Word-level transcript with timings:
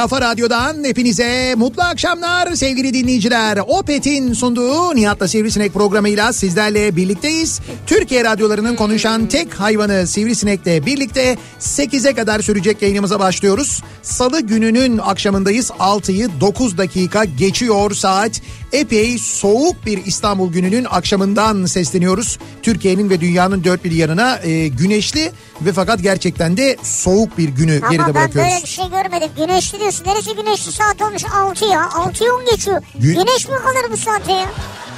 Kafa 0.00 0.20
radyodan 0.20 0.84
hepinize 0.84 1.54
mutlu 1.56 1.82
akşamlar 1.82 2.54
sevgili 2.54 2.94
dinleyiciler. 2.94 3.58
Opet'in 3.66 4.32
sunduğu 4.32 4.96
Nihat'la 4.96 5.28
Sivrisinek 5.28 5.74
programıyla 5.74 6.32
sizlerle 6.32 6.96
birlikteyiz. 6.96 7.60
Türkiye 7.86 8.24
radyolarının 8.24 8.76
konuşan 8.76 9.26
tek 9.26 9.54
hayvanı 9.54 10.06
Sivrisinek'le 10.06 10.86
birlikte 10.86 11.36
8'e 11.60 12.14
kadar 12.14 12.40
sürecek 12.40 12.82
yayınımıza 12.82 13.20
başlıyoruz. 13.20 13.82
Salı 14.10 14.40
gününün 14.40 14.98
akşamındayız. 14.98 15.70
6'yı 15.70 16.28
9 16.40 16.78
dakika 16.78 17.24
geçiyor 17.24 17.90
saat. 17.94 18.40
Epey 18.72 19.18
soğuk 19.18 19.86
bir 19.86 20.04
İstanbul 20.06 20.52
gününün 20.52 20.86
akşamından 20.90 21.66
sesleniyoruz. 21.66 22.38
Türkiye'nin 22.62 23.10
ve 23.10 23.20
dünyanın 23.20 23.64
dört 23.64 23.84
bir 23.84 23.90
yanına 23.92 24.36
e, 24.38 24.68
güneşli 24.68 25.32
ve 25.60 25.72
fakat 25.72 26.02
gerçekten 26.02 26.56
de 26.56 26.76
soğuk 26.82 27.38
bir 27.38 27.48
günü 27.48 27.80
Ama 27.82 27.88
geride 27.92 28.06
ben 28.06 28.14
bırakıyoruz. 28.14 28.50
böyle 28.52 28.62
bir 28.62 28.68
şey 28.68 28.84
görmedim. 28.84 29.28
Güneşli 29.36 29.80
diyorsun. 29.80 30.04
Neresi 30.06 30.36
güneşli 30.36 30.72
saat 30.72 31.02
olmuş 31.02 31.22
6 31.34 31.64
ya. 31.64 31.80
6'ya 31.82 32.34
10 32.34 32.44
geçiyor. 32.50 32.82
Gü- 32.82 33.14
Güneş 33.14 33.48
mi 33.48 33.54
kalır 33.54 33.92
bu 33.92 33.96
saate 33.96 34.32
ya? 34.32 34.46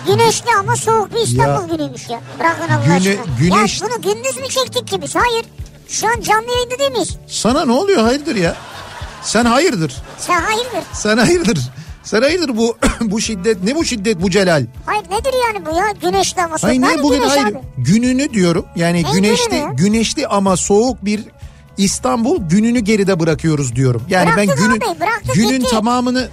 Güneşli 0.06 0.46
ama 0.60 0.76
soğuk 0.76 1.14
bir 1.14 1.20
İstanbul 1.20 1.76
günüymüş 1.76 2.08
ya. 2.08 2.20
Bırakın 2.38 2.68
Allah 2.74 2.84
Güne- 2.84 2.96
aşkına. 2.96 3.36
güneş- 3.40 3.82
Ya 3.82 3.88
bunu 3.88 4.02
gündüz 4.14 4.36
mü 4.36 4.48
çektik 4.48 4.88
ki 4.88 5.02
biz? 5.02 5.14
Hayır. 5.14 5.44
Şu 5.88 6.06
an 6.08 6.20
canlı 6.20 6.50
yayında 6.52 6.78
değil 6.78 6.90
miyiz? 6.92 7.16
Sana 7.26 7.64
ne 7.64 7.72
oluyor 7.72 8.02
hayırdır 8.02 8.34
ya? 8.36 8.56
Sen 9.22 9.44
hayırdır. 9.44 9.94
Sen 10.18 10.40
hayırdır? 10.40 10.84
Sen 10.92 11.18
hayırdır. 11.18 11.58
Sen 12.02 12.22
hayırdır 12.22 12.56
bu 12.56 12.76
bu 13.00 13.20
şiddet 13.20 13.62
ne 13.64 13.74
bu 13.76 13.84
şiddet 13.84 14.22
bu 14.22 14.30
celal? 14.30 14.66
Hayır 14.86 15.02
nedir 15.02 15.34
yani 15.46 15.66
bu 15.66 15.76
ya? 15.76 15.84
Güneşli 16.02 16.42
ama 16.42 16.58
soğuk. 16.58 16.70
Hayır 16.70 16.82
niye 16.82 17.02
bugün 17.02 17.18
güneş 17.20 17.30
hayır 17.30 17.46
abi? 17.46 17.58
gününü 17.78 18.32
diyorum. 18.32 18.64
Yani 18.76 19.02
Ne 19.02 19.10
güneşli 19.12 19.50
günü 19.50 19.60
ya? 19.60 19.70
güneşli 19.74 20.26
ama 20.26 20.56
soğuk 20.56 21.04
bir 21.04 21.20
İstanbul 21.76 22.48
gününü 22.48 22.78
geride 22.80 23.20
bırakıyoruz 23.20 23.76
diyorum. 23.76 24.02
Yani 24.08 24.30
ben 24.36 24.46
Bıraktık 24.46 24.58
günün 24.66 24.76
abi, 24.94 25.00
bıraktık, 25.00 25.34
günün 25.34 25.58
gitti. 25.58 25.70
tamamını 25.70 26.28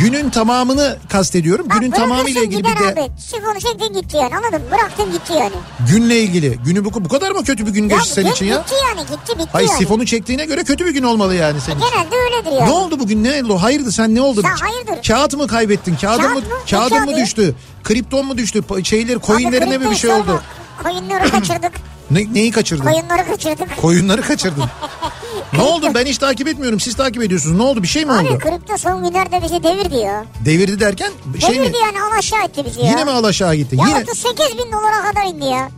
günün 0.00 0.30
tamamını 0.30 0.96
kastediyorum. 1.08 1.66
Bak, 1.70 1.80
günün 1.80 1.90
tamamıyla 1.90 2.42
ilgili 2.42 2.58
bir 2.64 2.64
de 2.64 2.70
abi. 2.70 3.20
Sifonu 3.20 3.60
çektin 3.60 3.94
gitti 3.94 4.16
yani 4.16 4.36
anladın 4.36 4.62
mı? 4.62 4.70
Bıraktın 4.70 5.12
gitti 5.12 5.32
yani. 5.32 5.52
günle 5.92 6.20
ilgili. 6.20 6.58
Günü 6.64 6.84
bu, 6.84 7.04
bu 7.04 7.08
kadar 7.08 7.30
mı 7.30 7.44
kötü 7.44 7.66
bir 7.66 7.70
gün 7.70 7.88
geçti 7.88 8.08
senin 8.08 8.26
gün 8.26 8.32
için 8.32 8.46
ya? 8.46 8.56
Gitti 8.58 8.74
yani 8.88 9.00
gitti 9.06 9.38
bitti 9.38 9.48
Hayır 9.52 9.68
yani. 9.68 9.78
sifonu 9.78 10.06
çektiğine 10.06 10.44
göre 10.44 10.64
kötü 10.64 10.86
bir 10.86 10.94
gün 10.94 11.02
olmalı 11.02 11.34
yani 11.34 11.60
senin 11.60 11.80
için. 11.80 11.90
Genelde 11.90 12.16
öyledir 12.16 12.52
yani. 12.60 12.70
Ne 12.70 12.74
oldu 12.74 13.00
bugün 13.00 13.24
ne 13.24 13.42
oldu? 13.44 13.56
Hayırdır 13.62 13.92
sen 13.92 14.14
ne 14.14 14.20
oldu? 14.20 14.42
Sen 14.42 14.66
hayırdır? 14.66 15.08
Kağıt 15.08 15.36
mı 15.36 15.46
kaybettin? 15.46 15.96
Kağıdın 15.96 16.22
Kağıt 16.22 16.34
mı, 16.34 16.40
mı? 16.40 16.56
Kağıdın 16.70 17.00
mı 17.00 17.06
kağıdı? 17.06 17.20
düştü? 17.20 17.54
Kripton 17.84 18.26
mu 18.26 18.38
düştü? 18.38 18.62
Şeyleri, 18.84 19.18
coinlerine 19.26 19.78
mi 19.78 19.90
bir 19.90 19.96
şey 19.96 20.10
oldu? 20.10 20.42
Koyunları 20.82 21.30
kaçırdık. 21.30 21.72
Ne, 22.10 22.34
neyi 22.34 22.50
kaçırdın? 22.50 22.84
Koyunları 22.84 23.26
kaçırdık. 23.26 23.76
Koyunları 23.76 24.22
kaçırdın. 24.22 24.64
ne 25.52 25.62
oldu? 25.62 25.86
Ben 25.94 26.06
hiç 26.06 26.18
takip 26.18 26.48
etmiyorum. 26.48 26.80
Siz 26.80 26.94
takip 26.94 27.22
ediyorsunuz. 27.22 27.56
Ne 27.56 27.62
oldu? 27.62 27.82
Bir 27.82 27.88
şey 27.88 28.04
mi 28.04 28.12
Abi 28.12 28.28
oldu? 28.28 28.38
kripto 28.38 28.76
son 28.78 29.04
günlerde 29.04 29.42
bizi 29.42 29.62
devirdi 29.62 29.96
ya. 29.96 30.24
Devirdi 30.44 30.80
derken 30.80 31.12
şey 31.40 31.50
mi? 31.50 31.56
devirdi 31.56 31.76
yani 31.82 32.00
al 32.02 32.18
aşağı 32.18 32.44
etti 32.44 32.64
bizi 32.66 32.80
ya. 32.80 32.90
Yine 32.90 33.04
mi 33.04 33.10
al 33.10 33.24
aşağı 33.24 33.54
gitti? 33.54 33.76
Ya 33.76 33.86
Yine 33.88 33.98
38 33.98 34.58
bin 34.58 34.72
dolara 34.72 35.02
kadar 35.10 35.24
indi 35.26 35.44
ya. 35.44 35.68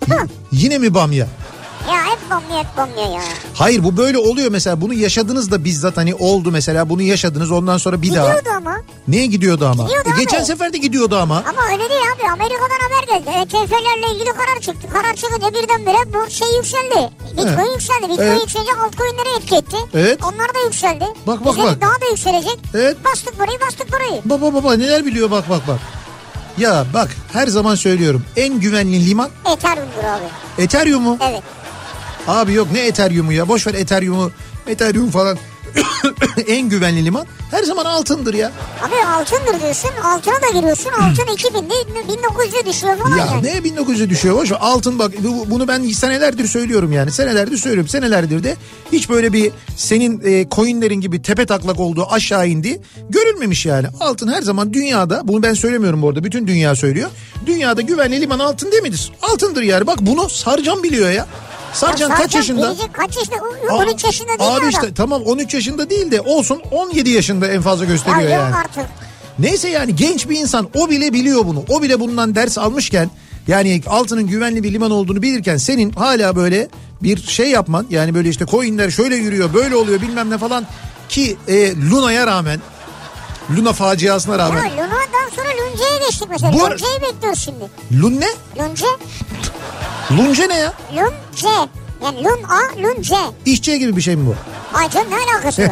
Yine 0.53 0.79
mi 0.79 0.95
bamya? 0.95 1.27
Ya 1.89 2.05
hep 2.05 2.31
bamya 2.31 2.59
hep 2.61 2.77
bamya 2.77 3.07
ya. 3.15 3.23
Hayır 3.55 3.85
bu 3.85 3.97
böyle 3.97 4.19
oluyor 4.19 4.51
mesela. 4.51 4.81
Bunu 4.81 4.95
yaşadınız 4.95 5.51
da 5.51 5.65
bizzat 5.65 5.97
hani 5.97 6.15
oldu 6.15 6.51
mesela. 6.53 6.89
Bunu 6.89 7.03
yaşadınız 7.03 7.51
ondan 7.51 7.79
sonra 7.79 8.03
bir 8.03 8.15
daha. 8.15 8.27
Gidiyordu 8.27 8.49
ama. 8.57 8.77
Neye 9.09 9.27
gidiyordu 9.27 9.67
ama? 9.67 9.83
Gidiyordu 9.83 10.09
E, 10.09 10.13
abi. 10.13 10.21
geçen 10.21 10.43
sefer 10.43 10.73
de 10.73 10.79
gidiyordu 10.79 11.17
ama. 11.19 11.37
Ama 11.49 11.63
öyle 11.73 11.91
değil 11.91 12.01
abi. 12.17 12.31
Amerika'dan 12.33 12.81
haber 12.89 13.07
geldi. 13.19 13.31
ETF'lerle 13.43 14.15
ilgili 14.15 14.31
karar 14.33 14.61
çıktı. 14.61 14.89
Karar 14.93 15.15
çıkınca 15.15 15.49
birdenbire 15.55 16.13
bu 16.15 16.31
şey 16.31 16.49
yükseldi. 16.57 17.11
Bitcoin 17.31 17.49
Evet. 17.49 17.69
yükseldi. 17.75 18.09
Bitcoin 18.11 18.27
Evet. 18.27 18.41
yükselince 18.41 18.73
altcoin'lere 18.73 19.37
etki 19.39 19.57
etti. 19.57 19.77
Evet. 19.95 20.19
Onlar 20.25 20.55
da 20.55 20.59
yükseldi. 20.65 21.05
Bak, 21.27 21.45
bak, 21.45 21.53
Üzeri 21.53 21.67
bak. 21.67 21.81
daha 21.81 22.01
da 22.01 22.07
yükselecek. 22.11 22.59
Evet. 22.75 22.97
Bastık 23.05 23.39
burayı 23.41 23.61
bastık 23.61 23.93
burayı. 23.93 24.21
Baba 24.25 24.55
baba 24.55 24.75
neler 24.75 25.07
biliyor 25.07 25.31
bak 25.31 25.51
bak 25.51 25.69
bak. 25.69 25.79
Ya 26.59 26.85
bak 26.95 27.09
her 27.33 27.47
zaman 27.47 27.75
söylüyorum 27.75 28.25
en 28.37 28.61
güvenli 28.61 29.07
liman 29.11 29.31
Ethereum'dur 29.53 30.05
abi. 30.05 30.63
Ethereum 30.63 31.03
mu? 31.03 31.19
Evet. 31.31 31.43
Abi 32.29 32.53
yok 32.53 32.69
ne 32.73 32.87
Ethereum'u 32.87 33.33
ya 33.33 33.49
boş 33.49 33.67
ver 33.67 33.75
Ethereum'u 33.75 34.33
Ethereum 34.67 35.11
falan. 35.11 35.39
en 36.47 36.69
güvenli 36.69 37.05
liman 37.05 37.27
her 37.51 37.63
zaman 37.63 37.85
altındır 37.85 38.35
ya. 38.35 38.53
Abi 38.83 38.95
altındır 39.07 39.61
diyorsun. 39.63 39.91
Altına 40.05 40.35
da 40.35 40.59
giriyorsun. 40.59 40.91
Altın 40.93 41.23
2000'de 41.35 41.75
1900'e 42.13 42.67
düşüyor 42.67 42.97
falan 42.99 43.17
Ya 43.17 43.27
yani. 43.27 43.43
ne 43.47 43.53
1900'e 43.53 44.11
düşüyor 44.11 44.37
boş 44.37 44.51
ver. 44.53 44.59
Altın 44.61 44.99
bak 44.99 45.13
bu- 45.25 45.51
bunu 45.51 45.69
ben 45.69 45.83
senelerdir 45.89 46.47
söylüyorum 46.49 46.93
yani. 46.93 47.13
Senelerdir 47.13 47.57
söylüyorum. 47.57 47.89
Senelerdir 47.89 48.45
de 48.45 48.57
hiç 48.93 49.09
böyle 49.09 49.33
bir 49.33 49.53
senin 49.77 50.21
e, 50.25 50.49
coinlerin 50.51 51.01
gibi 51.01 51.23
tepe 51.23 51.47
taklak 51.47 51.81
olduğu 51.81 52.07
aşağı 52.11 52.49
indi 52.49 52.81
görülmemiş 53.11 53.67
yani. 53.67 53.87
Altın 54.01 54.29
her 54.33 54.43
zaman 54.43 54.73
dünyada 54.75 55.21
bunu 55.25 55.43
ben 55.43 55.55
söylemiyorum 55.55 56.03
bu 56.03 56.09
arada 56.09 56.25
bütün 56.25 56.47
dünya 56.47 56.75
söylüyor. 56.77 57.11
Dünyada 57.47 57.81
güvenli 57.81 58.21
liman 58.21 58.39
altın 58.39 58.73
değil 58.73 58.83
midir? 58.83 59.13
Altındır 59.23 59.63
yani. 59.63 59.87
Bak 59.87 59.99
bunu 60.01 60.29
Sarcan 60.29 60.83
biliyor 60.83 61.11
ya. 61.11 61.27
Sarcan 61.73 62.11
Ya 62.11 62.15
kaç 62.17 62.35
yaşında? 62.35 62.75
kaç 62.93 63.17
yaşında? 63.17 63.37
Aa, 63.71 63.75
13 63.77 64.05
yaşında 64.05 64.29
değil 64.29 64.51
Abi 64.51 64.59
adam? 64.59 64.69
işte 64.69 64.95
tamam 64.95 65.23
13 65.23 65.55
yaşında 65.55 65.91
değil 65.91 66.11
de 66.11 66.21
olsun 66.21 66.63
17 66.71 67.11
yaşında 67.11 67.49
en 67.49 67.63
fazla 67.63 67.85
Ya 67.85 67.91
gösteriyor 67.91 68.23
yok 68.23 68.31
yani. 68.33 68.55
artık. 68.57 68.85
Neyse 69.39 69.69
yani 69.69 69.97
genç 69.97 70.29
bir 70.29 70.39
insan 70.41 70.69
o 70.75 70.91
bile 70.91 71.13
biliyor 71.13 71.47
bunu. 71.47 71.65
O 71.69 71.83
bile 71.83 72.01
bundan 72.01 72.35
ders 72.35 72.59
almışken 72.59 73.11
yani 73.49 73.83
altının 73.87 74.27
güvenli 74.27 74.63
bir 74.63 74.73
liman 74.73 74.91
olduğunu 74.91 75.23
bilirken 75.23 75.57
senin 75.57 75.91
hala 75.91 76.37
böyle 76.37 76.69
bir 77.03 77.17
şey 77.23 77.51
yapman 77.51 77.87
yani 77.91 78.15
böyle 78.15 78.29
işte 78.29 78.47
coinler 78.47 78.91
şöyle 78.91 79.17
yürüyor 79.17 79.55
böyle 79.55 79.77
oluyor 79.77 80.01
bilmem 80.03 80.31
ne 80.31 80.39
falan 80.39 80.67
ki 81.09 81.37
e, 81.49 81.77
Luna'ya 81.91 82.27
rağmen 82.27 82.61
Luna 83.57 83.73
faciasına 83.73 84.33
Ya 84.33 84.39
rağmen 84.39 84.71
Luna'dan 84.73 85.31
sonra 85.37 85.49
Lunce'ye 85.49 85.99
geçtik 86.09 86.29
mesela. 86.31 86.53
Bu 86.53 86.59
Lunce'yi 86.59 87.03
bekliyoruz 87.03 87.41
şimdi. 87.41 87.65
Lun 88.03 88.21
ne? 88.21 88.63
Lunce? 88.65 88.87
Lunce 90.19 90.49
ne 90.49 90.57
ya? 90.59 90.73
Lunce. 90.95 91.49
Yani 92.05 92.25
Lun 92.25 92.39
A, 92.43 92.83
Lun 92.83 93.03
C. 93.03 93.15
İşçe 93.47 93.79
gibi 93.79 93.97
bir 93.97 94.03
şey 94.03 94.17
mi 94.17 94.27
bu? 94.27 94.35
Ay 94.79 94.91
canım 94.91 95.07
ne 95.11 95.33
alakası 95.33 95.63
var? 95.63 95.71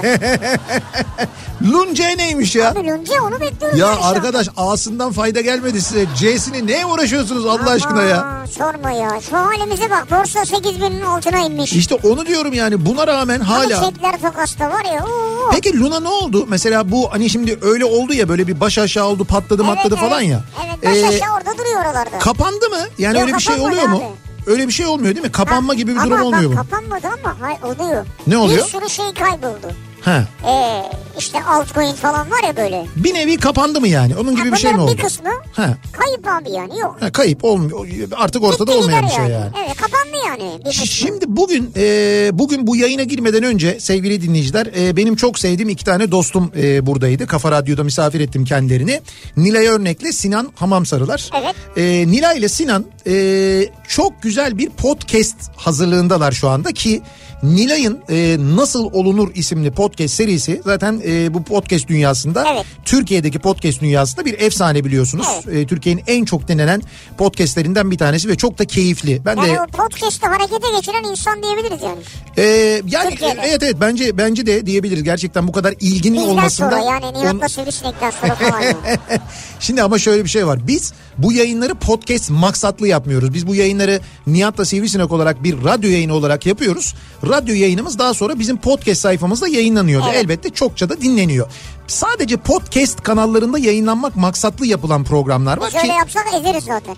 Lunce 1.72 2.16
neymiş 2.16 2.54
ya? 2.56 2.70
Abi 2.70 2.86
Lun 2.86 3.04
C 3.04 3.20
onu 3.20 3.40
bekliyoruz. 3.40 3.78
Ya 3.78 3.96
arkadaş 4.02 4.48
A'sından 4.56 5.12
fayda 5.12 5.40
gelmedi 5.40 5.82
size. 5.82 6.06
C'sini 6.16 6.66
neye 6.66 6.86
uğraşıyorsunuz 6.86 7.46
Allah 7.46 7.70
aşkına 7.70 8.02
ya? 8.02 8.44
Sorma 8.58 8.90
ya. 8.90 9.20
Şu 9.30 9.36
halimize 9.36 9.90
bak. 9.90 10.10
Borsa 10.10 10.44
8 10.44 10.80
binin 10.80 11.00
altına 11.00 11.38
inmiş. 11.38 11.72
İşte 11.72 11.94
onu 11.94 12.26
diyorum 12.26 12.52
yani 12.52 12.86
buna 12.86 13.06
rağmen 13.06 13.40
hala. 13.40 13.82
Hani 13.82 13.90
çekler 13.94 14.20
tokasta 14.22 14.70
var 14.70 14.84
ya. 14.84 15.04
Oo. 15.04 15.50
Peki 15.52 15.80
Luna 15.80 16.00
ne 16.00 16.08
oldu? 16.08 16.46
Mesela 16.48 16.90
bu 16.90 17.12
hani 17.12 17.30
şimdi 17.30 17.58
öyle 17.62 17.84
oldu 17.84 18.12
ya 18.14 18.28
böyle 18.28 18.46
bir 18.46 18.60
baş 18.60 18.78
aşağı 18.78 19.06
oldu 19.06 19.24
patladı 19.24 19.62
Evet, 19.66 19.76
matladı 19.76 19.94
evet. 19.98 20.08
falan 20.10 20.20
ya. 20.20 20.40
Evet 20.66 20.84
baş 20.86 20.96
Ee, 20.96 21.16
aşağı 21.16 21.34
orada 21.36 21.58
duruyor 21.58 21.80
oralarda. 21.80 22.18
Kapandı 22.18 22.68
mı? 22.68 22.78
Yani 22.98 23.14
Yok, 23.18 23.26
öyle 23.26 23.36
bir 23.36 23.42
şey 23.42 23.60
oluyor 23.60 23.82
mu? 23.88 24.02
Öyle 24.48 24.66
bir 24.68 24.72
şey 24.72 24.86
olmuyor 24.86 25.14
değil 25.14 25.26
mi? 25.26 25.32
Kapanma 25.32 25.74
gibi 25.74 25.94
bir 25.94 25.96
ama 25.96 26.06
durum 26.06 26.22
olmuyor 26.22 26.50
bak, 26.50 26.50
mu? 26.50 26.56
Kapanmadı 26.56 27.06
ama 27.06 27.36
hayır 27.40 27.62
oluyor. 27.62 28.06
Ne 28.26 28.36
oluyor? 28.36 28.64
Bir 28.64 28.70
sürü 28.70 28.90
şey 28.90 29.14
kayboldu. 29.14 29.72
Ha. 30.00 30.24
Ee, 30.48 30.82
işte 31.18 31.44
altcoin 31.44 31.92
falan 31.94 32.30
var 32.30 32.42
ya 32.46 32.56
böyle. 32.56 32.86
Bir 32.96 33.14
nevi 33.14 33.36
kapandı 33.36 33.80
mı 33.80 33.88
yani? 33.88 34.16
Onun 34.16 34.36
gibi 34.36 34.48
Ha, 34.48 34.54
bir 34.54 34.60
şey 34.60 34.72
mi 34.74 34.80
oldu? 34.80 34.92
bir 34.92 35.02
kısmı 35.02 35.28
Ha. 35.52 35.76
kayıp 35.92 36.28
abi 36.28 36.50
yani 36.50 36.78
yok. 36.78 36.96
ha. 37.00 37.12
Kayıp 37.12 37.44
olmuyor. 37.44 38.08
Artık 38.16 38.42
ortada 38.42 38.72
Gitti 38.72 38.84
olmayan 38.84 39.04
bir 39.04 39.10
şey 39.10 39.24
yani. 39.24 39.50
Evet 39.66 39.76
kapandı 39.76 40.16
yani. 40.26 40.58
Bir 40.64 40.72
Ş- 40.72 40.80
kısmı. 40.80 40.86
Şimdi 40.86 41.24
bugün 41.28 41.70
e, 41.76 42.30
bugün 42.32 42.66
bu 42.66 42.76
yayına 42.76 43.02
girmeden 43.02 43.42
önce 43.42 43.80
sevgili 43.80 44.22
dinleyiciler 44.22 44.66
e, 44.78 44.96
benim 44.96 45.16
çok 45.16 45.38
sevdiğim 45.38 45.68
iki 45.68 45.84
tane 45.84 46.10
dostum 46.10 46.52
e, 46.56 46.86
buradaydı. 46.86 47.26
Kafa 47.26 47.50
Radyo'da 47.50 47.84
misafir 47.84 48.20
ettim 48.20 48.44
kendilerini. 48.44 49.00
Nilay 49.36 49.66
Örnek'le 49.66 50.12
Sinan 50.12 50.52
Hamamsarılar. 50.54 51.30
Evet. 51.42 51.54
E, 51.76 51.82
Nilay 52.10 52.38
ile 52.38 52.48
Sinan 52.48 52.84
e, 53.06 53.64
çok 53.88 54.22
güzel 54.22 54.58
bir 54.58 54.70
podcast 54.70 55.36
hazırlığındalar 55.56 56.32
şu 56.32 56.48
anda 56.48 56.72
ki 56.72 57.02
Nilay'ın 57.42 57.98
e, 58.10 58.36
Nasıl 58.56 58.84
Olunur 58.92 59.30
isimli 59.34 59.70
podcast 59.70 60.14
serisi 60.14 60.60
zaten 60.64 61.02
e, 61.06 61.34
bu 61.34 61.44
podcast 61.44 61.88
dünyasında 61.88 62.44
Evet. 62.54 62.64
Türkiye'deki 62.84 63.38
podcast 63.38 63.80
dünyasında 63.80 64.24
bir 64.24 64.40
efsane 64.40 64.84
biliyorsunuz. 64.84 65.26
E, 65.52 65.66
Türkiye'nin 65.66 66.02
en 66.06 66.24
çok 66.24 66.48
dinlenen 66.48 66.82
podcastlerinden 67.18 67.90
bir 67.90 67.98
tanesi 67.98 68.28
ve 68.28 68.36
çok 68.36 68.58
da 68.58 68.64
keyifli. 68.64 69.22
Ben 69.24 69.36
de 69.42 69.46
Yani 69.46 69.60
o 69.60 69.66
podcast'ı 69.66 70.26
harekete 70.26 70.76
geçiren 70.76 71.04
insan 71.10 71.42
diyebiliriz 71.42 71.82
yani. 71.82 71.98
ee, 72.38 72.82
yani 72.86 73.10
Türkiye'de. 73.10 73.40
evet 73.44 73.62
evet 73.62 73.76
bence 73.80 74.18
bence 74.18 74.46
de 74.46 74.66
diyebiliriz 74.66 75.02
gerçekten 75.04 75.48
bu 75.48 75.52
kadar 75.52 75.74
ilginin 75.80 76.16
Bizden 76.18 76.28
olmasında. 76.30 76.70
sonra 76.70 76.82
yani 76.82 77.06
Nihat'la 77.18 77.44
on- 77.44 77.46
Sivrisinek'ten 77.46 78.10
sonra 78.10 78.34
falan 78.34 78.60
yani. 78.60 78.76
Şimdi 79.60 79.82
ama 79.82 79.98
şöyle 79.98 80.24
bir 80.24 80.28
şey 80.28 80.46
var. 80.46 80.66
Biz 80.66 80.92
bu 81.18 81.32
yayınları 81.32 81.74
podcast 81.74 82.30
maksatlı 82.30 82.88
yapmıyoruz. 82.88 83.34
Biz 83.34 83.46
bu 83.46 83.54
yayınları 83.54 84.00
Nihat'la 84.26 84.64
Sivrisinek 84.64 85.12
olarak 85.12 85.42
bir 85.44 85.64
radyo 85.64 85.90
yayını 85.90 86.14
olarak 86.14 86.46
yapıyoruz. 86.46 86.94
Radyo 87.28 87.54
yayınımız 87.54 87.98
daha 87.98 88.14
sonra 88.14 88.38
bizim 88.38 88.56
podcast 88.56 89.00
sayfamızda 89.00 89.48
yayınlanıyor. 89.48 90.02
ve 90.02 90.06
Evet. 90.10 90.24
Elbette 90.24 90.50
çokça 90.50 90.88
da 90.88 91.00
dinleniyor. 91.00 91.46
Sadece 91.86 92.36
podcast 92.36 93.02
kanallarında 93.02 93.58
yayınlanmak 93.58 94.16
maksatlı 94.16 94.66
yapılan 94.66 95.04
programlar 95.04 95.58
var 95.58 95.66
Biz 95.66 95.72
ki 95.72 95.78
öyle 95.82 95.92
yapsak 95.92 96.26
ezeriz 96.40 96.64
zaten. 96.64 96.96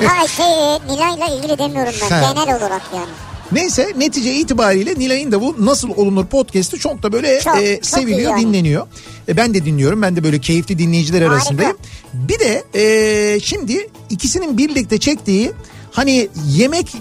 ha 0.06 0.28
şey 0.28 0.46
Nilay'la 0.94 1.26
ilgili 1.38 1.58
demiyorum 1.58 1.94
ben. 2.02 2.22
Ha. 2.22 2.32
Genel 2.32 2.56
olarak 2.56 2.82
yani. 2.94 3.08
Neyse 3.52 3.92
netice 3.96 4.34
itibariyle 4.34 4.94
Nilay'ın 4.98 5.32
da 5.32 5.40
bu 5.40 5.56
Nasıl 5.58 5.90
Olunur 5.96 6.26
podcast'i 6.26 6.78
çok 6.78 7.02
da 7.02 7.12
böyle 7.12 7.40
Çok, 7.40 7.62
e, 7.62 7.76
çok 7.76 7.86
seviliyor, 7.86 8.30
yani. 8.30 8.46
dinleniyor. 8.46 8.86
E, 9.28 9.36
ben 9.36 9.54
de 9.54 9.64
dinliyorum. 9.64 10.02
Ben 10.02 10.16
de 10.16 10.24
böyle 10.24 10.38
keyifli 10.38 10.78
dinleyiciler 10.78 11.20
Harika. 11.22 11.34
arasındayım. 11.34 11.76
Bir 12.14 12.38
de 12.38 12.64
e, 12.74 13.40
şimdi 13.40 13.90
ikisinin 14.10 14.58
birlikte 14.58 14.98
çektiği 14.98 15.52
hani 15.92 16.28
yemek 16.46 16.96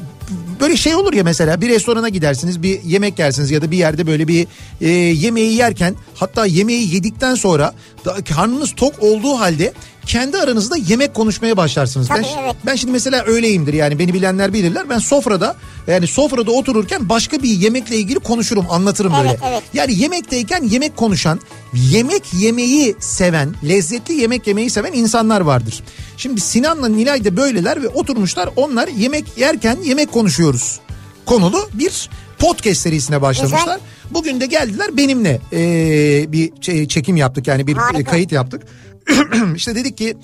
böyle 0.59 0.77
şey 0.77 0.95
olur 0.95 1.13
ya 1.13 1.23
mesela 1.23 1.61
bir 1.61 1.69
restorana 1.69 2.09
gidersiniz 2.09 2.63
bir 2.63 2.83
yemek 2.83 3.19
yersiniz 3.19 3.51
ya 3.51 3.61
da 3.61 3.71
bir 3.71 3.77
yerde 3.77 4.07
böyle 4.07 4.27
bir 4.27 4.47
e, 4.81 4.89
yemeği 4.89 5.55
yerken 5.55 5.95
hatta 6.15 6.45
yemeği 6.45 6.95
yedikten 6.95 7.35
sonra 7.35 7.73
da, 8.05 8.15
karnınız 8.23 8.75
tok 8.75 8.93
olduğu 9.03 9.39
halde 9.39 9.73
kendi 10.05 10.37
aranızda 10.37 10.77
yemek 10.77 11.13
konuşmaya 11.13 11.57
başlarsınız. 11.57 12.07
Tabii, 12.07 12.23
ben, 12.23 12.43
evet. 12.43 12.55
ben 12.65 12.75
şimdi 12.75 12.91
mesela 12.91 13.23
öyleyimdir 13.25 13.73
yani 13.73 13.99
beni 13.99 14.13
bilenler 14.13 14.53
bilirler. 14.53 14.89
Ben 14.89 14.99
sofrada 14.99 15.55
yani 15.87 16.07
sofrada 16.07 16.51
otururken 16.51 17.09
başka 17.09 17.43
bir 17.43 17.49
yemekle 17.49 17.95
ilgili 17.97 18.19
konuşurum 18.19 18.65
anlatırım 18.69 19.13
Evet, 19.15 19.23
böyle. 19.25 19.39
evet. 19.53 19.63
Yani 19.73 19.99
yemekteyken 19.99 20.63
yemek 20.63 20.97
konuşan, 20.97 21.39
yemek 21.73 22.23
yemeyi 22.33 22.95
seven, 22.99 23.55
lezzetli 23.67 24.13
yemek 24.13 24.47
yemeyi 24.47 24.69
seven 24.69 24.93
insanlar 24.93 25.41
vardır. 25.41 25.83
Şimdi 26.17 26.41
Sinan'la 26.41 26.87
Nilay 26.87 27.25
da 27.25 27.37
böyleler 27.37 27.83
ve 27.83 27.87
oturmuşlar 27.87 28.49
onlar 28.55 28.87
yemek 28.87 29.37
yerken 29.37 29.77
yemek 29.83 30.11
konuşuyoruz. 30.11 30.79
Konulu 31.25 31.69
bir 31.73 32.09
podcast 32.39 32.81
serisine 32.81 33.21
başlamışlar. 33.21 33.59
Güzel. 33.59 33.79
Bugün 34.11 34.41
de 34.41 34.45
geldiler 34.45 34.97
benimle 34.97 35.41
eee, 35.51 36.25
bir 36.31 36.61
çekim 36.87 37.17
yaptık 37.17 37.47
yani 37.47 37.67
bir 37.67 37.75
Harika. 37.75 38.11
kayıt 38.11 38.31
yaptık. 38.31 38.61
işte 39.55 39.75
dedik 39.75 39.97
ki 39.97 40.17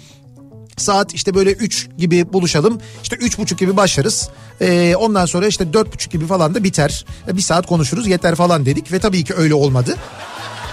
Saat 0.78 1.14
işte 1.14 1.36
böyle 1.36 1.52
3 1.52 1.88
gibi 1.98 2.34
buluşalım. 2.34 2.82
İşte 3.04 3.16
üç 3.16 3.38
buçuk 3.38 3.60
gibi 3.60 3.78
başlarız. 3.78 4.30
Ee, 4.62 4.96
ondan 4.96 5.26
sonra 5.26 5.48
işte 5.48 5.74
dört 5.74 5.94
buçuk 5.94 6.12
gibi 6.12 6.28
falan 6.28 6.56
da 6.56 6.64
biter. 6.64 7.06
Bir 7.28 7.42
saat 7.42 7.68
konuşuruz 7.68 8.08
yeter 8.08 8.36
falan 8.36 8.66
dedik 8.66 8.92
ve 8.92 9.00
tabii 9.00 9.24
ki 9.24 9.34
öyle 9.34 9.54
olmadı. 9.54 9.98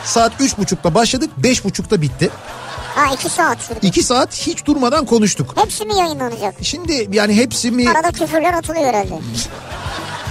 Saat 0.05 0.33
üç 0.41 0.59
buçukta 0.59 0.95
başladık 0.95 1.31
beş 1.37 1.65
buçukta 1.65 2.03
bitti. 2.03 2.31
Ha 2.95 3.15
iki 3.15 3.29
saat 3.29 3.61
sürdü. 3.61 3.79
İki 3.83 4.03
saat 4.03 4.35
hiç 4.35 4.67
durmadan 4.67 5.07
konuştuk. 5.07 5.55
Hepsi 5.57 5.85
mi 5.85 5.99
yayınlanacak? 5.99 6.55
Şimdi 6.63 7.09
yani 7.13 7.37
hepsi 7.37 7.71
mi 7.71 7.91
Arada 7.91 8.13
küfürler 8.13 8.55
atılıyor 8.55 8.85
herhalde. 8.85 9.15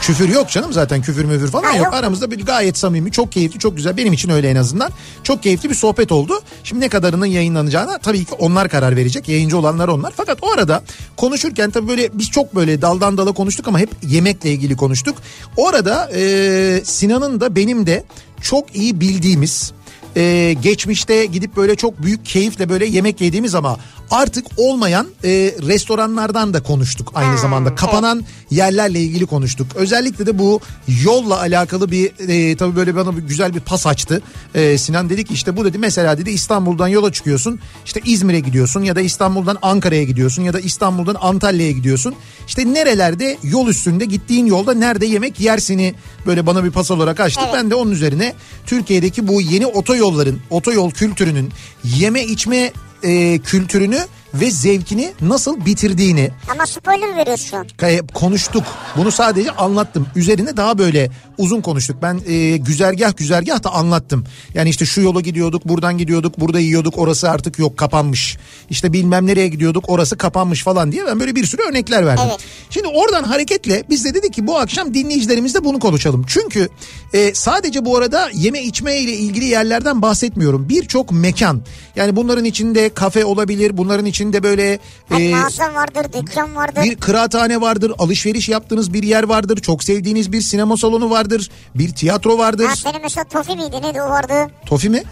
küfür 0.01 0.29
yok 0.29 0.49
canım 0.49 0.73
zaten 0.73 1.01
küfür 1.01 1.25
müfür 1.25 1.47
falan 1.47 1.73
yok. 1.73 1.93
Aramızda 1.93 2.31
bir 2.31 2.45
gayet 2.45 2.77
samimi 2.77 3.11
çok 3.11 3.31
keyifli 3.31 3.59
çok 3.59 3.77
güzel 3.77 3.97
benim 3.97 4.13
için 4.13 4.29
öyle 4.29 4.49
en 4.49 4.55
azından. 4.55 4.91
Çok 5.23 5.43
keyifli 5.43 5.69
bir 5.69 5.75
sohbet 5.75 6.11
oldu. 6.11 6.41
Şimdi 6.63 6.81
ne 6.81 6.89
kadarının 6.89 7.25
yayınlanacağına 7.25 7.97
tabii 7.97 8.25
ki 8.25 8.35
onlar 8.39 8.69
karar 8.69 8.95
verecek. 8.95 9.29
Yayıncı 9.29 9.57
olanlar 9.57 9.87
onlar. 9.87 10.13
Fakat 10.17 10.37
o 10.41 10.51
arada 10.51 10.83
konuşurken 11.17 11.71
tabii 11.71 11.87
böyle 11.87 12.09
biz 12.13 12.29
çok 12.29 12.55
böyle 12.55 12.81
daldan 12.81 13.17
dala 13.17 13.31
konuştuk 13.31 13.67
ama 13.67 13.79
hep 13.79 13.89
yemekle 14.07 14.51
ilgili 14.51 14.75
konuştuk. 14.77 15.15
Orada 15.57 16.11
e, 16.15 16.81
Sinan'ın 16.83 17.41
da 17.41 17.55
benim 17.55 17.85
de 17.85 18.03
çok 18.41 18.75
iyi 18.75 19.01
bildiğimiz 19.01 19.73
e, 20.15 20.55
geçmişte 20.61 21.25
gidip 21.25 21.55
böyle 21.55 21.75
çok 21.75 22.03
büyük 22.03 22.25
keyifle 22.25 22.69
böyle 22.69 22.85
yemek 22.85 23.21
yediğimiz 23.21 23.55
ama 23.55 23.77
artık 24.11 24.45
olmayan 24.57 25.07
e, 25.23 25.29
restoranlardan 25.67 26.53
da 26.53 26.63
konuştuk 26.63 27.11
aynı 27.15 27.37
zamanda. 27.37 27.75
Kapanan 27.75 28.25
yerlerle 28.51 28.99
ilgili 28.99 29.25
konuştuk. 29.25 29.67
Özellikle 29.75 30.25
de 30.25 30.39
bu 30.39 30.59
yolla 31.03 31.39
alakalı 31.39 31.91
bir 31.91 32.29
e, 32.29 32.55
tabii 32.55 32.75
böyle 32.75 32.95
bana 32.95 33.17
bir 33.17 33.21
güzel 33.21 33.55
bir 33.55 33.59
pas 33.59 33.87
açtı. 33.87 34.21
E, 34.55 34.77
Sinan 34.77 35.09
dedi 35.09 35.23
ki 35.23 35.33
işte 35.33 35.57
bu 35.57 35.65
dedi 35.65 35.77
mesela 35.77 36.17
dedi 36.17 36.29
İstanbul'dan 36.29 36.87
yola 36.87 37.11
çıkıyorsun. 37.11 37.59
işte 37.85 38.01
İzmir'e 38.05 38.39
gidiyorsun 38.39 38.81
ya 38.81 38.95
da 38.95 39.01
İstanbul'dan 39.01 39.57
Ankara'ya 39.61 40.03
gidiyorsun 40.03 40.43
ya 40.43 40.53
da 40.53 40.59
İstanbul'dan 40.59 41.15
Antalya'ya 41.21 41.71
gidiyorsun. 41.71 42.15
İşte 42.47 42.73
nerelerde 42.73 43.37
yol 43.43 43.67
üstünde 43.67 44.05
gittiğin 44.05 44.45
yolda 44.45 44.73
nerede 44.73 45.05
yemek 45.05 45.39
yersini 45.39 45.93
böyle 46.25 46.45
bana 46.45 46.63
bir 46.63 46.71
pas 46.71 46.91
olarak 46.91 47.19
açtı. 47.19 47.41
Evet. 47.43 47.53
Ben 47.55 47.71
de 47.71 47.75
onun 47.75 47.91
üzerine 47.91 48.33
Türkiye'deki 48.65 49.27
bu 49.27 49.41
yeni 49.41 49.65
otoyolların, 49.65 50.39
otoyol 50.49 50.91
kültürünün 50.91 51.49
yeme 51.83 52.23
içme 52.23 52.71
e, 53.03 53.39
kültürünü 53.39 53.99
ve 54.33 54.51
zevkini 54.51 55.13
nasıl 55.21 55.65
bitirdiğini 55.65 56.29
Ama 56.51 56.65
spoiler 56.65 57.15
veriyorsun 57.15 57.67
konuştuk. 58.13 58.63
Bunu 58.97 59.11
sadece 59.11 59.51
anlattım. 59.51 60.07
Üzerine 60.15 60.57
daha 60.57 60.77
böyle 60.77 61.11
uzun 61.37 61.61
konuştuk. 61.61 61.97
Ben 62.01 62.21
e, 62.27 62.57
güzergah 62.57 63.17
güzergah 63.17 63.63
da 63.63 63.73
anlattım. 63.73 64.23
Yani 64.53 64.69
işte 64.69 64.85
şu 64.85 65.01
yola 65.01 65.21
gidiyorduk, 65.21 65.65
buradan 65.65 65.97
gidiyorduk, 65.97 66.39
burada 66.39 66.59
yiyorduk, 66.59 66.97
orası 66.97 67.29
artık 67.29 67.59
yok 67.59 67.77
kapanmış. 67.77 68.37
İşte 68.69 68.93
bilmem 68.93 69.27
nereye 69.27 69.47
gidiyorduk, 69.47 69.85
orası 69.87 70.17
kapanmış 70.17 70.63
falan 70.63 70.91
diye 70.91 71.05
ben 71.05 71.19
böyle 71.19 71.35
bir 71.35 71.45
sürü 71.45 71.61
örnekler 71.61 72.05
verdim. 72.05 72.23
Evet. 72.29 72.39
Şimdi 72.69 72.87
oradan 72.87 73.23
hareketle 73.23 73.83
biz 73.89 74.05
de 74.05 74.13
dedik 74.13 74.33
ki 74.33 74.47
bu 74.47 74.57
akşam 74.57 74.93
dinleyicilerimizle 74.93 75.63
bunu 75.63 75.79
konuşalım. 75.79 76.25
Çünkü 76.27 76.69
e, 77.13 77.33
sadece 77.33 77.85
bu 77.85 77.97
arada 77.97 78.29
yeme 78.33 78.63
içme 78.63 78.97
ile 78.97 79.13
ilgili 79.13 79.45
yerlerden 79.45 80.01
bahsetmiyorum. 80.01 80.69
Birçok 80.69 81.11
mekan 81.11 81.61
yani 81.95 82.15
bunların 82.15 82.45
içinde 82.45 82.89
kafe 82.89 83.25
olabilir, 83.25 83.77
bunların 83.77 84.05
içinde 84.05 84.20
böyle 84.43 84.79
Yani 85.11 85.27
e, 85.27 85.31
mağaza 85.31 85.73
vardır, 85.73 86.05
dükkan 86.13 86.55
vardır. 86.55 86.83
bir 86.83 86.95
kıraathane 86.95 87.61
vardır, 87.61 87.91
alışveriş 87.99 88.49
yaptığınız 88.49 88.93
bir 88.93 89.03
yer 89.03 89.23
vardır, 89.23 89.57
çok 89.57 89.83
sevdiğiniz 89.83 90.31
bir 90.31 90.41
sinema 90.41 90.77
salonu 90.77 91.09
vardır, 91.09 91.49
bir 91.75 91.91
tiyatro 91.91 92.37
vardır. 92.37 92.65
Ha 92.65 92.75
senin 92.75 93.01
mesela 93.01 93.23
Tofi 93.23 93.55
miydi 93.55 93.81
neydi 93.81 94.01
o 94.01 94.09
vardı? 94.09 94.33
Tofi 94.65 94.89
mi? 94.89 95.03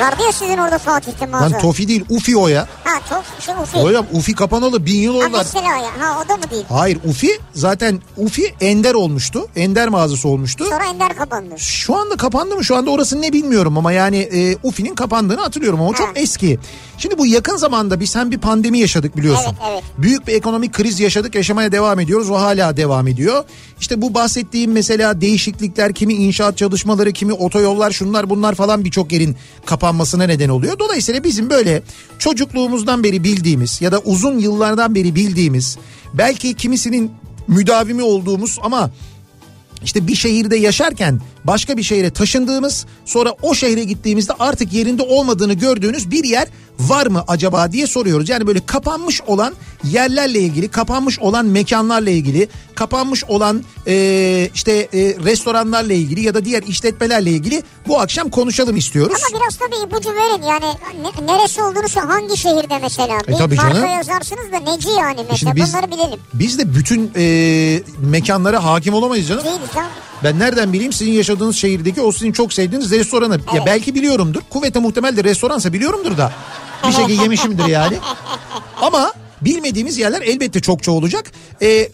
Vardı 0.00 0.22
ya 0.26 0.32
sizin 0.32 0.58
orada 0.58 0.78
Fatih'te 0.78 1.26
mağaza. 1.26 1.44
Lan 1.54 1.60
Tofi 1.60 1.88
değil 1.88 2.04
Ufi 2.08 2.36
o 2.36 2.48
ya. 2.48 2.68
Ha 2.84 3.00
Tof 3.08 3.44
şey 3.46 3.54
Ufi. 3.62 3.78
Hocam 3.78 4.06
Ufi 4.12 4.34
kapanalı 4.34 4.86
bin 4.86 4.94
yıl 5.00 5.20
Ha 5.20 5.26
oldu. 5.28 5.36
mesela 5.38 5.76
ya. 5.76 5.90
Ha 5.98 6.22
o 6.24 6.28
da 6.28 6.36
mı 6.36 6.42
değil? 6.50 6.64
Hayır 6.68 6.98
Ufi 7.08 7.28
zaten 7.54 8.00
Ufi 8.16 8.54
Ender 8.60 8.94
olmuştu. 8.94 9.46
Ender 9.56 9.88
mağazası 9.88 10.28
olmuştu. 10.28 10.64
Sonra 10.70 10.84
Ender 10.84 11.16
kapandı. 11.16 11.54
Şu 11.58 11.96
anda 11.96 12.16
kapandı 12.16 12.56
mı? 12.56 12.64
Şu 12.64 12.76
anda 12.76 12.90
orası 12.90 13.22
ne 13.22 13.32
bilmiyorum 13.32 13.78
ama 13.78 13.92
yani 13.92 14.16
e, 14.18 14.56
Ufi'nin 14.62 14.94
kapandığını 14.94 15.40
hatırlıyorum 15.40 15.80
ama 15.80 15.88
o 15.90 15.94
çok 15.94 16.06
Ha. 16.08 16.12
eski. 16.16 16.58
Şimdi 16.98 17.18
bu 17.18 17.26
yakın 17.26 17.56
zamanda 17.56 18.00
biz 18.00 18.16
hem 18.16 18.30
bir 18.30 18.38
pandemi 18.38 18.78
yaşadık 18.78 19.16
biliyorsun. 19.16 19.56
Evet, 19.62 19.72
evet. 19.72 19.82
Büyük 19.98 20.26
bir 20.26 20.32
ekonomik 20.32 20.72
kriz 20.72 21.00
yaşadık, 21.00 21.34
yaşamaya 21.34 21.72
devam 21.72 22.00
ediyoruz. 22.00 22.30
O 22.30 22.34
hala 22.34 22.76
devam 22.76 23.08
ediyor. 23.08 23.44
İşte 23.80 24.02
bu 24.02 24.14
bahsettiğim 24.14 24.72
mesela 24.72 25.20
değişiklikler, 25.20 25.92
kimi 25.92 26.14
inşaat 26.14 26.56
çalışmaları, 26.58 27.12
kimi 27.12 27.32
otoyollar, 27.32 27.90
şunlar 27.90 28.30
bunlar 28.30 28.54
falan 28.54 28.84
birçok 28.84 29.12
yerin 29.12 29.36
kapanmasına 29.66 30.24
neden 30.24 30.48
oluyor. 30.48 30.78
Dolayısıyla 30.78 31.24
bizim 31.24 31.50
böyle 31.50 31.82
çocukluğumuzdan 32.18 33.04
beri 33.04 33.24
bildiğimiz 33.24 33.80
ya 33.80 33.92
da 33.92 33.98
uzun 33.98 34.38
yıllardan 34.38 34.94
beri 34.94 35.14
bildiğimiz, 35.14 35.78
belki 36.14 36.54
kimisinin 36.54 37.12
müdavimi 37.48 38.02
olduğumuz 38.02 38.58
ama 38.62 38.90
işte 39.84 40.06
bir 40.06 40.14
şehirde 40.14 40.56
yaşarken 40.56 41.20
başka 41.48 41.76
bir 41.76 41.82
şehre 41.82 42.10
taşındığımız 42.10 42.86
sonra 43.04 43.34
o 43.42 43.54
şehre 43.54 43.84
gittiğimizde 43.84 44.32
artık 44.38 44.72
yerinde 44.72 45.02
olmadığını 45.02 45.52
gördüğünüz 45.52 46.10
bir 46.10 46.24
yer 46.24 46.48
var 46.78 47.06
mı 47.06 47.24
acaba 47.28 47.72
diye 47.72 47.86
soruyoruz. 47.86 48.28
Yani 48.28 48.46
böyle 48.46 48.66
kapanmış 48.66 49.22
olan 49.22 49.54
yerlerle 49.84 50.40
ilgili, 50.40 50.68
kapanmış 50.68 51.18
olan 51.18 51.46
mekanlarla 51.46 52.10
ilgili, 52.10 52.48
kapanmış 52.74 53.24
olan 53.24 53.64
e, 53.86 54.50
işte 54.54 54.72
e, 54.72 54.98
restoranlarla 55.24 55.92
ilgili 55.92 56.20
ya 56.20 56.34
da 56.34 56.44
diğer 56.44 56.62
işletmelerle 56.62 57.30
ilgili 57.30 57.62
bu 57.88 58.00
akşam 58.00 58.30
konuşalım 58.30 58.76
istiyoruz. 58.76 59.22
Ama 59.30 59.40
biraz 59.40 59.56
tabii 59.56 59.86
ipucu 59.86 60.10
verin 60.10 60.42
yani 60.42 60.64
ne- 61.02 61.32
neresi 61.32 61.62
olduğunu 61.62 61.88
şu 61.88 62.00
hangi 62.00 62.36
şehirde 62.36 62.78
mesela. 62.82 63.18
E, 63.28 63.36
tabii 63.36 63.56
canım. 63.56 63.86
yazarsınız 63.86 64.52
da 64.52 64.72
neci 64.72 64.88
yani 64.88 65.16
mesela 65.16 65.36
Şimdi 65.36 65.56
biz, 65.56 65.72
bunları 65.74 65.90
bilelim. 65.90 66.20
biz 66.34 66.58
de 66.58 66.74
bütün 66.74 67.12
e, 67.16 67.82
mekanlara 67.98 68.64
hakim 68.64 68.94
olamayız 68.94 69.28
canım. 69.28 69.44
Değiliz 69.44 69.68
ha. 69.74 69.86
Ben 70.24 70.38
nereden 70.38 70.72
bileyim 70.72 70.92
sizin 70.92 71.12
yaşadığınız 71.12 71.56
şehirdeki 71.56 72.00
o 72.00 72.12
sizin 72.12 72.32
çok 72.32 72.52
sevdiğiniz 72.52 72.90
restoranı. 72.90 73.40
Ya 73.54 73.66
belki 73.66 73.94
biliyorumdur. 73.94 74.40
Kuvvete 74.50 74.78
muhtemel 74.78 75.16
de 75.16 75.24
restoransa 75.24 75.72
biliyorumdur 75.72 76.18
da. 76.18 76.32
Bir 76.88 76.92
şekilde 76.92 77.22
yemişimdir 77.22 77.66
yani. 77.66 77.98
Ama 78.82 79.12
bilmediğimiz 79.40 79.98
yerler 79.98 80.22
elbette 80.22 80.60
çokça 80.60 80.92
olacak. 80.92 81.32
Ee, 81.62 81.88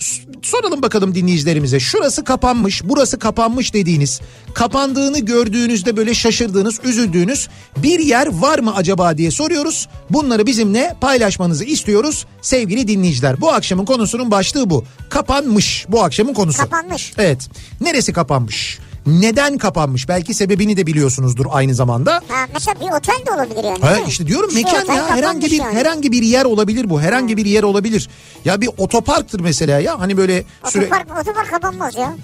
soralım 0.47 0.83
bakalım 0.83 1.15
dinleyicilerimize. 1.15 1.81
Şurası 1.81 2.25
kapanmış, 2.25 2.83
burası 2.85 3.19
kapanmış 3.19 3.75
dediğiniz, 3.75 4.21
kapandığını 4.55 5.19
gördüğünüzde 5.19 5.97
böyle 5.97 6.15
şaşırdığınız, 6.15 6.81
üzüldüğünüz 6.85 7.49
bir 7.77 7.99
yer 7.99 8.27
var 8.27 8.59
mı 8.59 8.75
acaba 8.75 9.19
diye 9.19 9.31
soruyoruz. 9.31 9.89
Bunları 10.11 10.47
bizimle 10.47 10.97
paylaşmanızı 11.01 11.65
istiyoruz 11.65 12.27
sevgili 12.43 12.89
dinleyiciler. 12.89 13.41
Bu 13.41 13.53
akşamın 13.53 13.85
konusunun 13.85 14.31
başlığı 14.31 14.71
bu. 14.71 14.85
Kapanmış 15.11 15.87
bu 15.89 16.03
akşamın 16.05 16.35
konusu. 16.35 16.59
Kapanmış. 16.59 17.13
Evet. 17.19 17.49
Neresi 17.81 18.13
kapanmış? 18.13 18.79
Neden 19.07 19.59
kapanmış? 19.59 20.09
Belki 20.09 20.35
sebebini 20.35 20.77
de 20.77 20.87
biliyorsunuzdur 20.87 21.47
aynı 21.51 21.75
zamanda. 21.75 22.13
Ha, 22.29 22.47
mesela 22.55 22.81
bir 22.81 22.97
otel 22.99 23.27
de 23.27 23.31
olabilir 23.33 23.65
yani. 23.65 23.79
Ha, 23.81 23.97
işte 24.09 24.27
diyorum 24.27 24.51
Şu 24.51 24.57
mekan 24.57 24.95
ya 24.95 25.11
herhangi 25.11 25.47
bir 25.47 25.59
yani. 25.59 25.75
herhangi 25.79 26.13
bir 26.13 26.23
yer 26.23 26.45
olabilir 26.45 26.91
bu. 26.91 27.01
Herhangi 27.01 27.37
bir 27.37 27.47
yer 27.47 27.63
olabilir. 27.63 28.09
Ya 28.45 28.61
bir 28.61 28.71
otoparktır 28.79 29.41
mesela 29.41 29.81
ya. 29.81 30.01
Hani 30.01 30.17
böyle 30.17 30.45
süre 30.67 30.85
Otopark, 30.85 31.19
otopark 31.21 31.51
kapanmaz 31.51 31.97
ya. 31.97 32.15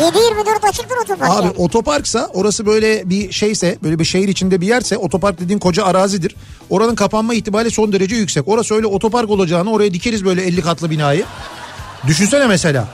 7-24 0.00 0.68
açıktır 0.68 0.96
otopark 1.04 1.30
Abi 1.30 1.46
yani. 1.46 1.54
otoparksa 1.56 2.28
orası 2.34 2.66
böyle 2.66 3.10
bir 3.10 3.32
şeyse 3.32 3.78
böyle 3.82 3.98
bir 3.98 4.04
şehir 4.04 4.28
içinde 4.28 4.60
bir 4.60 4.66
yerse 4.66 4.96
otopark 4.96 5.40
dediğin 5.40 5.58
koca 5.58 5.84
arazidir. 5.84 6.36
Oranın 6.70 6.94
kapanma 6.94 7.34
ihtimali 7.34 7.70
son 7.70 7.92
derece 7.92 8.16
yüksek. 8.16 8.48
Orası 8.48 8.74
öyle 8.74 8.86
otopark 8.86 9.30
olacağını 9.30 9.72
oraya 9.72 9.94
dikeriz 9.94 10.24
böyle 10.24 10.42
50 10.42 10.62
katlı 10.62 10.90
binayı. 10.90 11.24
Düşünsene 12.06 12.46
mesela. 12.46 12.88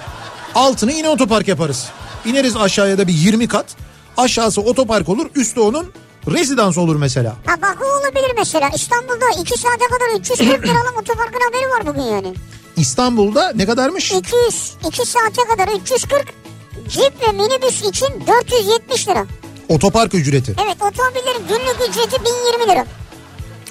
Altını 0.54 0.92
yine 0.92 1.08
otopark 1.08 1.48
yaparız. 1.48 1.86
İneriz 2.26 2.56
aşağıya 2.56 2.98
da 2.98 3.06
bir 3.08 3.12
20 3.12 3.48
kat. 3.48 3.66
Aşağısı 4.16 4.60
otopark 4.60 5.08
olur. 5.08 5.26
Üstü 5.34 5.60
onun 5.60 5.92
rezidans 6.30 6.78
olur 6.78 6.96
mesela. 6.96 7.36
Ha 7.46 7.62
bak 7.62 7.78
o 7.82 8.00
olabilir 8.00 8.32
mesela. 8.38 8.70
İstanbul'da 8.74 9.40
2 9.40 9.58
saate 9.58 9.84
kadar 9.84 10.20
340 10.20 10.64
liralık 10.66 10.98
otoparkın 11.00 11.40
haberi 11.40 11.70
var 11.70 11.86
bugün 11.86 12.02
yani. 12.02 12.34
İstanbul'da 12.76 13.52
ne 13.54 13.66
kadarmış? 13.66 14.12
200, 14.12 14.74
2 14.88 15.06
saate 15.06 15.42
kadar 15.48 15.68
340 15.68 16.34
Jeep 16.88 17.22
ve 17.28 17.32
minibüs 17.32 17.82
için 17.82 18.08
470 18.26 19.08
lira. 19.08 19.26
Otopark 19.68 20.14
ücreti. 20.14 20.54
Evet 20.64 20.76
otomobillerin 20.82 21.46
günlük 21.48 21.90
ücreti 21.90 22.24
1020 22.24 22.72
lira. 22.72 22.86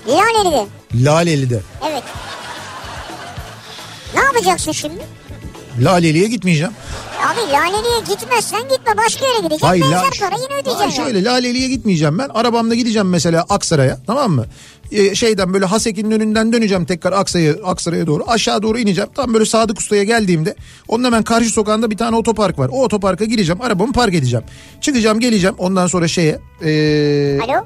Laleli'de. 0.07 0.65
Laleli'de. 0.95 1.61
Evet. 1.89 2.03
Ne 4.15 4.19
yapacaksın 4.21 4.71
şimdi? 4.71 5.03
Laleli'ye 5.81 6.27
gitmeyeceğim. 6.27 6.73
Abi 7.25 7.51
Laleli'ye 7.51 7.99
gitmezsen 8.09 8.61
gitme 8.61 8.97
başka 8.97 9.25
yere 9.25 9.37
gideceksin. 9.37 9.67
Hayır, 9.67 9.85
la- 9.85 10.03
para 10.19 10.35
yine 10.35 10.61
ödeyeceksin. 10.61 11.03
şöyle 11.03 11.23
Laleli'ye 11.23 11.67
gitmeyeceğim 11.67 12.19
ben. 12.19 12.29
Arabamla 12.29 12.75
gideceğim 12.75 13.09
mesela 13.09 13.45
Aksaray'a 13.49 13.97
tamam 14.07 14.31
mı? 14.31 14.45
Ee, 14.91 15.15
şeyden 15.15 15.53
böyle 15.53 15.65
Hasek'in 15.65 16.11
önünden 16.11 16.53
döneceğim 16.53 16.85
tekrar 16.85 17.11
Aksaray'a 17.13 17.53
Aksaray'a 17.63 18.07
doğru. 18.07 18.23
Aşağı 18.27 18.61
doğru 18.61 18.79
ineceğim. 18.79 19.09
Tam 19.15 19.33
böyle 19.33 19.45
Sadık 19.45 19.79
Usta'ya 19.79 20.03
geldiğimde 20.03 20.55
onun 20.87 21.03
hemen 21.03 21.23
karşı 21.23 21.49
sokağında 21.49 21.91
bir 21.91 21.97
tane 21.97 22.15
otopark 22.15 22.59
var. 22.59 22.69
O 22.73 22.83
otoparka 22.83 23.25
gireceğim. 23.25 23.61
Arabamı 23.61 23.93
park 23.93 24.13
edeceğim. 24.13 24.45
Çıkacağım 24.81 25.19
geleceğim. 25.19 25.55
Ondan 25.57 25.87
sonra 25.87 26.07
şeye 26.07 26.39
ee, 26.63 27.39
Alo? 27.43 27.65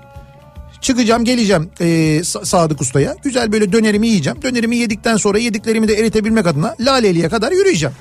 Çıkacağım 0.82 1.24
geleceğim 1.26 1.70
Sa- 1.80 2.46
Sadık 2.46 2.82
Usta'ya. 2.82 3.16
Güzel 3.24 3.52
böyle 3.52 3.72
dönerimi 3.74 4.08
yiyeceğim. 4.08 4.42
Dönerimi 4.42 4.78
yedikten 4.78 5.18
sonra 5.18 5.40
yediklerimi 5.40 5.88
de 5.88 5.94
eritebilmek 5.94 6.48
adına 6.48 6.76
Laleli'ye 6.80 7.30
kadar 7.30 7.52
yürüyeceğim. 7.52 7.96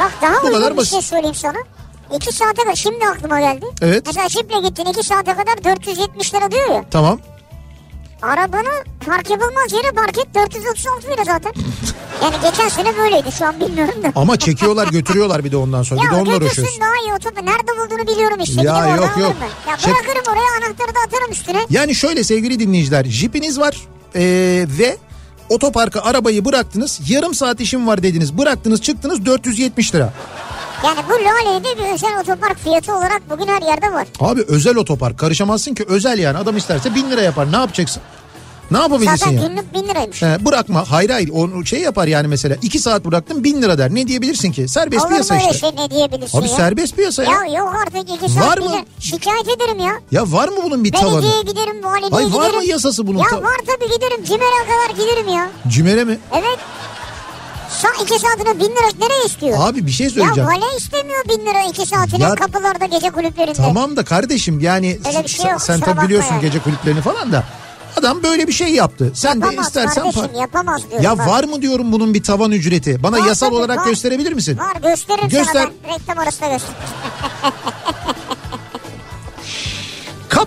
Bak 0.00 0.12
daha 0.22 0.42
Bu 0.42 0.52
kadar 0.52 0.72
bir 0.72 0.76
basit. 0.76 0.92
şey 0.92 1.02
söyleyeyim 1.02 1.34
sana. 1.34 1.58
2 2.16 2.32
saate 2.32 2.62
kadar 2.62 2.74
şimdi 2.74 3.06
aklıma 3.06 3.40
geldi. 3.40 3.66
Evet. 3.82 4.02
Mesela 4.06 4.28
Jeep'le 4.28 4.62
gittin 4.68 4.84
2 4.84 5.02
saate 5.02 5.32
kadar 5.32 5.64
470 5.64 6.34
lira 6.34 6.50
diyor 6.50 6.70
ya. 6.70 6.84
Tamam. 6.90 7.20
Arabanı 8.24 8.84
park 9.06 9.30
yapılmaz 9.30 9.72
yere 9.72 9.90
park 9.92 10.18
et 10.18 10.26
436 10.34 11.06
lira 11.06 11.24
zaten. 11.24 11.52
Yani 12.22 12.34
geçen 12.42 12.68
sene 12.68 12.96
böyleydi 12.96 13.32
şu 13.32 13.46
an 13.46 13.60
bilmiyorum 13.60 14.02
da. 14.02 14.12
Ama 14.16 14.36
çekiyorlar 14.36 14.88
götürüyorlar 14.88 15.44
bir 15.44 15.52
de 15.52 15.56
ondan 15.56 15.82
sonra. 15.82 16.00
bir 16.00 16.10
de 16.10 16.14
Ya 16.14 16.20
onunla 16.20 16.36
uğraşıyorsun. 16.36 16.80
daha 16.80 16.96
iyi 17.04 17.12
otobu. 17.12 17.46
Nerede 17.46 17.68
bulduğunu 17.78 18.08
biliyorum 18.14 18.40
işte. 18.40 18.62
Ya 18.62 18.86
Gidip 18.86 18.96
yok, 19.00 19.18
yok. 19.20 19.32
ben. 19.40 19.70
Ya 19.70 19.76
Çek- 19.76 19.86
bırakırım 19.94 20.32
oraya 20.32 20.66
anahtarı 20.66 20.94
da 20.94 20.98
atarım 21.06 21.32
üstüne. 21.32 21.66
Yani 21.70 21.94
şöyle 21.94 22.24
sevgili 22.24 22.58
dinleyiciler 22.58 23.04
jipiniz 23.04 23.60
var 23.60 23.76
ee, 24.14 24.66
ve 24.78 24.96
otoparka 25.48 26.00
arabayı 26.00 26.44
bıraktınız 26.44 27.00
yarım 27.08 27.34
saat 27.34 27.60
işim 27.60 27.86
var 27.86 28.02
dediniz 28.02 28.38
bıraktınız 28.38 28.80
çıktınız 28.82 29.26
470 29.26 29.94
lira. 29.94 30.12
Yani 30.84 30.98
bu 31.08 31.12
Lale'de 31.12 31.78
bir 31.78 31.94
özel 31.94 32.20
otopark 32.20 32.58
fiyatı 32.58 32.96
olarak 32.96 33.22
bugün 33.30 33.46
her 33.46 33.62
yerde 33.62 33.92
var. 33.92 34.06
Abi 34.20 34.44
özel 34.48 34.76
otopark 34.76 35.18
karışamazsın 35.18 35.74
ki 35.74 35.84
özel 35.88 36.18
yani 36.18 36.38
adam 36.38 36.56
isterse 36.56 36.94
1000 36.94 37.10
lira 37.10 37.22
yapar 37.22 37.52
ne 37.52 37.56
yapacaksın? 37.56 38.02
Ne 38.70 38.78
yapabilirsin 38.78 39.16
Zaten 39.16 39.32
ya? 39.32 39.46
günlük 39.48 39.74
1000 39.74 39.88
liraymış. 39.88 40.22
He, 40.22 40.44
bırakma 40.44 40.84
hayır 40.90 41.10
hayır 41.10 41.30
onu 41.32 41.66
şey 41.66 41.80
yapar 41.80 42.06
yani 42.06 42.28
mesela 42.28 42.56
2 42.62 42.78
saat 42.78 43.04
bıraktım 43.04 43.44
1000 43.44 43.62
lira 43.62 43.78
der 43.78 43.94
ne 43.94 44.08
diyebilirsin 44.08 44.52
ki 44.52 44.68
serbest 44.68 45.02
Olur 45.02 45.10
piyasa 45.10 45.36
işte. 45.36 45.52
şey 45.54 45.70
ne 45.76 45.90
diyebilirsin 45.90 46.38
Abi 46.38 46.48
ya? 46.48 46.56
serbest 46.56 46.96
piyasa 46.96 47.22
ya. 47.24 47.30
Ya 47.30 47.58
yok 47.58 47.74
artık 47.86 48.10
2 48.22 48.28
saat 48.32 48.46
Var 48.46 48.58
mı? 48.58 48.76
Şikayet 49.00 49.48
ederim 49.48 49.78
ya. 49.78 49.92
Ya 50.10 50.32
var 50.32 50.48
mı 50.48 50.56
bunun 50.64 50.84
bir 50.84 50.92
tavanı? 50.92 51.12
Belediyeye 51.22 51.42
giderim, 51.42 51.84
valiliğe 51.84 52.10
Ay, 52.12 52.24
giderim. 52.24 52.42
var 52.42 52.50
mı 52.50 52.64
yasası 52.64 53.06
bunun 53.06 53.18
Ya 53.18 53.24
var 53.42 53.56
tabii 53.66 53.90
giderim. 53.94 54.24
Cimer'e 54.24 54.66
kadar 54.66 55.04
giderim 55.04 55.28
ya. 55.34 55.50
Cimere 55.68 56.04
mi? 56.04 56.18
Evet. 56.32 56.58
Sa 57.80 57.88
iki 58.02 58.18
saatine 58.18 58.58
bin 58.60 58.64
lira 58.76 58.88
nereye 59.06 59.24
istiyor? 59.26 59.58
Abi 59.60 59.86
bir 59.86 59.90
şey 59.90 60.06
ya 60.06 60.10
söyleyeceğim. 60.10 60.48
vale 60.50 60.76
istemiyor 60.76 61.24
bin 61.28 61.46
lira 61.46 61.62
iki 61.70 61.86
saatine 61.86 62.22
Ya- 62.24 62.34
kapılarda 62.34 62.84
gece 62.84 63.10
kulüplerinde. 63.10 63.52
Tamam 63.56 63.96
da 63.96 64.04
kardeşim 64.04 64.60
yani 64.60 64.98
Öyle 65.08 65.22
bir 65.24 65.28
şey 65.28 65.42
sen, 65.44 65.50
yok, 65.52 65.62
sen 65.62 65.80
tabii 65.80 66.00
biliyorsun 66.06 66.32
yani. 66.34 66.40
gece 66.40 66.58
kulüplerini 66.58 67.00
falan 67.00 67.32
da. 67.32 67.44
Adam 67.96 68.22
böyle 68.22 68.48
bir 68.48 68.52
şey 68.52 68.68
yaptı. 68.74 69.12
Sen 69.14 69.40
de 69.42 69.44
Yapamaz 69.44 69.66
istersen 69.66 69.94
kardeşim 70.02 70.22
par- 70.22 70.40
yapamaz 70.40 70.82
diyorum. 70.90 71.04
Ya 71.04 71.18
bak. 71.18 71.28
var 71.28 71.44
mı 71.44 71.62
diyorum 71.62 71.92
bunun 71.92 72.14
bir 72.14 72.22
tavan 72.22 72.50
ücreti? 72.52 73.02
Bana 73.02 73.20
Var 73.20 73.26
yasal 73.26 73.46
tabii, 73.46 73.56
olarak 73.56 73.78
var. 73.78 73.86
gösterebilir 73.86 74.32
misin? 74.32 74.58
Var 74.58 74.90
gösteririm 74.90 75.28
Göster. 75.28 75.52
sana 75.52 75.70
ben 75.88 75.94
reklam 75.94 76.18
arasında 76.18 76.48
gösteririm. 76.48 76.78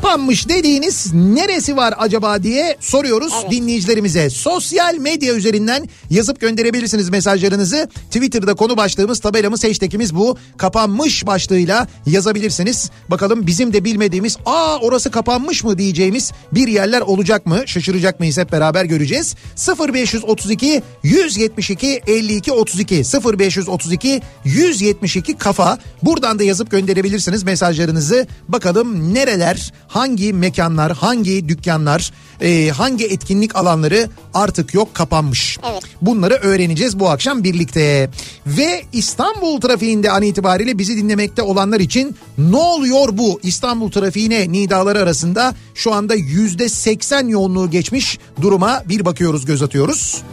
Kapanmış 0.01 0.50
dediğiniz 0.50 1.13
neresi 1.13 1.77
var 1.77 1.94
acaba 1.98 2.44
diye 2.44 2.77
soruyoruz 2.80 3.34
Evet. 3.42 3.51
dinleyicilerimize. 3.51 4.30
Sosyal 4.30 4.96
medya 4.96 5.34
üzerinden 5.34 5.89
yazıp 6.10 6.39
gönderebilirsiniz 6.42 7.10
mesajlarınızı. 7.10 7.89
Twitter'da 8.12 8.54
konu 8.54 8.77
başlığımız 8.77 9.20
tabelamız 9.20 9.63
hashtagimiz 9.63 10.16
bu. 10.16 10.38
Kapanmış 10.58 11.25
başlığıyla 11.27 11.88
yazabilirsiniz. 12.06 12.92
Bakalım 13.10 13.48
bizim 13.48 13.74
de 13.74 13.84
bilmediğimiz 13.84 14.38
aa 14.46 14.77
orası 14.82 15.12
kapanmış 15.12 15.63
mı 15.63 15.77
diyeceğimiz 15.77 16.32
bir 16.51 16.68
yerler 16.68 17.01
olacak 17.01 17.46
mı? 17.46 17.63
Şaşıracak 17.66 18.20
mıyız 18.20 18.38
hep 18.38 18.51
beraber 18.51 18.86
göreceğiz. 18.86 19.36
0532 19.80 20.82
172 21.04 22.01
52 22.08 22.51
32 22.51 22.96
0532 22.96 24.22
172 24.46 25.38
kafa. 25.38 25.77
Buradan 26.04 26.39
da 26.39 26.44
yazıp 26.44 26.72
gönderebilirsiniz 26.72 27.44
mesajlarınızı. 27.44 28.27
Bakalım 28.48 29.13
nereler 29.13 29.74
hangi 29.88 30.34
mekanlar, 30.34 30.91
hangi 30.91 31.50
dükkanlar, 31.50 32.12
e, 32.41 32.70
hangi 32.70 33.06
etkinlik 33.06 33.56
alanları 33.56 34.10
artık 34.34 34.74
yok 34.74 34.94
kapanmış. 34.94 35.58
Evet. 35.72 35.84
Bunları 36.01 36.34
öğreneceğiz 36.34 37.00
bu 37.00 37.10
akşam 37.10 37.44
birlikte. 37.44 38.10
Ve 38.48 38.84
İstanbul 38.94 39.62
trafiğinde 39.62 40.12
an 40.12 40.22
itibariyle 40.22 40.77
bizi 40.77 40.98
dinlemekte 40.98 41.41
olanlar 41.41 41.79
için 41.79 42.15
ne 42.38 42.58
oluyor 42.58 43.08
bu 43.12 43.39
İstanbul 43.44 43.91
trafiğine 43.91 44.51
nidaları 44.51 45.00
arasında 45.00 45.56
şu 45.75 45.94
anda 45.94 46.15
yüzde 46.15 46.70
seksen 46.70 47.27
yoğunluğu 47.27 47.70
geçmiş 47.70 48.20
duruma 48.41 48.84
bir 48.89 49.06
bakıyoruz 49.06 49.46
göz 49.46 49.62
atıyoruz. 49.62 50.24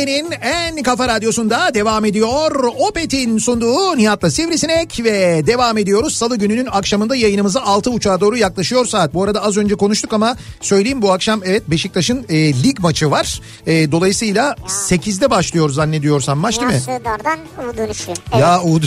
Türkiye'nin 0.00 0.30
en 0.30 0.82
kafa 0.82 1.08
radyosunda 1.08 1.74
devam 1.74 2.04
ediyor. 2.04 2.64
Opet'in 2.78 3.38
sunduğu 3.38 3.96
Nihat'la 3.96 4.30
Sivrisinek 4.30 5.00
ve 5.04 5.46
devam 5.46 5.78
ediyoruz. 5.78 6.16
Salı 6.16 6.36
gününün 6.36 6.66
akşamında 6.70 7.16
yayınımıza 7.16 7.62
6 7.62 7.90
uçağa 7.90 8.20
doğru 8.20 8.36
yaklaşıyor 8.36 8.86
saat. 8.86 9.14
Bu 9.14 9.24
arada 9.24 9.42
az 9.42 9.56
önce 9.56 9.74
konuştuk 9.74 10.12
ama 10.12 10.36
söyleyeyim 10.60 11.02
bu 11.02 11.12
akşam 11.12 11.40
evet 11.44 11.70
Beşiktaş'ın 11.70 12.26
e, 12.28 12.62
lig 12.62 12.80
maçı 12.80 13.10
var. 13.10 13.40
E, 13.66 13.92
dolayısıyla 13.92 14.56
8'de 14.66 15.30
başlıyor 15.30 15.70
zannediyorsam 15.70 16.38
maç 16.38 16.60
değil 16.60 16.72
mi? 16.72 16.80
Sığdar'dan 16.80 17.38
U 17.70 17.76
dönüşü. 17.76 18.10
Evet. 18.32 18.40
Ya 18.40 18.62
U 18.62 18.80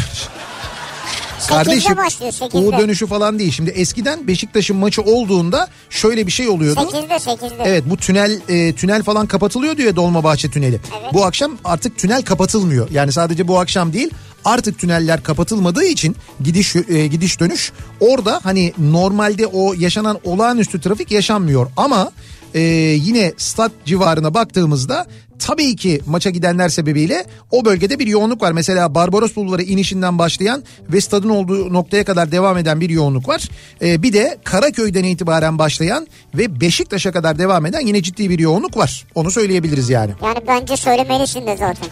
Kardeşim 1.48 1.98
başlıyor, 1.98 2.32
sekizde. 2.32 2.58
U 2.58 2.72
dönüşü 2.72 3.08
falan 3.08 3.40
değil. 3.40 3.52
Şimdi 3.52 3.70
eskiden 3.70 4.28
Beşiktaş'ın 4.28 4.78
maçı 4.78 5.02
olduğunda 5.02 5.68
şöyle 5.90 6.28
bir 6.28 6.32
şey 6.32 6.50
oluyordu. 6.50 6.80
8'de 6.80 7.14
8'de. 7.14 7.64
Evet 7.66 7.84
bu 7.86 7.98
tünel 7.98 8.42
e, 8.50 8.74
tünel 8.74 9.04
falan 9.04 9.28
kapatılıyor 9.28 9.78
ya 9.78 9.96
Dolmabahçe 9.96 10.50
tüneli. 10.52 10.80
Evet. 11.02 11.14
Bu 11.14 11.26
akşam 11.26 11.58
artık 11.64 11.98
tünel 11.98 12.22
kapatılmıyor. 12.22 12.88
Yani 12.92 13.12
sadece 13.12 13.48
bu 13.48 13.60
akşam 13.60 13.94
değil 13.94 14.10
artık 14.46 14.80
tüneller 14.80 15.24
kapatılmadığı 15.24 15.86
için 15.86 16.16
gidiş 16.44 16.76
e, 16.76 17.08
gidiş 17.08 17.40
dönüş 17.40 17.72
orada 18.00 18.40
hani 18.44 18.74
normalde 18.78 19.48
o 19.48 19.74
yaşanan 19.74 20.20
olağanüstü 20.24 20.82
trafik 20.82 21.12
yaşanmıyor 21.12 21.68
ama 21.78 22.12
e, 22.54 22.60
yine 22.62 23.34
stat 23.38 23.72
civarına 23.86 24.34
baktığımızda 24.34 25.08
tabii 25.44 25.76
ki 25.76 26.02
maça 26.06 26.30
gidenler 26.30 26.70
sebebiyle 26.70 27.26
o 27.52 27.66
bölgede 27.66 28.00
bir 28.00 28.08
yoğunluk 28.08 28.42
var. 28.42 28.52
Mesela 28.52 28.96
Barbaros 28.96 29.36
Bulvarı 29.36 29.64
inişinden 29.64 30.20
başlayan 30.20 30.64
ve 30.90 31.02
stadın 31.02 31.30
olduğu 31.30 31.74
noktaya 31.74 32.04
kadar 32.04 32.32
devam 32.32 32.58
eden 32.58 32.82
bir 32.82 32.90
yoğunluk 32.90 33.28
var. 33.28 33.50
E, 33.82 34.04
bir 34.04 34.14
de 34.14 34.38
Karaköy'den 34.44 35.04
itibaren 35.04 35.60
başlayan 35.60 36.08
ve 36.36 36.62
Beşiktaş'a 36.62 37.12
kadar 37.12 37.40
devam 37.40 37.66
eden 37.66 37.80
yine 37.80 38.02
ciddi 38.02 38.30
bir 38.30 38.40
yoğunluk 38.40 38.78
var. 38.78 39.06
Onu 39.16 39.32
söyleyebiliriz 39.32 39.90
yani. 39.90 40.12
Yani 40.24 40.38
bence 40.48 40.78
söylemelisin 40.78 41.48
de 41.48 41.58
zaten. 41.58 41.88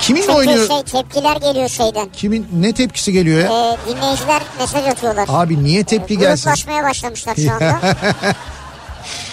Kiminle 0.00 0.26
Çünkü 0.26 0.38
oynuyor? 0.38 0.68
şey 0.68 0.82
tepkiler 0.82 1.36
geliyor 1.36 1.68
şeyden. 1.68 2.08
Kimin 2.12 2.46
ne 2.60 2.72
tepkisi 2.72 3.12
geliyor 3.12 3.38
ya? 3.38 3.46
Ee, 3.46 3.90
dinleyiciler 3.90 4.42
mesaj 4.60 4.86
atıyorlar. 4.86 5.26
Abi 5.28 5.64
niye 5.64 5.84
tepki 5.84 6.18
gelsin? 6.18 6.44
Gruplaşmaya 6.44 6.84
başlamışlar 6.84 7.36
şu 7.36 7.52
anda. 7.52 7.80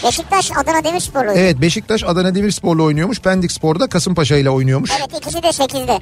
Beşiktaş 0.03 0.51
Adana 0.57 0.83
Demirspor'la 0.83 1.19
oynuyor. 1.19 1.45
Evet 1.45 1.61
Beşiktaş 1.61 2.03
Adana 2.03 2.35
Demirspor'la 2.35 2.83
oynuyormuş. 2.83 3.19
Pendik 3.19 3.51
Spor'da 3.51 3.87
Kasımpaşa 3.87 4.35
ile 4.35 4.49
oynuyormuş. 4.49 4.91
Evet 4.99 5.21
ikisi 5.21 5.43
de 5.43 5.47
8'de. 5.47 5.99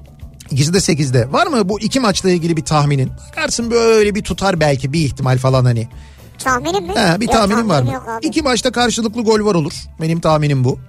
İkisi 0.51 0.73
de 0.73 0.77
8'de. 0.77 1.31
Var 1.31 1.47
mı 1.47 1.69
bu 1.69 1.79
iki 1.79 1.99
maçla 1.99 2.29
ilgili 2.29 2.57
bir 2.57 2.65
tahminin? 2.65 3.11
Bakarsın 3.29 3.71
böyle 3.71 4.15
bir 4.15 4.23
tutar 4.23 4.59
belki 4.59 4.93
bir 4.93 4.99
ihtimal 4.99 5.37
falan 5.37 5.65
hani. 5.65 5.87
Tahminin 6.39 6.83
mi? 6.83 6.93
He, 6.95 7.19
bir 7.19 7.25
Yok, 7.25 7.35
tahminin 7.35 7.69
var 7.69 7.81
mı? 7.83 7.91
İki 8.21 8.41
maçta 8.41 8.71
karşılıklı 8.71 9.21
gol 9.23 9.45
var 9.45 9.55
olur. 9.55 9.73
Benim 10.01 10.19
tahminim 10.19 10.63
bu. 10.63 10.79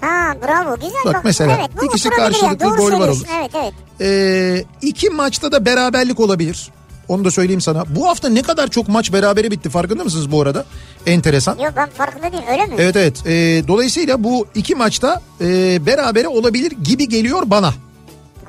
Ha 0.00 0.34
bravo 0.42 0.76
güzel. 0.76 1.04
Bak 1.04 1.20
mesela, 1.24 1.56
evet, 1.58 1.70
ikisi 1.84 2.10
karşılıklı 2.10 2.66
Doğru 2.66 2.76
gol 2.76 2.92
var 2.92 3.08
olur. 3.08 3.22
Evet 3.40 3.50
evet. 3.54 3.72
Ee, 4.00 4.64
iki 4.82 5.10
maçta 5.10 5.52
da 5.52 5.66
beraberlik 5.66 6.20
olabilir. 6.20 6.68
Onu 7.08 7.24
da 7.24 7.30
söyleyeyim 7.30 7.60
sana. 7.60 7.84
Bu 7.96 8.08
hafta 8.08 8.28
ne 8.28 8.42
kadar 8.42 8.68
çok 8.68 8.88
maç 8.88 9.12
berabere 9.12 9.50
bitti 9.50 9.70
farkında 9.70 10.04
mısınız 10.04 10.32
bu 10.32 10.42
arada? 10.42 10.64
Enteresan. 11.06 11.58
Yok 11.58 11.72
ben 11.76 11.90
farkında 11.90 12.32
değilim 12.32 12.44
öyle 12.50 12.66
mi? 12.66 12.74
Evet 12.78 12.96
evet. 12.96 13.26
Ee, 13.26 13.62
dolayısıyla 13.68 14.24
bu 14.24 14.46
iki 14.54 14.74
maçta 14.74 15.22
e, 15.40 15.46
berabere 15.86 16.28
olabilir 16.28 16.72
gibi 16.82 17.08
geliyor 17.08 17.42
bana. 17.46 17.74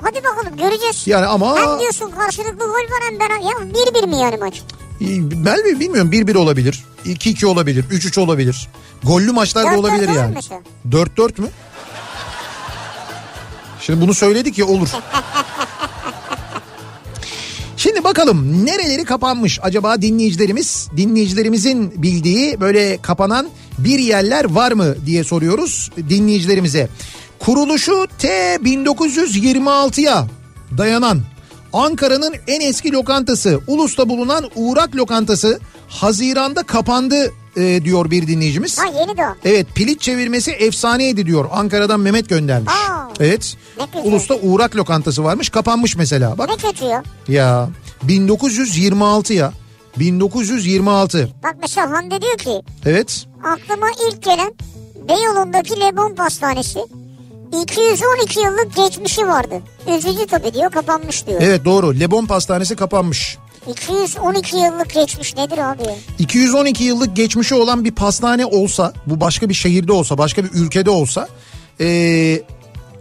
Hadi 0.02 0.24
bakalım 0.24 0.56
göreceğiz. 0.56 1.06
Yani 1.06 1.26
ama 1.26 1.56
Hem 1.56 1.78
diyorsun 1.78 2.10
karşılıklı 2.10 2.58
gol 2.58 2.70
var 2.70 3.02
hem 3.10 3.20
ben... 3.20 3.36
Ya 3.42 3.74
bir 3.74 3.94
bir 3.94 4.08
mi 4.08 4.16
yani 4.20 4.36
maç? 4.36 4.62
ben 5.00 5.64
mi 5.64 5.80
bilmiyorum 5.80 6.12
1-1 6.12 6.38
olabilir. 6.38 6.84
2-2 7.06 7.46
olabilir. 7.46 7.84
3-3 7.84 8.20
olabilir. 8.20 8.68
Gollü 9.02 9.32
maçlar 9.32 9.72
da 9.72 9.78
olabilir 9.78 10.08
yani. 10.08 10.34
mesela. 10.34 10.60
4-4 10.90 11.40
mü? 11.40 11.48
Şimdi 13.80 14.00
bunu 14.00 14.14
söyledik 14.14 14.58
ya 14.58 14.66
olur. 14.66 14.88
Şimdi 17.78 18.04
bakalım 18.04 18.66
nereleri 18.66 19.04
kapanmış 19.04 19.58
acaba 19.62 20.02
dinleyicilerimiz? 20.02 20.88
Dinleyicilerimizin 20.96 22.02
bildiği 22.02 22.60
böyle 22.60 23.02
kapanan 23.02 23.48
bir 23.78 23.98
yerler 23.98 24.44
var 24.44 24.72
mı 24.72 24.94
diye 25.06 25.24
soruyoruz 25.24 25.90
dinleyicilerimize. 26.08 26.88
Kuruluşu 27.38 28.06
T 28.18 28.28
1926'ya 28.54 30.26
dayanan 30.78 31.20
Ankara'nın 31.72 32.34
en 32.46 32.60
eski 32.60 32.92
lokantası 32.92 33.60
Ulus'ta 33.66 34.08
bulunan 34.08 34.44
Uğrak 34.54 34.96
Lokantası 34.96 35.60
Haziran'da 35.88 36.62
kapandı 36.62 37.32
e, 37.58 37.84
diyor 37.84 38.10
bir 38.10 38.26
dinleyicimiz. 38.26 38.78
Ha 38.78 38.84
yeni 39.00 39.16
de 39.16 39.22
o. 39.26 39.34
Evet 39.44 39.66
piliç 39.74 40.00
çevirmesi 40.02 40.50
efsaneydi 40.50 41.26
diyor. 41.26 41.44
Ankara'dan 41.52 42.00
Mehmet 42.00 42.28
göndermiş. 42.28 42.72
Aa, 42.72 43.08
evet. 43.20 43.56
Ulus'ta 44.04 44.34
Uğrak 44.34 44.76
lokantası 44.76 45.24
varmış 45.24 45.48
kapanmış 45.48 45.96
mesela. 45.96 46.38
Bak 46.38 46.48
Ne 46.48 46.56
kötü 46.56 46.84
ya. 46.84 47.02
ya 47.28 47.68
1926 48.02 49.34
ya. 49.34 49.52
1926. 49.98 51.28
Bak 51.42 51.56
mesela 51.60 51.90
Hande 51.90 52.22
diyor 52.22 52.38
ki 52.38 52.62
Evet. 52.86 53.26
aklıma 53.44 53.86
ilk 54.10 54.22
gelen 54.22 54.54
Beyoğlu'ndaki 55.08 55.80
Lebon 55.80 56.14
Pastanesi 56.14 56.78
212 57.62 58.40
yıllık 58.40 58.76
geçmişi 58.76 59.26
vardı. 59.26 59.54
Üzücü 59.98 60.26
tabii 60.26 60.54
diyor 60.54 60.70
kapanmış 60.70 61.26
diyor. 61.26 61.40
Evet 61.42 61.64
doğru. 61.64 62.00
Lebon 62.00 62.26
Pastanesi 62.26 62.76
kapanmış. 62.76 63.38
212 63.68 64.56
yıllık 64.56 64.90
geçmiş 64.94 65.36
nedir 65.36 65.58
abi? 65.58 65.82
212 66.18 66.84
yıllık 66.84 67.16
geçmişi 67.16 67.54
olan 67.54 67.84
bir 67.84 67.90
pastane 67.90 68.46
olsa, 68.46 68.92
bu 69.06 69.20
başka 69.20 69.48
bir 69.48 69.54
şehirde 69.54 69.92
olsa, 69.92 70.18
başka 70.18 70.44
bir 70.44 70.50
ülkede 70.52 70.90
olsa, 70.90 71.28
eee, 71.80 72.42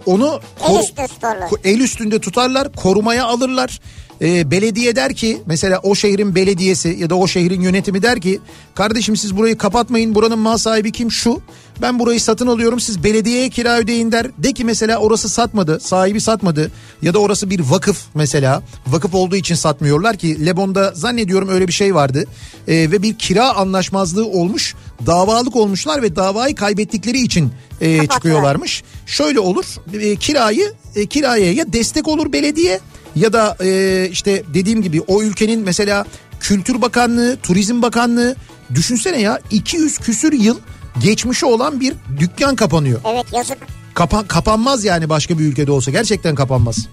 onu 0.05 0.39
El 0.69 1.07
tutarlar. 1.07 1.49
ko- 1.49 1.59
el 1.67 1.79
üstünde 1.79 2.19
tutarlar, 2.19 2.73
korumaya 2.73 3.25
alırlar. 3.25 3.79
Ee, 4.21 4.51
belediye 4.51 4.95
der 4.95 5.13
ki 5.13 5.41
mesela 5.45 5.79
o 5.83 5.95
şehrin 5.95 6.35
belediyesi 6.35 6.95
ya 6.99 7.09
da 7.09 7.15
o 7.15 7.27
şehrin 7.27 7.61
yönetimi 7.61 8.01
der 8.01 8.21
ki 8.21 8.39
kardeşim 8.75 9.17
siz 9.17 9.37
burayı 9.37 9.57
kapatmayın 9.57 10.15
buranın 10.15 10.39
mal 10.39 10.57
sahibi 10.57 10.91
kim? 10.91 11.11
Şu. 11.11 11.41
Ben 11.81 11.99
burayı 11.99 12.21
satın 12.21 12.47
alıyorum 12.47 12.79
siz 12.79 13.03
belediyeye 13.03 13.49
kira 13.49 13.77
ödeyin. 13.77 14.11
der. 14.11 14.27
De 14.37 14.53
ki 14.53 14.65
mesela 14.65 14.97
orası 14.97 15.29
satmadı 15.29 15.79
sahibi 15.79 16.21
satmadı. 16.21 16.71
Ya 17.01 17.13
da 17.13 17.19
orası 17.19 17.49
bir 17.49 17.59
vakıf 17.59 18.01
mesela. 18.15 18.63
Vakıf 18.87 19.15
olduğu 19.15 19.35
için 19.35 19.55
satmıyorlar 19.55 20.17
ki 20.17 20.45
Lebon'da 20.45 20.91
zannediyorum 20.95 21.49
öyle 21.49 21.67
bir 21.67 21.73
şey 21.73 21.95
vardı. 21.95 22.25
Ee, 22.67 22.73
ve 22.73 23.01
bir 23.01 23.17
kira 23.17 23.55
anlaşmazlığı 23.55 24.25
olmuş 24.25 24.75
davalık 25.05 25.55
olmuşlar 25.55 26.01
ve 26.01 26.15
davayı 26.15 26.55
kaybettikleri 26.55 27.21
için 27.21 27.51
e, 27.81 28.07
çıkıyorlarmış. 28.07 28.83
Şöyle 29.05 29.39
olur 29.39 29.65
e, 29.93 30.15
kirayı 30.15 30.73
e, 30.95 31.05
kiraya 31.05 31.53
ya 31.53 31.73
destek 31.73 32.07
olur 32.07 32.33
belediye 32.33 32.79
ya 33.15 33.33
da 33.33 33.57
e, 33.63 34.09
işte 34.11 34.43
dediğim 34.53 34.81
gibi 34.81 35.01
o 35.01 35.21
ülkenin 35.21 35.59
mesela 35.59 36.05
Kültür 36.39 36.81
Bakanlığı, 36.81 37.37
Turizm 37.43 37.81
Bakanlığı 37.81 38.35
düşünsene 38.75 39.21
ya 39.21 39.39
200 39.51 39.97
küsür 39.97 40.33
yıl 40.33 40.59
geçmişi 40.99 41.45
olan 41.45 41.79
bir 41.79 41.93
dükkan 42.19 42.55
kapanıyor. 42.55 43.01
Evet 43.05 43.33
yazık. 43.33 43.57
Kapa 43.93 44.27
kapanmaz 44.27 44.85
yani 44.85 45.09
başka 45.09 45.39
bir 45.39 45.45
ülkede 45.45 45.71
olsa 45.71 45.91
gerçekten 45.91 46.35
kapanmaz. 46.35 46.87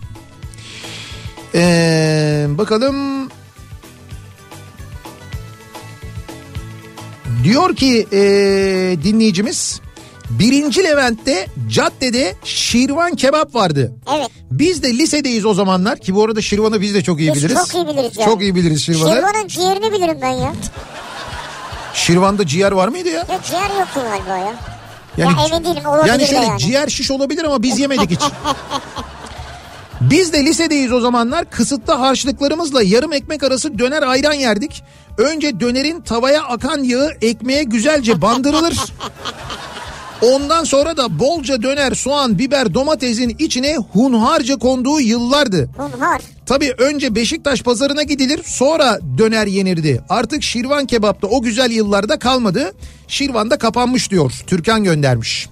Ee, 1.54 2.46
bakalım 2.48 3.28
diyor 7.44 7.76
ki 7.76 8.06
e, 8.12 8.18
dinleyicimiz 9.04 9.80
birinci 10.30 10.84
Levent'te 10.84 11.46
caddede 11.68 12.34
şirvan 12.44 13.14
kebap 13.14 13.54
vardı. 13.54 13.92
Evet. 14.16 14.28
Biz 14.50 14.82
de 14.82 14.92
lisedeyiz 14.92 15.46
o 15.46 15.54
zamanlar 15.54 15.98
ki 15.98 16.14
bu 16.14 16.24
arada 16.24 16.40
şirvanı 16.42 16.80
biz 16.80 16.94
de 16.94 17.02
çok 17.02 17.20
iyi 17.20 17.34
Biz 17.34 17.44
biliriz. 17.44 17.58
çok 17.58 17.74
iyi 17.74 17.86
biliriz 17.86 18.16
yani. 18.18 18.30
Çok 18.30 18.42
iyi 18.42 18.54
biliriz 18.54 18.84
şirvanı. 18.84 19.14
Şirvanın 19.14 19.48
ciğerini 19.48 19.92
bilirim 19.92 20.18
ben 20.22 20.30
ya. 20.32 20.52
Şirvanda 21.94 22.46
ciğer 22.46 22.72
var 22.72 22.88
mıydı 22.88 23.08
ya? 23.08 23.18
Yok 23.20 23.40
ciğer 23.50 23.62
yoktu 23.80 24.00
galiba 24.10 24.36
ya. 24.38 24.54
Ya 25.16 25.26
emin 25.26 25.64
değilim, 25.64 25.86
olabilir 25.86 26.08
Yani 26.08 26.26
şöyle 26.26 26.46
yani. 26.46 26.58
ciğer 26.58 26.88
şiş 26.88 27.10
olabilir 27.10 27.44
ama 27.44 27.62
biz 27.62 27.78
yemedik 27.78 28.10
hiç. 28.10 28.20
Biz 30.00 30.32
de 30.32 30.44
lisedeyiz 30.44 30.92
o 30.92 31.00
zamanlar 31.00 31.50
kısıtlı 31.50 31.92
harçlıklarımızla 31.92 32.82
yarım 32.82 33.12
ekmek 33.12 33.42
arası 33.42 33.78
döner 33.78 34.02
ayran 34.02 34.32
yerdik. 34.32 34.82
Önce 35.18 35.60
dönerin 35.60 36.00
tavaya 36.00 36.42
akan 36.42 36.82
yağı 36.82 37.10
ekmeğe 37.22 37.62
güzelce 37.62 38.22
bandırılır. 38.22 38.74
Ondan 40.32 40.64
sonra 40.64 40.96
da 40.96 41.18
bolca 41.18 41.62
döner, 41.62 41.92
soğan, 41.94 42.38
biber, 42.38 42.74
domatesin 42.74 43.36
içine 43.38 43.76
hunharca 43.92 44.56
konduğu 44.56 45.00
yıllardı. 45.00 45.70
Hunhar. 45.76 46.20
Tabii 46.46 46.74
önce 46.78 47.14
Beşiktaş 47.14 47.62
pazarına 47.62 48.02
gidilir 48.02 48.40
sonra 48.44 48.98
döner 49.18 49.46
yenirdi. 49.46 50.04
Artık 50.08 50.42
Şirvan 50.42 50.86
kebapta 50.86 51.26
o 51.26 51.42
güzel 51.42 51.70
yıllarda 51.70 52.18
kalmadı. 52.18 52.72
Şirvan'da 53.08 53.58
kapanmış 53.58 54.10
diyor. 54.10 54.32
Türkan 54.46 54.84
göndermiş. 54.84 55.48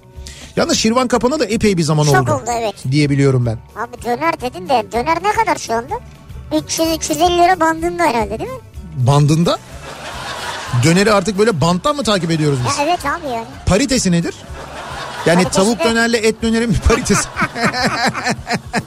Yalnız 0.55 0.77
Şirvan 0.77 1.07
kapana 1.07 1.39
da 1.39 1.45
epey 1.45 1.77
bir 1.77 1.83
zaman 1.83 2.03
Çok 2.05 2.15
oldu. 2.15 2.31
oldu, 2.31 2.51
evet. 2.59 2.75
Diye 2.91 3.09
biliyorum 3.09 3.45
ben. 3.45 3.57
Abi 3.81 4.03
döner 4.05 4.41
dedin 4.41 4.69
de 4.69 4.85
döner 4.91 5.17
ne 5.23 5.31
kadar 5.31 5.55
şu 5.55 5.73
anda? 5.73 5.95
300-350 6.51 7.43
lira 7.43 7.59
bandında 7.59 8.03
herhalde 8.03 8.39
değil 8.39 8.49
mi? 8.51 8.57
Bandında 8.97 9.57
Döneri 10.83 11.13
artık 11.13 11.37
böyle 11.39 11.61
banttan 11.61 11.95
mı 11.95 12.03
takip 12.03 12.31
ediyoruz 12.31 12.59
biz? 12.69 12.77
Ya 12.77 12.83
evet 12.83 12.99
abi 13.05 13.33
yani. 13.33 13.45
Paritesi 13.65 14.11
nedir? 14.11 14.35
Yani 15.25 15.43
Paritesi 15.43 15.55
tavuk 15.65 15.79
de- 15.79 15.83
dönerle 15.83 16.17
et 16.17 16.41
dönerin 16.41 16.69
bir 16.73 16.79
paritesi. 16.79 17.27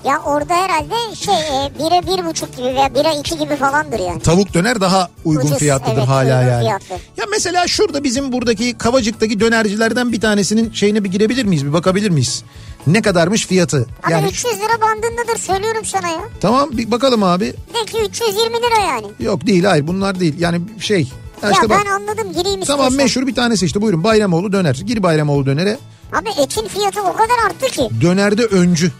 Ya 0.04 0.18
orada 0.24 0.54
herhalde 0.54 1.14
şey 1.16 1.34
e, 1.34 1.70
bire 1.78 2.06
bir 2.06 2.26
buçuk 2.26 2.56
gibi 2.56 2.66
veya 2.66 2.94
bire 2.94 3.18
iki 3.20 3.38
gibi 3.38 3.56
falandır 3.56 3.98
yani. 3.98 4.20
Tavuk 4.22 4.54
döner 4.54 4.80
daha 4.80 5.08
uygun 5.24 5.46
Ucuz, 5.46 5.58
fiyatlıdır 5.58 5.98
evet, 5.98 6.08
hala 6.08 6.38
uygun 6.40 6.50
yani. 6.52 6.60
fiyatlı. 6.60 6.94
Ya 7.16 7.24
mesela 7.30 7.68
şurada 7.68 8.04
bizim 8.04 8.32
buradaki 8.32 8.78
Kavacık'taki 8.78 9.40
dönercilerden 9.40 10.12
bir 10.12 10.20
tanesinin 10.20 10.72
şeyine 10.72 11.04
bir 11.04 11.10
girebilir 11.10 11.44
miyiz? 11.44 11.66
Bir 11.66 11.72
bakabilir 11.72 12.10
miyiz? 12.10 12.44
Ne 12.86 13.02
kadarmış 13.02 13.46
fiyatı? 13.46 13.86
Abi 14.04 14.12
Yani 14.12 14.26
300 14.28 14.54
lira 14.54 14.80
bandındadır 14.80 15.38
söylüyorum 15.38 15.84
sana 15.84 16.08
ya. 16.08 16.20
tamam 16.40 16.68
bir 16.72 16.90
bakalım 16.90 17.22
abi. 17.22 17.44
De 17.46 17.84
ki 17.86 17.98
320 18.08 18.56
lira 18.56 18.80
yani. 18.88 19.06
Yok 19.20 19.46
değil 19.46 19.64
hayır 19.64 19.86
bunlar 19.86 20.20
değil. 20.20 20.34
Yani 20.38 20.60
şey. 20.80 21.12
Ya 21.42 21.48
Ya, 21.48 21.52
işte 21.54 21.68
bak, 21.68 21.80
ben 21.84 21.90
anladım 21.90 22.32
gireyim 22.32 22.44
Tamam 22.44 22.60
istiyorsan. 22.60 22.92
meşhur 22.96 23.26
bir 23.26 23.34
tanesi 23.34 23.66
işte 23.66 23.82
buyurun 23.82 24.04
Bayramoğlu 24.04 24.52
döner. 24.52 24.74
Gir 24.74 25.02
Bayramoğlu 25.02 25.46
dönere. 25.46 25.78
Abi 26.12 26.28
etin 26.42 26.68
fiyatı 26.68 27.02
o 27.02 27.12
kadar 27.12 27.34
arttı 27.46 27.66
ki. 27.66 27.88
Dönerde 28.00 28.44
öncü. 28.44 28.92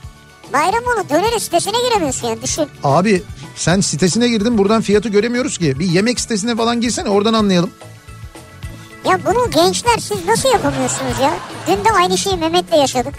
Bayramoğlu 0.52 1.08
döner 1.10 1.38
sitesine 1.38 1.76
giremiyorsun 1.88 2.28
yani 2.28 2.42
düşün. 2.42 2.64
Abi 2.84 3.22
sen 3.56 3.80
sitesine 3.80 4.28
girdin 4.28 4.58
buradan 4.58 4.82
fiyatı 4.82 5.08
göremiyoruz 5.08 5.58
ki. 5.58 5.78
Bir 5.78 5.86
yemek 5.86 6.20
sitesine 6.20 6.56
falan 6.56 6.80
girsene 6.80 7.08
oradan 7.08 7.34
anlayalım. 7.34 7.70
Ya 9.04 9.20
bunu 9.26 9.50
gençler 9.50 9.98
siz 9.98 10.26
nasıl 10.26 10.48
yapamıyorsunuz 10.48 11.20
ya? 11.22 11.34
Dün 11.68 11.84
de 11.84 11.90
aynı 11.96 12.18
şeyi 12.18 12.36
Mehmet'le 12.36 12.72
yaşadık. 12.76 13.14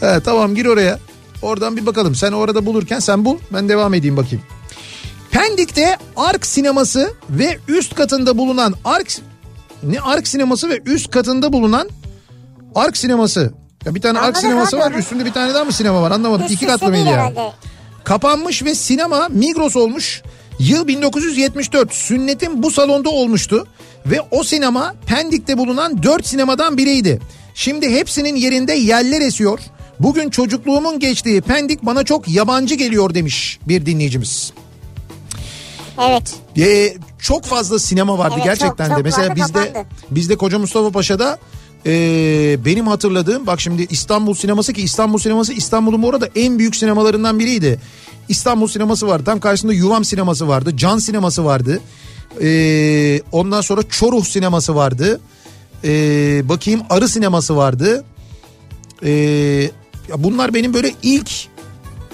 He, 0.00 0.20
tamam 0.24 0.54
gir 0.54 0.66
oraya. 0.66 0.98
Oradan 1.42 1.76
bir 1.76 1.86
bakalım. 1.86 2.14
Sen 2.14 2.32
orada 2.32 2.66
bulurken 2.66 2.98
sen 2.98 3.24
bul. 3.24 3.38
Ben 3.52 3.68
devam 3.68 3.94
edeyim 3.94 4.16
bakayım. 4.16 4.44
Pendik'te 5.34 5.96
Ark 6.16 6.46
sineması 6.46 7.14
ve 7.30 7.58
üst 7.68 7.94
katında 7.94 8.38
bulunan 8.38 8.74
Ark 8.84 9.18
ne 9.82 10.00
Ark 10.00 10.28
sineması 10.28 10.68
ve 10.70 10.80
üst 10.86 11.10
katında 11.10 11.52
bulunan 11.52 11.88
Ark 12.74 12.96
sineması. 12.96 13.52
Ya 13.84 13.94
bir 13.94 14.00
tane 14.00 14.18
Ark 14.18 14.36
sineması 14.36 14.78
var. 14.78 14.92
Üstünde 14.92 15.24
bir 15.24 15.32
tane 15.32 15.54
daha 15.54 15.64
mı 15.64 15.72
sinema 15.72 16.02
var? 16.02 16.10
Anlamadım. 16.10 16.46
Üst 16.46 16.54
İki 16.54 16.66
katlı 16.66 16.88
mıydı 16.88 17.08
ya? 17.08 17.32
Kapanmış 18.04 18.64
ve 18.64 18.74
sinema 18.74 19.28
Migros 19.28 19.76
olmuş. 19.76 20.22
Yıl 20.58 20.86
1974 20.86 21.94
sünnetim 21.94 22.62
bu 22.62 22.70
salonda 22.70 23.10
olmuştu. 23.10 23.66
Ve 24.06 24.20
o 24.30 24.44
sinema 24.44 24.94
Pendik'te 25.06 25.58
bulunan 25.58 26.02
4 26.02 26.26
sinemadan 26.26 26.76
biriydi. 26.76 27.20
Şimdi 27.54 27.90
hepsinin 27.90 28.36
yerinde 28.36 28.72
yeller 28.72 29.20
esiyor. 29.20 29.58
Bugün 30.00 30.30
çocukluğumun 30.30 30.98
geçtiği 30.98 31.40
Pendik 31.40 31.82
bana 31.82 32.04
çok 32.04 32.28
yabancı 32.28 32.74
geliyor 32.74 33.14
demiş 33.14 33.58
bir 33.68 33.86
dinleyicimiz. 33.86 34.52
Evet. 36.02 36.34
Ee, 36.58 36.94
çok 37.18 37.44
fazla 37.44 37.78
sinema 37.78 38.18
vardı 38.18 38.34
Evet, 38.36 38.44
gerçekten 38.44 38.84
çok, 38.88 38.92
de. 38.92 38.98
çok 38.98 39.04
Mesela 39.04 39.28
vardı, 39.28 39.40
bizde 39.40 39.66
kapandı. 39.72 39.88
bizde 40.10 40.36
Koca 40.36 40.58
Mustafa 40.58 40.90
Paşa'da 40.90 41.38
e, 41.86 41.92
benim 42.64 42.86
hatırladığım 42.86 43.46
bak 43.46 43.60
şimdi 43.60 43.86
İstanbul 43.90 44.34
sineması 44.34 44.72
ki 44.72 44.82
İstanbul 44.82 45.18
sineması 45.18 45.52
İstanbul'un 45.52 46.02
bu 46.02 46.10
arada 46.10 46.28
en 46.36 46.58
büyük 46.58 46.76
sinemalarından 46.76 47.38
biriydi. 47.38 47.80
İstanbul 48.28 48.66
sineması 48.68 49.06
vardı. 49.08 49.22
Tam 49.24 49.40
karşısında 49.40 49.72
Yuvam 49.72 50.04
sineması 50.04 50.48
vardı. 50.48 50.76
Can 50.76 50.98
sineması 50.98 51.44
vardı. 51.44 51.80
Ee, 52.42 53.20
ondan 53.32 53.60
sonra 53.60 53.82
Çoruh 53.82 54.24
sineması 54.24 54.74
vardı. 54.74 55.20
Ee, 55.84 56.42
bakayım 56.48 56.80
Arı 56.90 57.08
sineması 57.08 57.56
vardı. 57.56 58.04
Ee, 59.02 59.10
ya 60.08 60.24
bunlar 60.24 60.54
benim 60.54 60.74
böyle 60.74 60.92
ilk 61.02 61.30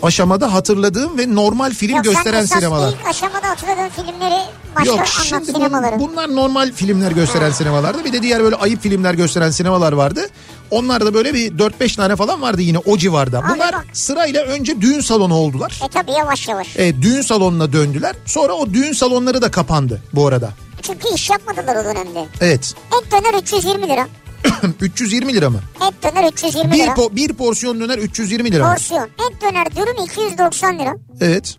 aşamada 0.03 0.53
hatırladığım 0.55 1.19
ve 1.19 1.35
normal 1.35 1.71
film 1.71 1.95
Yok, 1.97 2.05
gösteren 2.05 2.45
sen 2.45 2.59
sinemalar. 2.59 2.89
ilk 2.93 3.07
aşamada 3.07 3.49
hatırladığın 3.49 3.89
filmleri 3.89 4.41
başka 4.77 4.91
Yok 4.91 5.07
şimdi 5.07 5.43
bu- 5.43 5.47
sinemaları. 5.53 5.99
bunlar 5.99 6.35
normal 6.37 6.73
filmler 6.73 7.11
gösteren 7.13 7.51
sinemalardı. 7.51 8.05
Bir 8.05 8.13
de 8.13 8.23
diğer 8.23 8.43
böyle 8.43 8.57
ayıp 8.57 8.83
filmler 8.83 9.15
gösteren 9.15 9.51
sinemalar 9.51 9.93
vardı. 9.93 10.27
Onlar 10.71 11.05
da 11.07 11.15
böyle 11.15 11.35
bir 11.35 11.59
4-5 11.59 11.97
tane 11.97 12.17
falan 12.17 12.43
vardı 12.43 12.63
yine 12.63 12.79
o 12.79 12.97
civarda. 12.99 13.39
Abi 13.39 13.49
Bunlar 13.55 13.73
bak. 13.73 13.87
sırayla 13.93 14.43
önce 14.45 14.81
düğün 14.81 15.01
salonu 15.01 15.35
oldular. 15.35 15.81
E 15.85 15.89
tabi 15.89 16.11
yavaş 16.13 16.49
yavaş. 16.49 16.77
E, 16.77 17.03
düğün 17.03 17.23
salonuna 17.23 17.73
döndüler. 17.73 18.17
Sonra 18.27 18.53
o 18.53 18.67
düğün 18.73 18.93
salonları 18.93 19.43
da 19.43 19.51
kapandı 19.51 20.03
bu 20.13 20.27
arada. 20.27 20.51
Çünkü 20.83 21.15
iş 21.15 21.31
yapmadılar 21.31 21.77
o 21.77 21.85
dönemde. 21.85 22.27
Evet. 22.41 22.75
Et 23.03 23.13
döner 23.13 23.43
320 23.43 23.89
lira. 23.89 24.09
320 24.81 25.35
lira 25.35 25.51
mı? 25.51 25.61
Et 25.89 25.95
döner 26.03 26.33
320 26.33 26.73
Bir, 26.73 26.79
lira. 26.79 26.91
po- 26.93 27.17
bir 27.17 27.33
porsiyon 27.33 27.81
döner 27.81 27.99
320 27.99 28.53
lira? 28.53 28.73
Porsiyon. 28.73 29.05
Et 29.05 29.43
döner 29.43 29.77
dürüm 29.77 30.05
290 30.05 30.79
lira. 30.79 30.95
Evet. 31.21 31.57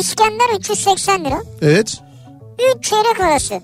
İskender 0.00 0.58
380 0.58 1.24
lira. 1.24 1.42
Evet. 1.62 2.00
3 2.78 2.84
çeyrek 2.84 3.20
arası. 3.20 3.54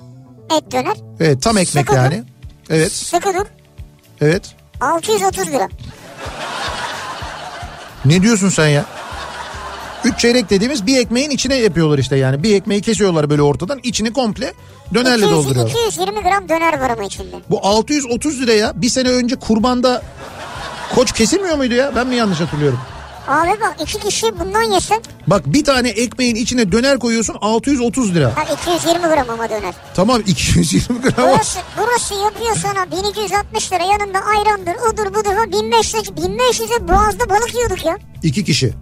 Et 0.56 0.72
döner. 0.72 0.96
Evet 1.20 1.42
tam 1.42 1.58
ekmek 1.58 1.84
Sıkı 1.86 1.94
yani. 1.96 2.24
Evet. 2.70 2.92
Sıkı 2.92 3.34
dur. 3.34 3.46
Evet. 4.20 4.54
630 4.80 5.46
lira. 5.48 5.68
Ne 8.04 8.22
diyorsun 8.22 8.48
sen 8.48 8.68
ya? 8.68 8.84
Üç 10.04 10.18
çeyrek 10.18 10.50
dediğimiz 10.50 10.86
bir 10.86 10.98
ekmeğin 10.98 11.30
içine 11.30 11.54
yapıyorlar 11.54 11.98
işte 11.98 12.16
yani. 12.16 12.42
Bir 12.42 12.54
ekmeği 12.54 12.82
kesiyorlar 12.82 13.30
böyle 13.30 13.42
ortadan 13.42 13.80
içini 13.82 14.12
komple 14.12 14.52
dönerle 14.94 15.24
200, 15.26 15.30
dolduruyorlar. 15.30 15.70
220 15.70 16.20
gram 16.22 16.48
döner 16.48 16.80
var 16.80 16.90
ama 16.90 17.04
içinde. 17.04 17.36
Bu 17.50 17.66
630 17.66 18.40
liraya 18.42 18.82
bir 18.82 18.88
sene 18.88 19.08
önce 19.08 19.36
kurbanda 19.36 20.02
koç 20.94 21.12
kesilmiyor 21.12 21.56
muydu 21.56 21.74
ya? 21.74 21.92
Ben 21.96 22.06
mi 22.06 22.16
yanlış 22.16 22.40
hatırlıyorum? 22.40 22.78
Abi 23.28 23.50
bak 23.60 23.76
iki 23.82 23.98
kişi 24.00 24.38
bundan 24.38 24.62
yesen. 24.62 25.02
Bak 25.26 25.42
bir 25.46 25.64
tane 25.64 25.88
ekmeğin 25.88 26.34
içine 26.34 26.72
döner 26.72 26.98
koyuyorsun 26.98 27.36
630 27.40 28.14
lira. 28.14 28.32
Ha 28.36 28.42
220 28.54 29.00
gram 29.00 29.30
ama 29.30 29.50
döner. 29.50 29.74
Tamam 29.94 30.22
220 30.26 31.00
gram. 31.00 31.12
Burası, 31.18 31.58
burası 31.78 32.14
yapıyor 32.14 32.56
sana 32.56 32.90
1260 32.90 33.72
lira 33.72 33.82
yanında 33.84 34.18
ayrandır 34.18 34.74
odur 34.92 35.14
budur 35.14 35.32
ha 35.34 35.52
1500 35.52 36.02
1500'e 36.08 36.88
boğazda 36.88 37.28
balık 37.30 37.54
yiyorduk 37.54 37.84
ya. 37.84 37.98
İki 38.22 38.44
kişi. 38.44 38.72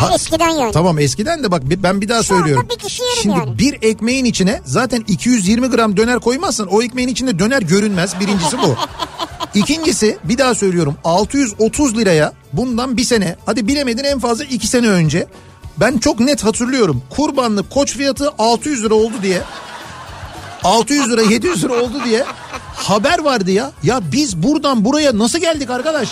Ha- 0.00 0.14
eskiden 0.14 0.48
yani. 0.50 0.72
Tamam 0.72 0.98
eskiden 0.98 1.44
de 1.44 1.50
bak 1.50 1.62
ben 1.64 2.00
bir 2.00 2.08
daha 2.08 2.22
Şu 2.22 2.28
söylüyorum. 2.34 2.68
bir 2.74 2.78
kişi 2.78 3.02
yerim 3.02 3.22
Şimdi 3.22 3.38
yani. 3.38 3.58
bir 3.58 3.78
ekmeğin 3.82 4.24
içine 4.24 4.60
zaten 4.64 5.04
220 5.08 5.66
gram 5.70 5.96
döner 5.96 6.18
koymazsan 6.20 6.66
o 6.66 6.82
ekmeğin 6.82 7.08
içinde 7.08 7.38
döner 7.38 7.62
görünmez. 7.62 8.20
Birincisi 8.20 8.58
bu. 8.58 8.76
İkincisi 9.54 10.18
bir 10.24 10.38
daha 10.38 10.54
söylüyorum 10.54 10.96
630 11.04 11.96
liraya 11.96 12.32
bundan 12.52 12.96
bir 12.96 13.04
sene 13.04 13.36
hadi 13.46 13.68
bilemedin 13.68 14.04
en 14.04 14.18
fazla 14.18 14.44
iki 14.44 14.66
sene 14.66 14.88
önce 14.88 15.26
ben 15.76 15.98
çok 15.98 16.20
net 16.20 16.44
hatırlıyorum. 16.44 17.02
Kurbanlık 17.10 17.70
koç 17.70 17.96
fiyatı 17.96 18.30
600 18.38 18.84
lira 18.84 18.94
oldu 18.94 19.14
diye 19.22 19.42
600 20.64 21.10
lira 21.10 21.22
700 21.22 21.64
lira 21.64 21.72
oldu 21.82 21.94
diye 22.04 22.24
haber 22.76 23.18
vardı 23.18 23.50
ya. 23.50 23.72
Ya 23.82 24.00
biz 24.12 24.42
buradan 24.42 24.84
buraya 24.84 25.18
nasıl 25.18 25.38
geldik 25.38 25.70
arkadaş? 25.70 26.08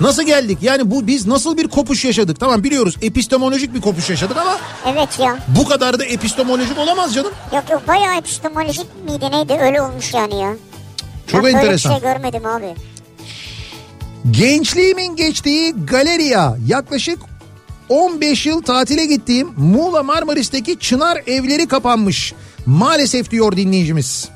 Nasıl 0.00 0.22
geldik? 0.22 0.58
Yani 0.62 0.90
bu 0.90 1.06
biz 1.06 1.26
nasıl 1.26 1.56
bir 1.56 1.68
kopuş 1.68 2.04
yaşadık? 2.04 2.40
Tamam 2.40 2.64
biliyoruz 2.64 2.96
epistemolojik 3.02 3.74
bir 3.74 3.80
kopuş 3.80 4.10
yaşadık 4.10 4.36
ama 4.36 4.58
Evet 4.86 5.18
ya. 5.20 5.38
bu 5.48 5.68
kadar 5.68 5.98
da 5.98 6.04
epistemolojik 6.04 6.78
olamaz 6.78 7.14
canım. 7.14 7.30
Yok 7.54 7.64
yok 7.70 7.88
bayağı 7.88 8.16
epistemolojik 8.18 8.86
miydi 9.04 9.30
neydi 9.32 9.52
öyle 9.62 9.82
olmuş 9.82 10.14
yani 10.14 10.40
ya. 10.40 10.54
Çok 11.26 11.44
ben 11.44 11.54
enteresan. 11.54 11.92
Böyle 11.92 12.02
bir 12.02 12.06
şey 12.08 12.12
görmedim 12.14 12.46
abi. 12.46 12.74
Gençliğimin 14.30 15.16
geçtiği 15.16 15.72
galeriya 15.72 16.56
yaklaşık 16.66 17.18
15 17.88 18.46
yıl 18.46 18.62
tatile 18.62 19.06
gittiğim 19.06 19.48
Muğla 19.56 20.02
Marmaris'teki 20.02 20.78
Çınar 20.78 21.22
evleri 21.26 21.66
kapanmış. 21.68 22.34
Maalesef 22.66 23.30
diyor 23.30 23.56
dinleyicimiz. 23.56 24.28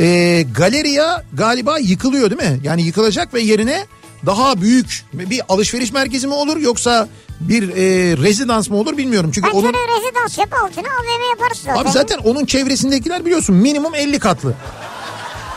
Ee, 0.00 0.44
galeriya 0.56 1.24
galiba 1.32 1.78
yıkılıyor 1.78 2.30
değil 2.30 2.50
mi? 2.52 2.60
Yani 2.64 2.82
yıkılacak 2.82 3.34
ve 3.34 3.40
yerine 3.40 3.86
daha 4.26 4.60
büyük 4.60 5.04
bir 5.12 5.42
alışveriş 5.48 5.92
merkezi 5.92 6.26
mi 6.26 6.34
olur 6.34 6.56
yoksa 6.56 7.08
bir 7.40 7.68
e, 7.68 7.76
rezidans 8.16 8.70
mı 8.70 8.76
olur 8.76 8.96
bilmiyorum. 8.96 9.30
Çünkü 9.34 9.46
Bence 9.48 9.58
onun 9.58 9.72
rezidans 9.72 10.38
yap 10.38 10.52
altına 10.64 10.88
AVM 10.88 11.30
yaparız 11.30 11.58
zaten. 11.64 11.82
abi 11.82 11.90
zaten 11.90 12.18
onun 12.18 12.44
çevresindekiler 12.46 13.24
biliyorsun 13.24 13.56
minimum 13.56 13.94
50 13.94 14.18
katlı. 14.18 14.54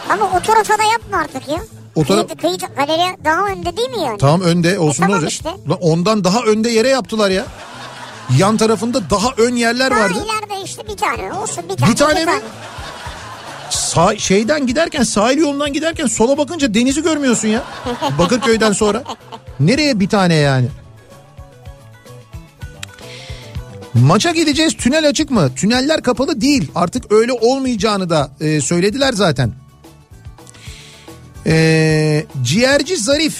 Ama 0.09 0.25
o 0.37 0.41
tarafa 0.41 0.77
da 0.77 0.83
yapma 0.83 1.17
artık 1.17 1.47
ya. 1.49 1.57
O 1.95 2.01
taraf- 2.03 2.27
Kıyı, 2.27 2.57
kıyı, 2.57 2.71
galeri 2.75 3.17
daha 3.25 3.45
önde 3.45 3.77
değil 3.77 3.89
mi 3.89 3.99
yani? 4.05 4.17
Tamam 4.17 4.41
önde 4.41 4.79
olsun 4.79 5.03
E, 5.03 5.05
tamam 5.05 5.13
olacak? 5.17 5.31
işte. 5.31 5.49
Lan 5.69 5.77
ondan 5.81 6.23
daha 6.23 6.39
önde 6.41 6.69
yere 6.69 6.89
yaptılar 6.89 7.29
ya. 7.29 7.45
Yan 8.37 8.57
tarafında 8.57 9.09
daha 9.09 9.29
ön 9.37 9.55
yerler 9.55 9.91
Daha 9.91 9.99
vardı. 9.99 10.13
ileride 10.25 10.63
işte 10.65 10.87
bir 10.87 10.97
tane 10.97 11.33
olsun 11.33 11.63
bir 11.69 11.77
tane. 11.77 11.91
Bir 11.91 11.95
tane 11.97 12.21
iki 12.21 12.31
mi? 12.31 12.41
Sağ, 13.87 14.17
şeyden 14.17 14.67
giderken 14.67 15.03
sahil 15.03 15.37
yolundan 15.37 15.73
giderken 15.73 16.05
sola 16.07 16.37
bakınca 16.37 16.73
denizi 16.73 17.03
görmüyorsun 17.03 17.47
ya. 17.47 17.63
Bakırköy'den 18.19 18.71
sonra. 18.71 19.03
Nereye 19.59 19.99
bir 19.99 20.09
tane 20.09 20.35
yani? 20.35 20.67
Maça 23.93 24.31
gideceğiz 24.31 24.73
tünel 24.77 25.07
açık 25.07 25.31
mı? 25.31 25.55
Tüneller 25.55 26.01
kapalı 26.01 26.41
değil. 26.41 26.71
Artık 26.75 27.11
öyle 27.11 27.31
olmayacağını 27.31 28.09
da 28.09 28.31
e, 28.39 28.61
söylediler 28.61 29.13
zaten. 29.13 29.53
E, 31.45 32.25
ciğerci 32.43 32.97
Zarif. 32.97 33.37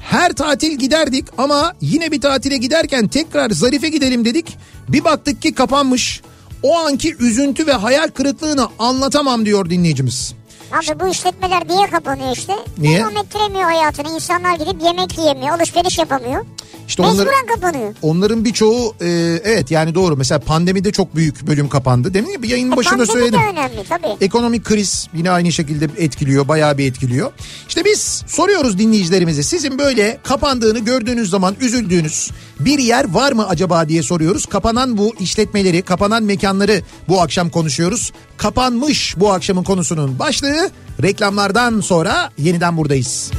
Her 0.00 0.32
tatil 0.32 0.78
giderdik 0.78 1.24
ama 1.38 1.74
yine 1.80 2.12
bir 2.12 2.20
tatile 2.20 2.56
giderken 2.56 3.08
tekrar 3.08 3.50
Zarif'e 3.50 3.88
gidelim 3.88 4.24
dedik. 4.24 4.58
Bir 4.88 5.04
baktık 5.04 5.42
ki 5.42 5.54
kapanmış. 5.54 6.22
O 6.62 6.78
anki 6.78 7.16
üzüntü 7.20 7.66
ve 7.66 7.72
hayal 7.72 8.08
kırıklığını 8.08 8.66
anlatamam 8.78 9.46
diyor 9.46 9.70
dinleyicimiz. 9.70 10.34
Abi 10.72 11.00
bu 11.00 11.08
işletmeler 11.08 11.68
niye 11.68 11.86
kapanıyor 11.90 12.36
işte? 12.36 12.52
Niye? 12.78 12.98
Devam 12.98 13.16
ettiremiyor 13.16 13.62
hayatını. 13.64 14.14
İnsanlar 14.14 14.54
gidip 14.58 14.82
yemek 14.82 15.18
yiyemiyor, 15.18 15.56
alışveriş 15.58 15.98
yapamıyor. 15.98 16.44
İşte 16.88 17.02
Mecburen 17.02 17.46
kapanıyor. 17.54 17.94
onların 18.02 18.44
birçoğu 18.44 18.94
e, 19.00 19.06
evet 19.44 19.70
yani 19.70 19.94
doğru. 19.94 20.16
Mesela 20.16 20.38
pandemide 20.40 20.92
çok 20.92 21.16
büyük 21.16 21.46
bölüm 21.46 21.68
kapandı. 21.68 22.14
Demin 22.14 22.32
gibi 22.36 22.48
yayının 22.48 22.72
E, 22.72 22.76
başında 22.76 22.96
pandemi 22.96 23.12
söyledim. 23.12 23.40
de 23.40 23.44
önemli 23.52 23.84
tabii. 23.88 24.24
Ekonomik 24.24 24.64
kriz 24.64 25.08
yine 25.14 25.30
aynı 25.30 25.52
şekilde 25.52 25.88
etkiliyor, 26.04 26.48
bayağı 26.48 26.78
bir 26.78 26.86
etkiliyor. 26.90 27.32
İşte 27.68 27.84
biz 27.84 28.22
soruyoruz 28.26 28.78
dinleyicilerimize. 28.78 29.42
Sizin 29.42 29.78
böyle 29.78 30.18
kapandığını 30.22 30.78
gördüğünüz 30.78 31.30
zaman 31.30 31.54
üzüldüğünüz 31.60 32.30
bir 32.64 32.78
yer 32.78 33.14
var 33.14 33.32
mı 33.32 33.48
acaba 33.48 33.88
diye 33.88 34.02
soruyoruz. 34.02 34.46
Kapanan 34.46 34.98
bu 34.98 35.14
işletmeleri, 35.20 35.82
kapanan 35.82 36.22
mekanları 36.22 36.82
bu 37.08 37.22
akşam 37.22 37.50
konuşuyoruz. 37.50 38.12
Kapanmış 38.36 39.14
bu 39.16 39.32
akşamın 39.32 39.64
konusunun 39.64 40.18
başlığı. 40.18 40.70
Reklamlardan 41.02 41.80
sonra 41.80 42.30
yeniden 42.38 42.76
buradayız. 42.76 43.30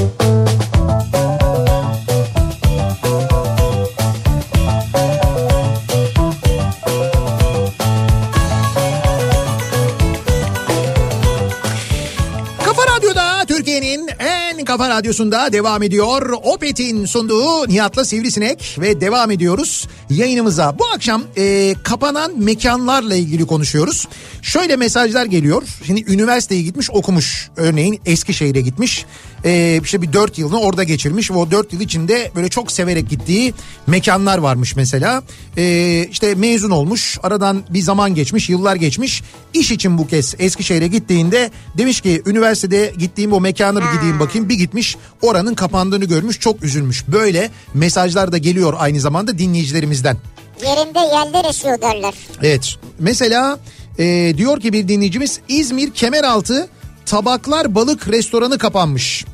kafa 14.77 14.89
radyosunda 14.89 15.53
devam 15.53 15.83
ediyor. 15.83 16.33
Opet'in 16.43 17.05
sunduğu 17.05 17.67
Nihat'la 17.67 18.05
Sivrisinek 18.05 18.77
ve 18.79 19.01
devam 19.01 19.31
ediyoruz 19.31 19.87
yayınımıza. 20.09 20.79
Bu 20.79 20.85
akşam 20.95 21.23
e, 21.37 21.75
kapanan 21.83 22.39
mekanlarla 22.39 23.15
ilgili 23.15 23.47
konuşuyoruz. 23.47 24.07
Şöyle 24.41 24.75
mesajlar 24.75 25.25
geliyor. 25.25 25.63
Şimdi 25.83 26.13
üniversiteye 26.13 26.61
gitmiş 26.61 26.89
okumuş. 26.91 27.49
Örneğin 27.55 28.01
Eskişehir'e 28.05 28.61
gitmiş. 28.61 29.05
E, 29.45 29.80
işte 29.84 30.02
bir 30.02 30.13
4 30.13 30.38
yılını 30.38 30.60
orada 30.60 30.84
geçirmiş 30.84 31.32
ve 31.32 31.36
o 31.36 31.52
4 31.52 31.73
yıl 31.73 31.82
içinde 31.82 32.32
böyle 32.36 32.50
çok 32.50 32.71
severek 32.71 33.10
gittiği 33.10 33.54
mekanlar 33.88 34.38
varmış 34.38 34.76
mesela. 34.76 35.23
E, 35.58 36.08
işte 36.12 36.36
mezun 36.36 36.69
olmuş. 36.69 37.17
Aradan 37.23 37.63
bir 37.69 37.82
zaman 37.82 38.15
geçmiş, 38.15 38.50
yıllar 38.50 38.76
geçmiş. 38.76 39.23
İş 39.54 39.71
için 39.71 39.97
bu 39.97 40.08
kez 40.08 40.36
Eskişehir'e 40.39 40.88
gittiğinde 40.88 41.52
demiş 41.78 42.02
ki 42.02 42.21
üniversitede 42.26 42.93
gittiğim 42.97 43.34
o 43.34 43.39
mekana 43.39 43.80
bir 43.80 43.97
gideyim 43.97 44.19
bakayım. 44.19 44.50
Bir 44.50 44.56
gitmiş 44.56 44.97
oranın 45.21 45.56
kapandığını 45.56 46.06
görmüş 46.06 46.39
çok 46.39 46.63
üzülmüş. 46.63 47.08
Böyle 47.08 47.52
mesajlar 47.73 48.32
da 48.32 48.38
geliyor 48.38 48.73
aynı 48.78 49.00
zamanda 49.00 49.38
dinleyicilerimizden. 49.38 50.17
Yerinde 50.63 51.00
yerler 51.00 51.50
esiyor 51.50 51.82
derler. 51.82 52.13
Evet 52.41 52.76
mesela 53.00 53.60
e, 54.00 54.34
diyor 54.38 54.60
ki 54.60 54.73
bir 54.73 54.88
dinleyicimiz 54.88 55.39
İzmir 55.47 55.91
Kemeraltı 55.91 56.69
Tabaklar 57.08 57.76
Balık 57.76 58.08
Restoranı 58.08 58.58
kapanmış. 58.58 59.26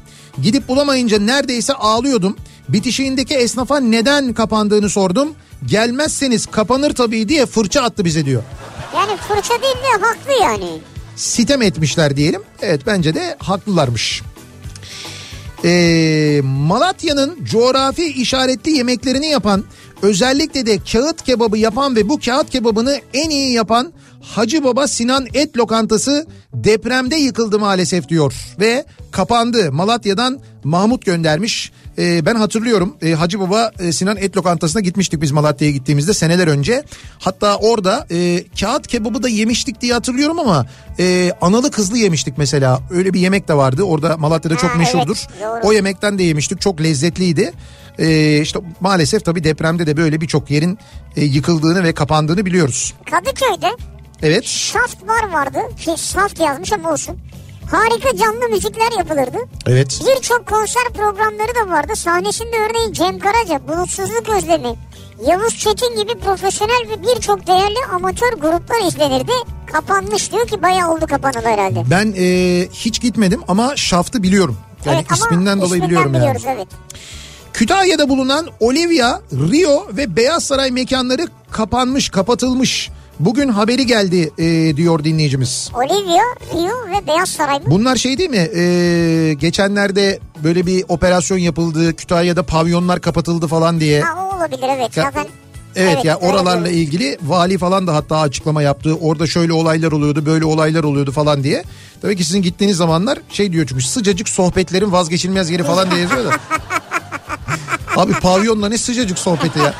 Gidip 0.42 0.68
bulamayınca 0.68 1.20
neredeyse 1.20 1.74
ağlıyordum. 1.74 2.38
Bitişiğindeki 2.70 3.34
esnafa 3.36 3.80
neden 3.80 4.34
kapandığını 4.34 4.90
sordum. 4.90 5.36
Gelmezseniz 5.66 6.46
kapanır 6.46 6.94
tabii 6.94 7.30
diye 7.30 7.46
fırça 7.46 7.82
attı 7.82 8.06
bize 8.06 8.26
diyor. 8.26 8.44
Yani 8.96 9.18
fırça 9.18 9.54
değil 9.62 9.76
de 9.76 10.06
haklı 10.06 10.32
yani. 10.44 10.80
sitem 11.16 11.62
etmişler 11.62 12.18
diyelim. 12.18 12.42
Evet 12.62 12.82
bence 12.86 13.16
de 13.16 13.36
haklılarmış. 13.40 14.22
Ee, 15.66 16.42
Malatya'nın 16.44 17.46
coğrafi 17.46 18.06
işaretli 18.06 18.72
yemeklerini 18.72 19.28
yapan 19.28 19.64
özellikle 20.02 20.66
de 20.66 20.80
kağıt 20.92 21.22
kebabı 21.24 21.58
yapan 21.58 21.96
ve 21.96 22.10
bu 22.10 22.20
kağıt 22.20 22.50
kebabını 22.50 23.00
en 23.14 23.30
iyi 23.30 23.54
yapan 23.54 23.94
Hacı 24.24 24.64
Baba 24.64 24.88
Sinan 24.88 25.28
Et 25.34 25.58
Lokantası 25.58 26.28
depremde 26.54 27.16
yıkıldı 27.16 27.60
maalesef 27.60 28.10
diyor 28.10 28.34
ve 28.60 28.86
kapandı. 29.12 29.72
Malatya'dan 29.72 30.40
Mahmut 30.64 31.06
göndermiş. 31.06 31.72
Ee, 31.98 32.26
ben 32.26 32.36
hatırlıyorum 32.36 32.96
e, 33.02 33.12
Hacı 33.12 33.40
Baba 33.40 33.72
e, 33.80 33.92
Sinan 33.92 34.18
Et 34.18 34.38
Lokantası'na 34.38 34.82
gitmiştik 34.82 35.22
biz 35.22 35.32
Malatya'ya 35.32 35.74
gittiğimizde 35.74 36.14
seneler 36.14 36.48
önce. 36.48 36.84
Hatta 37.20 37.56
orada 37.58 38.08
e, 38.12 38.44
kağıt 38.60 38.88
kebabı 38.88 39.24
da 39.24 39.30
yemiştik 39.30 39.82
diye 39.82 39.94
hatırlıyorum 39.94 40.40
ama 40.40 40.66
e, 41.00 41.32
analı 41.42 41.72
kızlı 41.72 41.98
yemiştik 41.98 42.38
mesela. 42.38 42.80
Öyle 42.92 43.14
bir 43.14 43.20
yemek 43.20 43.48
de 43.48 43.54
vardı 43.54 43.84
orada 43.84 44.18
Malatya'da 44.18 44.58
çok 44.58 44.70
Ha, 44.72 44.78
meşhurdur. 44.78 45.18
evet, 45.32 45.42
doğru. 45.44 45.60
o 45.64 45.74
yemekten 45.74 46.18
de 46.20 46.24
yemiştik 46.24 46.62
çok 46.62 46.82
lezzetliydi. 46.82 47.52
E, 48.00 48.38
işte 48.42 48.60
maalesef 48.80 49.26
tabii 49.26 49.44
depremde 49.44 49.88
de 49.88 49.98
böyle 49.98 50.22
birçok 50.22 50.52
yerin 50.52 50.80
e, 51.16 51.26
yıkıldığını 51.26 51.84
ve 51.84 51.94
kapandığını 51.94 52.46
biliyoruz. 52.46 52.94
Kadıköy'de 53.12 53.72
Evet 54.22 54.46
Shaft 54.46 55.08
Bar 55.08 55.30
vardı. 55.34 55.60
Ki 55.80 55.96
Shaft 55.98 56.40
yazmış 56.40 56.74
ama 56.74 56.92
olsun. 56.92 57.18
Harika 57.72 58.18
canlı 58.18 58.50
müzikler 58.50 58.98
yapılırdı. 58.98 59.38
evet 59.68 60.00
Birçok 60.08 60.48
konser 60.48 60.84
programları 60.94 61.56
da 61.56 61.70
vardı. 61.74 61.96
Sahnesinde 61.96 62.56
örneğin 62.70 62.94
Cem 62.94 63.20
Karaca, 63.20 63.68
Bulutsuzluk 63.68 64.30
Özlemi, 64.30 64.76
Yavuz 65.28 65.58
Çetin 65.58 66.02
gibi 66.02 66.20
profesyonel 66.20 66.90
ve 66.90 67.02
birçok 67.04 67.48
değerli 67.48 67.78
amatör 67.94 68.34
gruplar 68.34 68.88
izlenirdi. 68.88 69.32
Kapanmış 69.74 70.32
diyor 70.32 70.48
ki 70.48 70.62
bayağı 70.62 70.92
oldu 70.92 71.08
kapanalı 71.08 71.46
herhalde. 71.48 71.84
ben 71.92 72.14
e, 72.18 72.26
hiç 72.74 73.02
gitmedim 73.02 73.42
ama 73.48 73.76
Şaft'ı 73.76 74.24
biliyorum. 74.24 74.58
Yani 74.86 75.06
evet, 75.10 75.20
isminden 75.20 75.58
dolayı 75.58 75.70
isminden 75.70 75.88
biliyorum 75.90 76.14
yani. 76.14 76.22
biliyoruz 76.22 76.44
evet. 76.48 76.68
Kütahya'da 77.54 78.10
bulunan 78.10 78.48
Olivia, 78.60 79.22
Rio 79.32 79.88
ve 79.98 80.16
Beyaz 80.16 80.44
Saray 80.44 80.72
mekanları 80.72 81.28
kapanmış, 81.52 82.10
kapatılmış. 82.10 82.90
Bugün 83.20 83.50
haberi 83.50 83.86
geldi 83.86 84.32
e, 84.38 84.78
diyor 84.78 85.04
dinleyicimiz. 85.04 85.72
Olivia, 85.76 86.24
Rio 86.54 86.92
ve 86.92 87.08
Beyaz 87.08 87.30
Saray 87.30 87.58
mı? 87.60 87.64
Bunlar 87.68 87.96
şey 87.96 88.18
değil 88.18 88.30
mi? 88.30 88.50
E, 88.56 89.34
geçenlerde 89.34 90.20
böyle 90.44 90.66
bir 90.66 90.86
operasyon 90.88 91.38
yapıldı. 91.38 91.96
Kütahya'da 91.96 92.44
pavyonlar 92.44 93.02
kapatıldı 93.02 93.48
falan 93.48 93.80
diye. 93.80 94.02
Ha 94.02 94.30
o 94.32 94.38
olabilir 94.38 94.68
evet. 94.78 94.98
Ya- 94.98 95.04
Zaten 95.04 95.26
Evet, 95.76 96.06
ya 96.06 96.16
öyle 96.22 96.26
oralarla 96.28 96.66
diyor. 96.66 96.78
ilgili 96.78 97.18
vali 97.24 97.58
falan 97.58 97.88
da 97.88 97.96
hatta 97.96 98.20
açıklama 98.20 98.62
yaptı. 98.62 98.96
Orada 99.02 99.28
şöyle 99.28 99.54
olaylar 99.54 99.92
oluyordu, 99.92 100.26
böyle 100.26 100.46
olaylar 100.46 100.84
oluyordu 100.84 101.12
falan 101.12 101.44
diye. 101.44 101.64
Tabii 102.02 102.16
ki 102.16 102.24
sizin 102.24 102.42
gittiğiniz 102.42 102.78
zamanlar 102.78 103.20
şey 103.30 103.52
diyor 103.52 103.66
çünkü 103.70 103.82
sıcacık 103.84 104.30
sohbetlerin 104.30 104.92
vazgeçilmez 104.92 105.50
yeri 105.50 105.64
falan 105.64 105.92
diye 105.92 106.02
yazıyor 106.02 106.26
da. 106.26 106.32
Abi 108.02 108.14
pavyonla 108.14 108.70
ne 108.70 108.78
sıcacık 108.78 109.20
sohbeti 109.20 109.60
ya. 109.60 109.74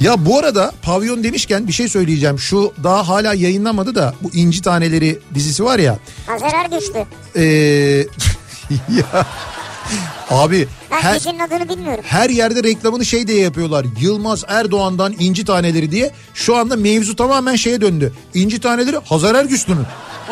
Ya 0.00 0.26
bu 0.26 0.38
arada 0.38 0.72
pavyon 0.82 1.24
demişken 1.24 1.66
bir 1.66 1.72
şey 1.72 1.88
söyleyeceğim. 1.88 2.38
Şu 2.38 2.72
daha 2.84 3.08
hala 3.08 3.34
yayınlanmadı 3.34 3.94
da 3.94 4.14
bu 4.22 4.30
İnci 4.34 4.62
Taneleri 4.62 5.18
dizisi 5.34 5.64
var 5.64 5.78
ya. 5.78 5.98
Hazer 6.26 6.52
Ergüçlü. 6.54 7.04
Ee, 7.36 7.42
ya 8.98 9.26
abi 10.30 10.68
Ben 10.90 10.96
her, 11.00 11.14
dizinin 11.16 11.38
adını 11.38 11.68
bilmiyorum. 11.68 12.04
her 12.06 12.30
yerde 12.30 12.62
reklamını 12.64 13.04
şey 13.04 13.26
diye 13.26 13.40
yapıyorlar. 13.40 13.86
Yılmaz 14.00 14.44
Erdoğan'dan 14.48 15.14
İnci 15.18 15.44
Taneleri 15.44 15.90
diye. 15.90 16.10
Şu 16.34 16.56
anda 16.56 16.76
mevzu 16.76 17.16
tamamen 17.16 17.56
şeye 17.56 17.80
döndü. 17.80 18.12
İnci 18.34 18.60
Taneleri 18.60 18.96
Hazar 19.04 19.34
Ergüçlü'nün. 19.34 19.84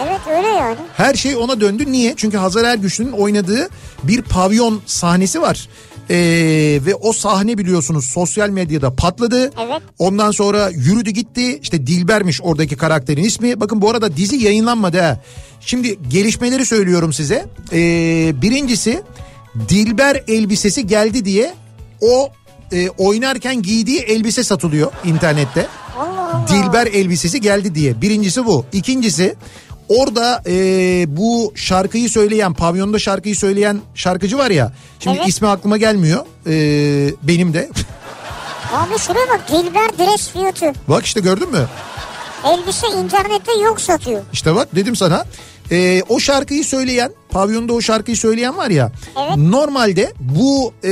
Evet 0.06 0.20
öyle 0.36 0.48
yani. 0.48 0.76
Her 0.96 1.14
şey 1.14 1.36
ona 1.36 1.60
döndü. 1.60 1.84
Niye? 1.92 2.14
Çünkü 2.16 2.36
Hazar 2.36 2.64
Ergüçlü'nün 2.64 3.12
oynadığı 3.12 3.68
bir 4.02 4.22
pavyon 4.22 4.80
sahnesi 4.86 5.42
var. 5.42 5.68
Ee, 6.10 6.80
ve 6.86 6.94
o 6.94 7.12
sahne 7.12 7.58
biliyorsunuz 7.58 8.04
sosyal 8.04 8.48
medyada 8.48 8.94
patladı. 8.94 9.42
Evet. 9.42 9.82
Ondan 9.98 10.30
sonra 10.30 10.68
yürüdü 10.68 11.10
gitti. 11.10 11.58
İşte 11.62 11.86
Dilber'miş 11.86 12.40
oradaki 12.42 12.76
karakterin 12.76 13.24
ismi. 13.24 13.60
Bakın 13.60 13.82
bu 13.82 13.90
arada 13.90 14.16
dizi 14.16 14.36
yayınlanmadı 14.36 15.00
ha. 15.00 15.20
Şimdi 15.60 15.98
gelişmeleri 16.08 16.66
söylüyorum 16.66 17.12
size. 17.12 17.46
Ee, 17.72 18.32
birincisi 18.42 19.02
Dilber 19.68 20.22
elbisesi 20.28 20.86
geldi 20.86 21.24
diye 21.24 21.54
o 22.00 22.30
e, 22.72 22.88
oynarken 22.88 23.62
giydiği 23.62 24.00
elbise 24.00 24.44
satılıyor 24.44 24.92
internette. 25.04 25.66
Allah 25.98 26.34
Allah. 26.34 26.46
Dilber 26.48 26.86
elbisesi 26.86 27.40
geldi 27.40 27.74
diye. 27.74 28.00
Birincisi 28.02 28.46
bu. 28.46 28.64
İkincisi 28.72 29.34
orada 29.88 30.42
e, 30.46 30.54
bu 31.08 31.52
şarkıyı 31.54 32.10
söyleyen 32.10 32.54
pavyonda 32.54 32.98
şarkıyı 32.98 33.36
söyleyen 33.36 33.80
şarkıcı 33.94 34.38
var 34.38 34.50
ya. 34.50 34.72
Şimdi 35.00 35.16
Evet. 35.18 35.28
ismi 35.28 35.48
aklıma 35.48 35.76
gelmiyor. 35.76 36.24
E, 36.46 36.54
benim 37.22 37.54
de. 37.54 37.68
Abi 38.72 38.98
şuraya 38.98 39.26
bak 39.28 39.48
Dilber 39.48 39.98
Dress 39.98 40.30
fiyatı. 40.30 40.72
Bak 40.88 41.04
işte 41.06 41.20
gördün 41.20 41.50
mü? 41.50 41.66
Elbise 42.44 42.86
internette 42.86 43.52
yok 43.64 43.80
satıyor. 43.80 44.22
İşte 44.32 44.54
bak 44.54 44.68
dedim 44.74 44.96
sana. 44.96 45.24
E, 45.70 46.02
o 46.08 46.20
şarkıyı 46.20 46.64
söyleyen 46.64 47.12
pavyonda 47.30 47.72
o 47.72 47.80
şarkıyı 47.80 48.16
söyleyen 48.16 48.56
var 48.56 48.70
ya. 48.70 48.92
Evet. 49.26 49.36
Normalde 49.36 50.12
bu 50.20 50.72
e, 50.84 50.90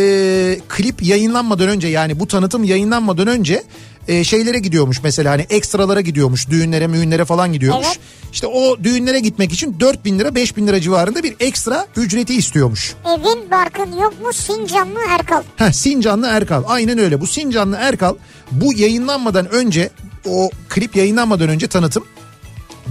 klip 0.68 1.02
yayınlanmadan 1.02 1.68
önce 1.68 1.88
yani 1.88 2.20
bu 2.20 2.26
tanıtım 2.28 2.64
yayınlanmadan 2.64 3.26
önce 3.26 3.62
e, 4.08 4.24
şeylere 4.24 4.58
gidiyormuş 4.58 5.02
mesela 5.02 5.32
hani 5.32 5.46
ekstralara 5.50 6.00
gidiyormuş 6.00 6.48
düğünlere 6.50 6.86
müğünlere 6.86 7.24
falan 7.24 7.52
gidiyormuş. 7.52 7.86
Evet. 7.86 7.98
İşte 8.32 8.46
o 8.46 8.78
düğünlere 8.84 9.20
gitmek 9.20 9.52
için 9.52 9.80
4000 9.80 10.18
lira 10.18 10.34
5000 10.34 10.66
lira 10.66 10.80
civarında 10.80 11.22
bir 11.22 11.36
ekstra 11.40 11.86
ücreti 11.96 12.34
istiyormuş. 12.34 12.94
Evin 13.04 13.50
barkın 13.50 13.92
yok 13.92 14.20
mu 14.22 14.32
Sincanlı 14.32 14.98
Erkal. 15.10 15.42
Heh, 15.56 15.72
Sincanlı 15.72 16.26
Erkal 16.26 16.62
aynen 16.66 16.98
öyle 16.98 17.20
bu 17.20 17.26
Sincanlı 17.26 17.76
Erkal 17.80 18.14
bu 18.50 18.72
yayınlanmadan 18.72 19.50
önce 19.50 19.90
o 20.28 20.50
klip 20.68 20.96
yayınlanmadan 20.96 21.48
önce 21.48 21.66
tanıtım 21.66 22.04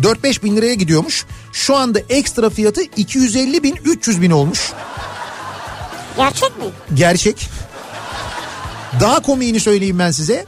4-5 0.02 0.43
bin 0.43 0.58
liraya 0.58 0.73
gidiyormuş. 0.73 1.26
Şu 1.54 1.76
anda 1.76 1.99
ekstra 2.10 2.49
fiyatı 2.49 2.82
250 2.82 3.63
bin 3.63 3.76
300 3.86 4.21
bin 4.21 4.32
olmuş. 4.32 4.71
Gerçek 6.17 6.58
mi? 6.58 6.63
Gerçek. 6.93 7.49
Daha 8.99 9.19
komiğini 9.19 9.60
söyleyeyim 9.60 9.99
ben 9.99 10.12
size. 10.12 10.45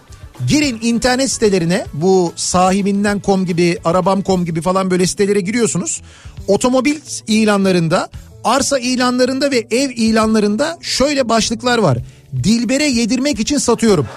Girin 0.48 0.80
internet 0.82 1.32
sitelerine 1.32 1.86
bu 1.94 2.34
sahibinden.com 2.36 3.46
gibi 3.46 3.78
arabam.com 3.86 4.46
gibi 4.46 4.62
falan 4.62 4.92
böyle 4.92 5.08
sitelere 5.08 5.40
giriyorsunuz. 5.40 6.02
Otomobil 6.48 6.96
ilanlarında 7.28 8.10
arsa 8.44 8.80
ilanlarında 8.80 9.52
ve 9.52 9.68
ev 9.72 9.90
ilanlarında 9.90 10.78
şöyle 10.82 11.30
başlıklar 11.30 11.78
var. 11.78 11.98
Dilbere 12.44 12.86
yedirmek 12.86 13.40
için 13.40 13.58
satıyorum. 13.58 14.08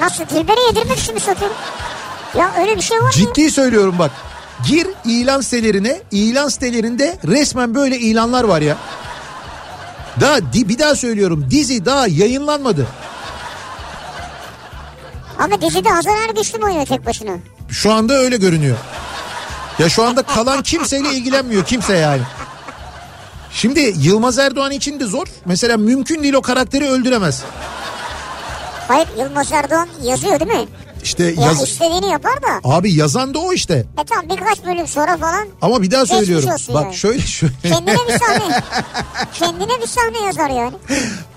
Nasıl 0.00 0.24
Dilber'e 0.24 0.60
yedirmek 0.68 0.98
için 0.98 1.14
mi 1.14 1.20
satıyorum? 1.20 1.56
Ya 2.38 2.54
öyle 2.60 2.76
bir 2.76 2.82
şey 2.82 2.98
var 2.98 3.04
mı? 3.04 3.10
Ciddi 3.12 3.50
söylüyorum 3.50 3.94
bak. 3.98 4.10
Gir 4.68 4.86
ilan 5.04 5.40
sitelerine. 5.40 6.00
ilan 6.10 6.48
sitelerinde 6.48 7.18
resmen 7.26 7.74
böyle 7.74 7.98
ilanlar 7.98 8.44
var 8.44 8.60
ya. 8.60 8.76
Daha 10.20 10.38
bir 10.54 10.78
daha 10.78 10.94
söylüyorum 10.94 11.46
dizi 11.50 11.84
daha 11.84 12.06
yayınlanmadı. 12.06 12.86
Ama 15.38 15.60
dizide 15.60 15.88
Hazar 15.88 16.28
Ergüçlü 16.28 16.58
mü 16.58 16.64
oynuyor 16.64 16.86
tek 16.86 17.06
başına? 17.06 17.32
Şu 17.70 17.92
anda 17.92 18.14
öyle 18.14 18.36
görünüyor. 18.36 18.76
Ya 19.78 19.88
şu 19.88 20.04
anda 20.04 20.22
kalan 20.22 20.62
kimseyle 20.62 21.12
ilgilenmiyor 21.14 21.64
kimse 21.64 21.96
yani. 21.96 22.22
Şimdi 23.52 23.94
Yılmaz 23.98 24.38
Erdoğan 24.38 24.70
için 24.72 25.00
de 25.00 25.04
zor. 25.06 25.26
Mesela 25.44 25.76
mümkün 25.76 26.22
değil 26.22 26.34
o 26.34 26.42
karakteri 26.42 26.88
öldüremez. 26.90 27.42
Hayır 28.88 29.08
Yılmaz 29.18 29.52
Erdoğan 29.52 29.88
yazıyor 30.02 30.40
değil 30.40 30.52
mi? 30.52 30.68
İşte 31.02 31.24
Ya 31.24 31.46
yaz... 31.46 31.62
istediğini 31.68 32.10
yapar 32.10 32.42
da. 32.42 32.60
Abi 32.64 32.92
yazan 32.92 33.34
da 33.34 33.38
o 33.38 33.52
işte. 33.52 33.74
E 33.74 34.04
tamam 34.04 34.24
birkaç 34.36 34.64
bölüm 34.64 34.86
sonra 34.86 35.16
falan 35.16 35.48
Ama 35.62 35.82
bir 35.82 35.90
daha 35.90 36.06
söylüyorum. 36.06 36.50
Bak 36.74 36.84
yani. 36.84 36.94
şöyle 36.96 37.20
şöyle. 37.20 37.52
kendine 37.62 37.94
bir 38.08 38.18
sahne. 38.18 38.62
kendine 39.34 39.80
bir 39.82 39.86
sahne 39.86 40.26
yazar 40.26 40.50
yani. 40.50 40.72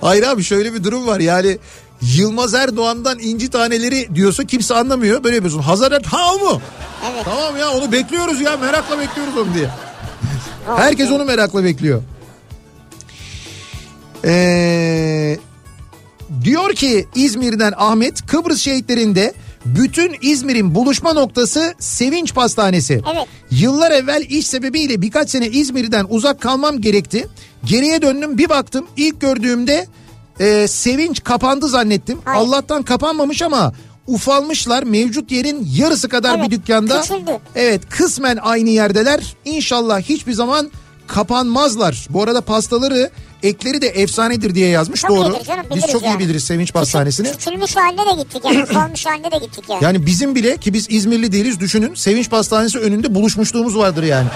Hayır 0.01 0.23
abi 0.23 0.43
şöyle 0.43 0.73
bir 0.73 0.83
durum 0.83 1.07
var 1.07 1.19
yani 1.19 1.57
Yılmaz 2.01 2.53
Erdoğan'dan 2.53 3.19
inci 3.19 3.49
taneleri 3.49 4.15
diyorsa 4.15 4.43
kimse 4.43 4.75
anlamıyor. 4.75 5.23
Böyle 5.23 5.35
yapıyorsun. 5.35 5.61
Hazar 5.61 5.91
Er- 5.91 6.03
ha 6.03 6.33
o 6.35 6.39
mu? 6.39 6.61
Evet. 7.13 7.25
Tamam 7.25 7.57
ya 7.57 7.71
onu 7.71 7.91
bekliyoruz 7.91 8.41
ya 8.41 8.57
merakla 8.57 8.99
bekliyoruz 8.99 9.37
onu 9.37 9.53
diye. 9.53 9.69
Herkes 10.77 11.11
onu 11.11 11.25
merakla 11.25 11.63
bekliyor. 11.63 12.01
Ee, 14.25 15.37
diyor 16.43 16.73
ki 16.73 17.07
İzmir'den 17.15 17.73
Ahmet 17.77 18.27
Kıbrıs 18.27 18.61
şehitlerinde 18.61 19.33
bütün 19.65 20.15
İzmir'in 20.21 20.75
buluşma 20.75 21.13
noktası 21.13 21.75
Sevinç 21.79 22.33
Pastanesi. 22.33 23.01
Evet. 23.13 23.27
Yıllar 23.51 23.91
evvel 23.91 24.25
iş 24.29 24.47
sebebiyle 24.47 25.01
birkaç 25.01 25.29
sene 25.29 25.47
İzmir'den 25.47 26.05
uzak 26.09 26.41
kalmam 26.41 26.81
gerekti. 26.81 27.27
Geriye 27.65 28.01
döndüm 28.01 28.37
bir 28.37 28.49
baktım 28.49 28.87
ilk 28.97 29.21
gördüğümde 29.21 29.87
e, 30.41 30.67
Sevinç 30.67 31.23
kapandı 31.23 31.67
zannettim. 31.67 32.19
Hayır. 32.25 32.39
Allah'tan 32.47 32.83
kapanmamış 32.83 33.41
ama 33.41 33.73
ufalmışlar 34.07 34.83
mevcut 34.83 35.31
yerin 35.31 35.67
yarısı 35.75 36.09
kadar 36.09 36.37
Evet, 36.39 36.51
bir 36.51 36.57
dükkanda. 36.57 37.01
küçüldü. 37.01 37.37
Evet 37.55 37.81
kısmen 37.89 38.37
aynı 38.41 38.69
yerdeler. 38.69 39.35
İnşallah 39.45 40.01
hiçbir 40.01 40.33
zaman 40.33 40.71
kapanmazlar. 41.07 42.07
Bu 42.09 42.23
arada 42.23 42.41
pastaları 42.41 43.09
ekleri 43.43 43.81
de 43.81 43.87
efsanedir 43.87 44.55
diye 44.55 44.67
yazmış. 44.69 45.01
Çok 45.01 45.09
Doğru. 45.09 45.43
canım, 45.43 45.65
Biz 45.75 45.87
çok 45.87 46.01
iyi 46.01 46.05
yani. 46.05 46.19
biliriz 46.19 46.43
Sevinç 46.43 46.73
Pastanesi'ni. 46.73 47.31
Küçülmüş 47.31 47.75
haline 47.75 48.01
de 48.05 48.21
gittik 48.23 48.41
yani. 48.45 48.63
Ufalmış 48.71 49.05
haline 49.05 49.31
de 49.31 49.37
gittik 49.37 49.63
yani. 49.69 49.83
Yani 49.83 50.05
bizim 50.05 50.35
bile 50.35 50.57
ki 50.57 50.73
biz 50.73 50.87
İzmirli 50.89 51.31
değiliz 51.31 51.59
düşünün. 51.59 51.95
Sevinç 51.95 52.29
Pastanesi 52.29 52.79
önünde 52.79 53.15
buluşmuşluğumuz 53.15 53.77
vardır 53.77 54.03
yani. 54.03 54.27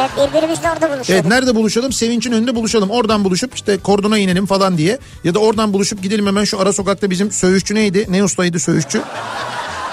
Evet 0.00 0.10
birbirimizle 0.16 0.70
orada 0.70 0.80
buluşuyorduk. 0.80 1.10
Evet 1.10 1.24
nerede 1.24 1.54
buluşalım? 1.54 1.92
Sevinç'in 1.92 2.32
önünde 2.32 2.54
buluşalım. 2.54 2.90
Oradan 2.90 3.24
buluşup 3.24 3.54
işte 3.54 3.78
kordona 3.78 4.18
inelim 4.18 4.46
falan 4.46 4.78
diye. 4.78 4.98
Ya 5.24 5.34
da 5.34 5.38
oradan 5.38 5.72
buluşup 5.72 6.02
gidelim 6.02 6.26
hemen 6.26 6.44
şu 6.44 6.60
ara 6.60 6.72
sokakta 6.72 7.10
bizim 7.10 7.30
söğüşçü 7.32 7.74
neydi? 7.74 8.06
Ne 8.10 8.24
ustaydı 8.24 8.58
söğüşçü? 8.60 9.02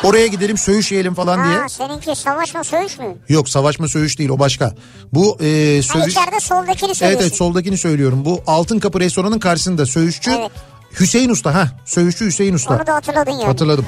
Oraya 0.04 0.28
gidelim 0.28 0.58
söğüş 0.58 0.92
yiyelim 0.92 1.14
falan 1.14 1.44
diye. 1.50 1.58
Ha 1.58 1.70
seninki 1.70 2.16
savaş 2.16 2.56
mı 2.56 2.64
söğüş 2.64 3.00
mü? 3.00 3.06
Yok 3.30 3.50
savaşma 3.50 3.88
söğüş 3.88 4.20
değil 4.20 4.30
o 4.30 4.40
başka. 4.40 4.74
Bu 5.14 5.38
e, 5.42 5.76
Ha 5.88 5.94
söğüş... 5.94 6.08
içeride 6.12 6.40
soldakini 6.40 6.86
Evet 6.88 6.98
söylüyorsun. 6.98 7.26
evet 7.28 7.36
soldakini 7.38 7.78
söylüyorum. 7.78 8.26
Bu 8.26 8.44
Altın 8.48 8.80
Kapı 8.80 9.00
restoranın 9.00 9.40
karşısında 9.40 9.86
söğüşçü 9.86 10.32
Evet. 10.32 10.52
Hüseyin 11.00 11.30
Usta. 11.30 11.54
ha 11.56 11.68
Söğüşçü 11.86 12.26
Hüseyin 12.26 12.54
Usta. 12.54 12.76
Onu 12.76 12.88
da 12.88 12.94
hatırladın 12.96 13.32
yani. 13.32 13.44
Hatırladım. 13.46 13.86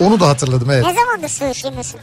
Onu 0.00 0.20
da 0.20 0.28
hatırladım 0.28 0.70
evet. 0.70 0.84
Ne 0.86 0.94
zamandır 0.94 1.28
söğüş 1.28 1.64
yemiyorsun? 1.64 2.00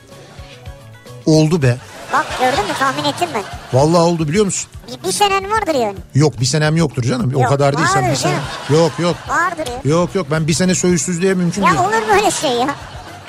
Oldu 1.25 1.61
be. 1.61 1.77
Bak 2.13 2.25
gördün 2.39 2.63
mü 2.63 2.73
tahmin 2.79 3.03
ettim 3.03 3.29
ben. 3.33 3.43
Vallahi 3.73 4.01
oldu 4.01 4.27
biliyor 4.27 4.45
musun? 4.45 4.69
Bir, 4.87 5.07
bir 5.07 5.11
senen 5.13 5.51
vardır 5.51 5.75
yani. 5.75 5.97
Yok 6.15 6.39
bir 6.39 6.45
senem 6.45 6.77
yoktur 6.77 7.03
canım. 7.03 7.31
o 7.35 7.39
Yok, 7.39 7.49
kadar 7.49 7.77
değil 7.77 7.87
sen 7.93 8.11
bir 8.11 8.15
sene. 8.15 8.39
Yok 8.69 8.91
yok. 8.99 9.15
Vardır 9.29 9.67
ya. 9.71 9.91
Yok 9.91 10.15
yok 10.15 10.27
ben 10.31 10.47
bir 10.47 10.53
sene 10.53 10.75
söğüşsüzlüğe 10.75 11.33
mümkün 11.33 11.61
değil. 11.63 11.75
Ya 11.75 11.81
olur 11.83 12.07
mu 12.07 12.13
öyle 12.15 12.31
şey 12.31 12.51
ya? 12.51 12.75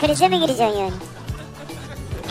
Krize 0.01 0.29
mi 0.29 0.37
gireceksin 0.41 0.65
yani? 0.79 0.93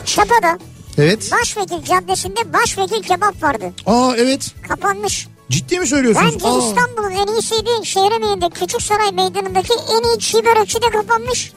Çapa'da 0.05 0.57
Evet. 0.97 1.31
Başvekil 1.31 1.83
Caddesi'nde 1.85 2.53
Başvekil 2.53 3.03
Kebap 3.03 3.43
vardı. 3.43 3.65
Aa 3.85 4.13
evet. 4.17 4.51
Kapanmış. 4.67 5.27
Ciddi 5.49 5.79
mi 5.79 5.87
söylüyorsunuz? 5.87 6.33
Bence 6.33 6.47
Aa. 6.47 6.59
İstanbul'un 6.59 7.11
en 7.11 7.27
iyisiydi. 7.33 7.69
Şehremeyi'nde 7.85 8.49
Küçük 8.49 8.81
Saray 8.81 9.11
Meydanı'ndaki 9.11 9.73
en 9.73 10.03
iyi 10.09 10.19
çiğ 10.19 10.45
börekçi 10.45 10.81
de 10.81 10.89
kapanmış. 10.89 11.53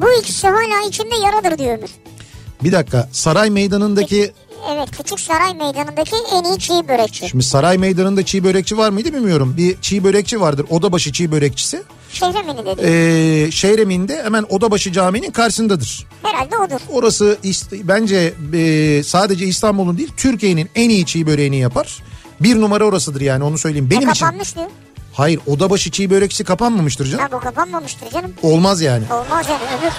Bu 0.00 0.12
ikisi 0.20 0.48
hala 0.48 0.88
içinde 0.88 1.16
yaradır 1.16 1.58
diyor 1.58 1.78
Ömür. 1.78 1.90
Bir 2.64 2.72
dakika. 2.72 3.08
Saray 3.12 3.50
Meydanı'ndaki 3.50 4.32
Evet 4.74 4.90
Küçük 4.96 5.20
Saray 5.20 5.54
Meydanı'ndaki 5.54 6.16
en 6.32 6.44
iyi 6.44 6.58
çiğ 6.58 6.88
börekçi. 6.88 7.28
şimdi 7.28 7.44
Saray 7.44 7.78
Meydanı'nda 7.78 8.24
çiğ 8.24 8.44
börekçi 8.44 8.78
var 8.78 8.90
mıydı 8.90 9.12
bilmiyorum. 9.14 9.54
Bir 9.56 9.80
çiğ 9.80 10.04
börekçi 10.04 10.40
vardır. 10.40 10.66
Odabaşı 10.70 11.12
çiğ 11.12 11.32
börekçisi. 11.32 11.82
Şehremeni 12.12 12.66
dedi. 12.66 12.80
Ee, 12.84 13.50
Şehremin'de 13.50 14.22
hemen 14.22 14.46
Odabaşı 14.48 14.92
Camii'nin 14.92 15.30
karşısındadır. 15.30 16.06
Herhalde 16.22 16.56
odur. 16.58 16.80
Orası 16.92 17.38
bence 17.72 18.34
e, 18.54 19.02
sadece 19.04 19.46
İstanbul'un 19.46 19.98
değil 19.98 20.12
Türkiye'nin 20.16 20.70
en 20.74 20.90
iyi 20.90 21.06
çiğ 21.06 21.26
böreğini 21.26 21.56
yapar. 21.56 21.98
Bir 22.40 22.60
numara 22.60 22.84
orasıdır 22.84 23.20
yani 23.20 23.44
onu 23.44 23.58
söyleyeyim. 23.58 23.90
Benim 23.90 24.08
e, 24.08 24.12
için. 24.12 24.24
kapanmış 24.26 24.56
diyor. 24.56 24.66
Hayır 25.12 25.40
Odabaşı 25.46 25.90
çiğ 25.90 26.10
börekçisi 26.10 26.44
kapanmamıştır 26.44 27.06
canım. 27.06 27.24
Ha 27.24 27.32
bu 27.32 27.40
kapanmamıştır 27.40 28.10
canım. 28.10 28.32
Olmaz 28.42 28.80
yani. 28.80 29.04
Olmaz 29.12 29.46
yani 29.48 29.62
ömür. 29.82 29.92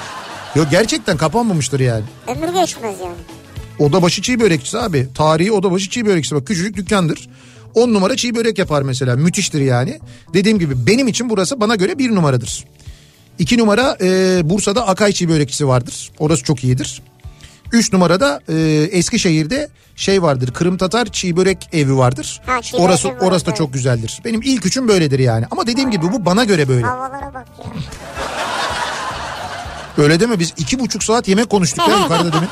Yok 0.56 0.68
gerçekten 0.72 1.18
kapanmamıştır 1.18 1.80
yani. 1.80 2.04
Ömür 2.28 2.54
geçmez 2.54 2.96
yani. 3.00 3.16
Odabaşı 3.80 4.22
çiğ 4.22 4.40
börekçisi 4.40 4.80
abi. 4.80 5.08
Tarihi 5.16 5.52
Odabaşı 5.52 5.90
çiğ 5.90 6.06
börekçisi. 6.06 6.36
Bak 6.36 6.48
küçücük 6.48 6.78
dükkandır. 6.78 7.30
10 7.74 7.94
numara 7.94 8.16
çiğ 8.16 8.36
börek 8.36 8.58
yapar 8.58 8.82
mesela. 8.82 9.16
Müthiştir 9.16 9.62
yani. 9.62 10.00
Dediğim 10.34 10.60
gibi 10.60 10.86
benim 10.88 11.08
için 11.08 11.30
burası 11.30 11.62
bana 11.62 11.76
göre 11.76 11.98
bir 11.98 12.16
numaradır. 12.16 12.66
İki 13.40 13.58
numara 13.58 13.98
e, 14.02 14.42
Bursa'da 14.50 14.88
Akay 14.88 15.12
çiğ 15.12 15.30
börekçisi 15.30 15.68
vardır. 15.68 16.12
Orası 16.20 16.44
çok 16.44 16.64
iyidir. 16.64 17.02
Üç 17.72 17.94
numarada 17.94 18.42
e, 18.50 18.56
Eskişehir'de 18.92 19.70
şey 19.96 20.22
vardır. 20.22 20.54
Kırım 20.54 20.78
Tatar 20.78 21.06
çiğ 21.06 21.38
börek 21.38 21.70
evi 21.74 21.98
vardır. 21.98 22.42
Ha, 22.46 22.62
çiğ 22.62 22.74
börek 22.74 22.86
orası 22.86 23.08
var, 23.08 23.16
orası 23.22 23.46
da 23.46 23.54
çok 23.54 23.74
güzeldir. 23.74 24.22
Benim 24.26 24.42
ilk 24.42 24.66
üçüm 24.66 24.88
böyledir 24.88 25.20
yani. 25.20 25.46
Ama 25.52 25.68
dediğim 25.68 25.92
gibi 25.92 26.12
bu 26.12 26.26
bana 26.26 26.44
göre 26.44 26.68
böyle. 26.68 26.86
Havalara 26.86 27.34
bak 27.34 27.48
ya. 27.60 27.66
Öyle 30.00 30.20
deme 30.20 30.40
biz 30.40 30.54
iki 30.58 30.80
buçuk 30.80 31.04
saat 31.04 31.28
yemek 31.28 31.50
konuştuk 31.50 31.88
ya 31.88 31.98
yukarıda 32.00 32.34
demin. 32.34 32.50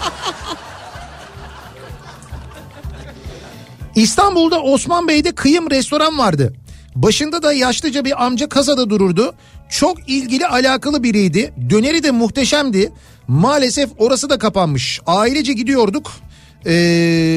İstanbul'da 3.95 4.61
Osman 4.61 5.07
Bey'de 5.07 5.31
kıyım 5.35 5.69
restoran 5.71 6.17
vardı. 6.17 6.53
Başında 6.95 7.43
da 7.43 7.53
yaşlıca 7.53 8.05
bir 8.05 8.25
amca 8.25 8.49
kasada 8.49 8.89
dururdu. 8.89 9.33
Çok 9.69 10.09
ilgili 10.09 10.47
alakalı 10.47 11.03
biriydi. 11.03 11.53
Döneri 11.69 12.03
de 12.03 12.11
muhteşemdi. 12.11 12.91
Maalesef 13.27 13.89
orası 13.97 14.29
da 14.29 14.37
kapanmış. 14.37 15.01
Ailece 15.07 15.53
gidiyorduk. 15.53 16.11
Ee, 16.65 16.73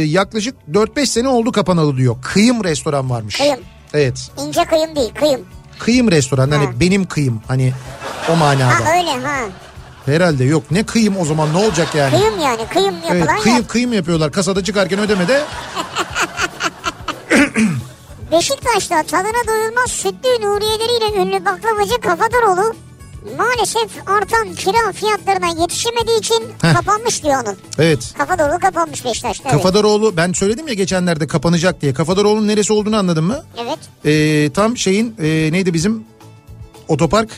yaklaşık 0.07 0.55
4-5 0.73 1.07
sene 1.07 1.29
oldu 1.29 1.53
kapanalı 1.53 1.97
diyor. 1.97 2.17
Kıyım 2.23 2.65
restoran 2.65 3.11
varmış. 3.11 3.37
Kıyım. 3.37 3.61
Evet. 3.95 4.31
İnce 4.47 4.65
kıyım 4.65 4.97
değil 4.97 5.11
kıyım. 5.15 5.41
Kıyım 5.79 6.11
restoran 6.11 6.51
hani 6.51 6.65
Ha. 6.67 6.73
benim 6.81 7.07
kıyım 7.07 7.43
hani 7.49 7.73
o 8.33 8.37
manada. 8.37 8.67
Ha 8.87 8.99
öyle 8.99 9.27
ha. 9.27 9.41
Herhalde 10.07 10.45
yok 10.45 10.63
ne 10.71 10.83
kıyım 10.87 11.17
o 11.17 11.25
zaman 11.25 11.55
ne 11.55 11.59
olacak 11.59 11.95
yani? 11.95 12.11
Kıyım 12.11 12.41
yani 12.41 12.67
kıyım 12.73 12.95
yapılan 12.95 13.17
Evet, 13.17 13.43
kıyım 13.43 13.59
yer. 13.59 13.69
kıyım 13.69 13.93
yapıyorlar 13.93 14.33
kasada 14.33 14.65
çıkarken 14.65 14.99
ödemede. 14.99 15.43
Beşiktaş'ta 18.33 19.03
tadına 19.03 19.47
doyulmaz 19.49 19.91
sütlü 19.91 20.29
Nuriyeleriyle 20.47 21.23
ünlü 21.23 21.45
baklavacı 21.45 22.01
Kafadaroğlu 22.01 22.75
maalesef 23.39 23.91
artan 24.09 24.55
kira 24.55 24.93
fiyatlarına 24.93 25.61
yetişemediği 25.63 26.19
için 26.19 26.45
Heh. 26.63 26.75
kapanmış 26.75 27.23
diyor 27.23 27.43
onun. 27.45 27.57
Evet. 27.79 28.15
Kafadaroğlu 28.19 28.59
kapanmış 28.59 29.05
Beşiktaş'ta. 29.05 29.49
Evet. 29.49 29.57
Kafadaroğlu 29.57 30.17
ben 30.17 30.33
söyledim 30.33 30.69
ya 30.69 30.75
geçenlerde 30.75 31.27
kapanacak 31.27 31.81
diye. 31.83 31.95
Kafadaroğlu'nun 31.95 32.49
neresi 32.49 32.73
olduğunu 32.73 32.97
anladın 32.97 33.25
mı? 33.25 33.45
Evet. 33.59 33.79
Ee, 34.05 34.51
tam 34.53 34.77
şeyin 34.77 35.15
e, 35.19 35.53
neydi 35.53 35.75
bizim 35.75 36.05
otopark? 36.89 37.31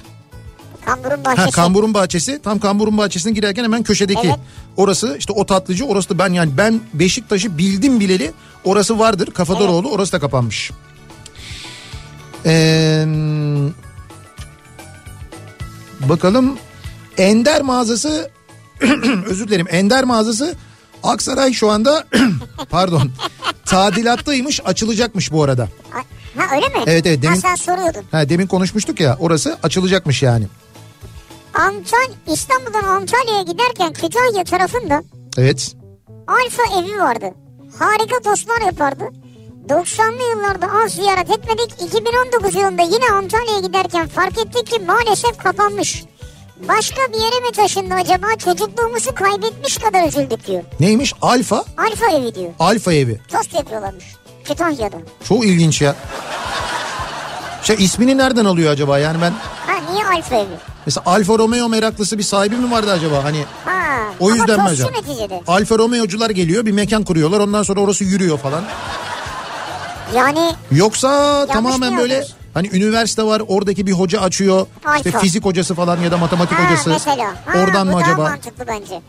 Kamburun 0.86 1.16
Ha, 1.16 1.24
bahçesi. 1.24 1.50
Kamburun 1.50 1.94
Bahçesi. 1.94 2.40
Tam 2.42 2.58
Kamburun 2.58 2.98
Bahçesi'ne 2.98 3.32
girerken 3.32 3.64
hemen 3.64 3.82
köşedeki. 3.82 4.26
Evet. 4.26 4.36
Orası 4.76 5.16
işte 5.18 5.32
o 5.32 5.46
tatlıcı 5.46 5.84
orası 5.84 6.08
da 6.10 6.18
ben 6.18 6.32
yani 6.32 6.56
ben 6.56 6.80
Beşiktaş'ı 6.94 7.58
bildim 7.58 8.00
bileli 8.00 8.32
orası 8.64 8.98
vardır. 8.98 9.30
Kafadaroğlu 9.34 9.90
orası 9.90 10.12
da 10.12 10.18
kapanmış. 10.20 10.70
Ee, 12.46 13.04
bakalım 16.08 16.58
Ender 17.18 17.62
mağazası 17.62 18.30
özür 19.26 19.48
dilerim 19.48 19.66
Ender 19.70 20.04
mağazası 20.04 20.54
Aksaray 21.02 21.52
şu 21.52 21.70
anda 21.70 22.04
pardon 22.70 23.10
tadilattaymış 23.64 24.60
açılacakmış 24.64 25.32
bu 25.32 25.42
arada. 25.42 25.68
Ha 26.36 26.56
öyle 26.56 26.68
mi? 26.68 26.74
Evet, 26.86 27.06
evet, 27.06 27.22
demin- 27.22 27.34
Ha 27.34 27.40
sen 27.40 27.54
soruyordun. 27.54 28.02
Ha, 28.10 28.28
demin 28.28 28.46
konuşmuştuk 28.46 29.00
ya 29.00 29.16
orası 29.20 29.58
açılacakmış 29.62 30.22
yani. 30.22 30.46
Antal 31.54 32.08
İstanbul'dan 32.26 32.84
Antalya'ya 32.84 33.42
giderken 33.42 33.92
Kütahya 33.92 34.44
tarafında 34.44 35.02
Evet. 35.38 35.74
Alfa 36.28 36.62
evi 36.80 36.98
vardı. 37.00 37.34
Harika 37.78 38.20
tostlar 38.24 38.60
yapardı. 38.60 39.04
90'lı 39.68 40.30
yıllarda 40.30 40.66
az 40.84 40.92
ziyaret 40.92 41.30
etmedik. 41.30 41.72
2019 41.82 42.54
yılında 42.54 42.82
yine 42.82 43.06
Antalya'ya 43.12 43.60
giderken 43.60 44.08
fark 44.08 44.38
ettik 44.38 44.66
ki 44.66 44.78
maalesef 44.86 45.38
kapanmış. 45.38 46.04
Başka 46.68 46.96
bir 47.12 47.18
yere 47.18 47.40
mi 47.40 47.52
taşındı 47.56 47.94
acaba? 47.94 48.26
Çocukluğumuzu 48.38 49.14
kaybetmiş 49.14 49.78
kadar 49.78 50.08
üzüldük 50.08 50.46
diyor. 50.46 50.62
Neymiş? 50.80 51.14
Alfa. 51.22 51.64
Alfa 51.78 52.10
evi 52.10 52.34
diyor. 52.34 52.50
Alfa 52.58 52.92
evi. 52.92 53.20
Tost 53.32 53.54
yapıyorlarmış. 53.54 54.04
Kütahya'da. 54.44 54.96
Çok 55.28 55.44
ilginç 55.46 55.82
ya. 55.82 55.96
Şey 57.62 57.76
ismini 57.78 58.18
nereden 58.18 58.44
alıyor 58.44 58.72
acaba? 58.72 58.98
Yani 58.98 59.20
ben 59.22 59.30
Ha 59.66 59.92
niye 59.92 60.04
Alfa 60.04 60.36
evi? 60.36 60.71
Mesela 60.86 61.02
Alfa 61.06 61.38
Romeo 61.38 61.68
meraklısı 61.68 62.18
bir 62.18 62.22
sahibi 62.22 62.56
mi 62.56 62.70
vardı 62.70 62.92
acaba? 62.92 63.24
Hani 63.24 63.44
Ha. 63.64 63.82
o 64.20 64.30
yüzden 64.30 64.56
mi 64.56 64.68
acaba? 64.68 64.90
Alfa 65.46 65.78
Romeo'cular 65.78 66.30
geliyor 66.30 66.66
bir 66.66 66.72
mekan 66.72 67.04
kuruyorlar 67.04 67.40
ondan 67.40 67.62
sonra 67.62 67.80
orası 67.80 68.04
yürüyor 68.04 68.38
falan. 68.38 68.62
Yani 70.16 70.54
Yoksa 70.70 71.46
tamamen 71.46 71.96
böyle 71.98 72.24
hani 72.54 72.68
üniversite 72.72 73.22
var 73.22 73.42
oradaki 73.48 73.86
bir 73.86 73.92
hoca 73.92 74.20
açıyor. 74.20 74.66
Alfa. 74.84 74.96
İşte 74.96 75.18
fizik 75.18 75.44
hocası 75.44 75.74
falan 75.74 76.00
ya 76.00 76.10
da 76.10 76.16
matematik 76.16 76.58
ha, 76.58 76.64
hocası. 76.70 76.90
mesela. 76.90 77.34
Ha, 77.46 77.58
Oradan 77.58 77.86
mı 77.86 77.96
acaba? 77.96 78.22
mantıklı 78.22 78.64
bence. 78.66 79.02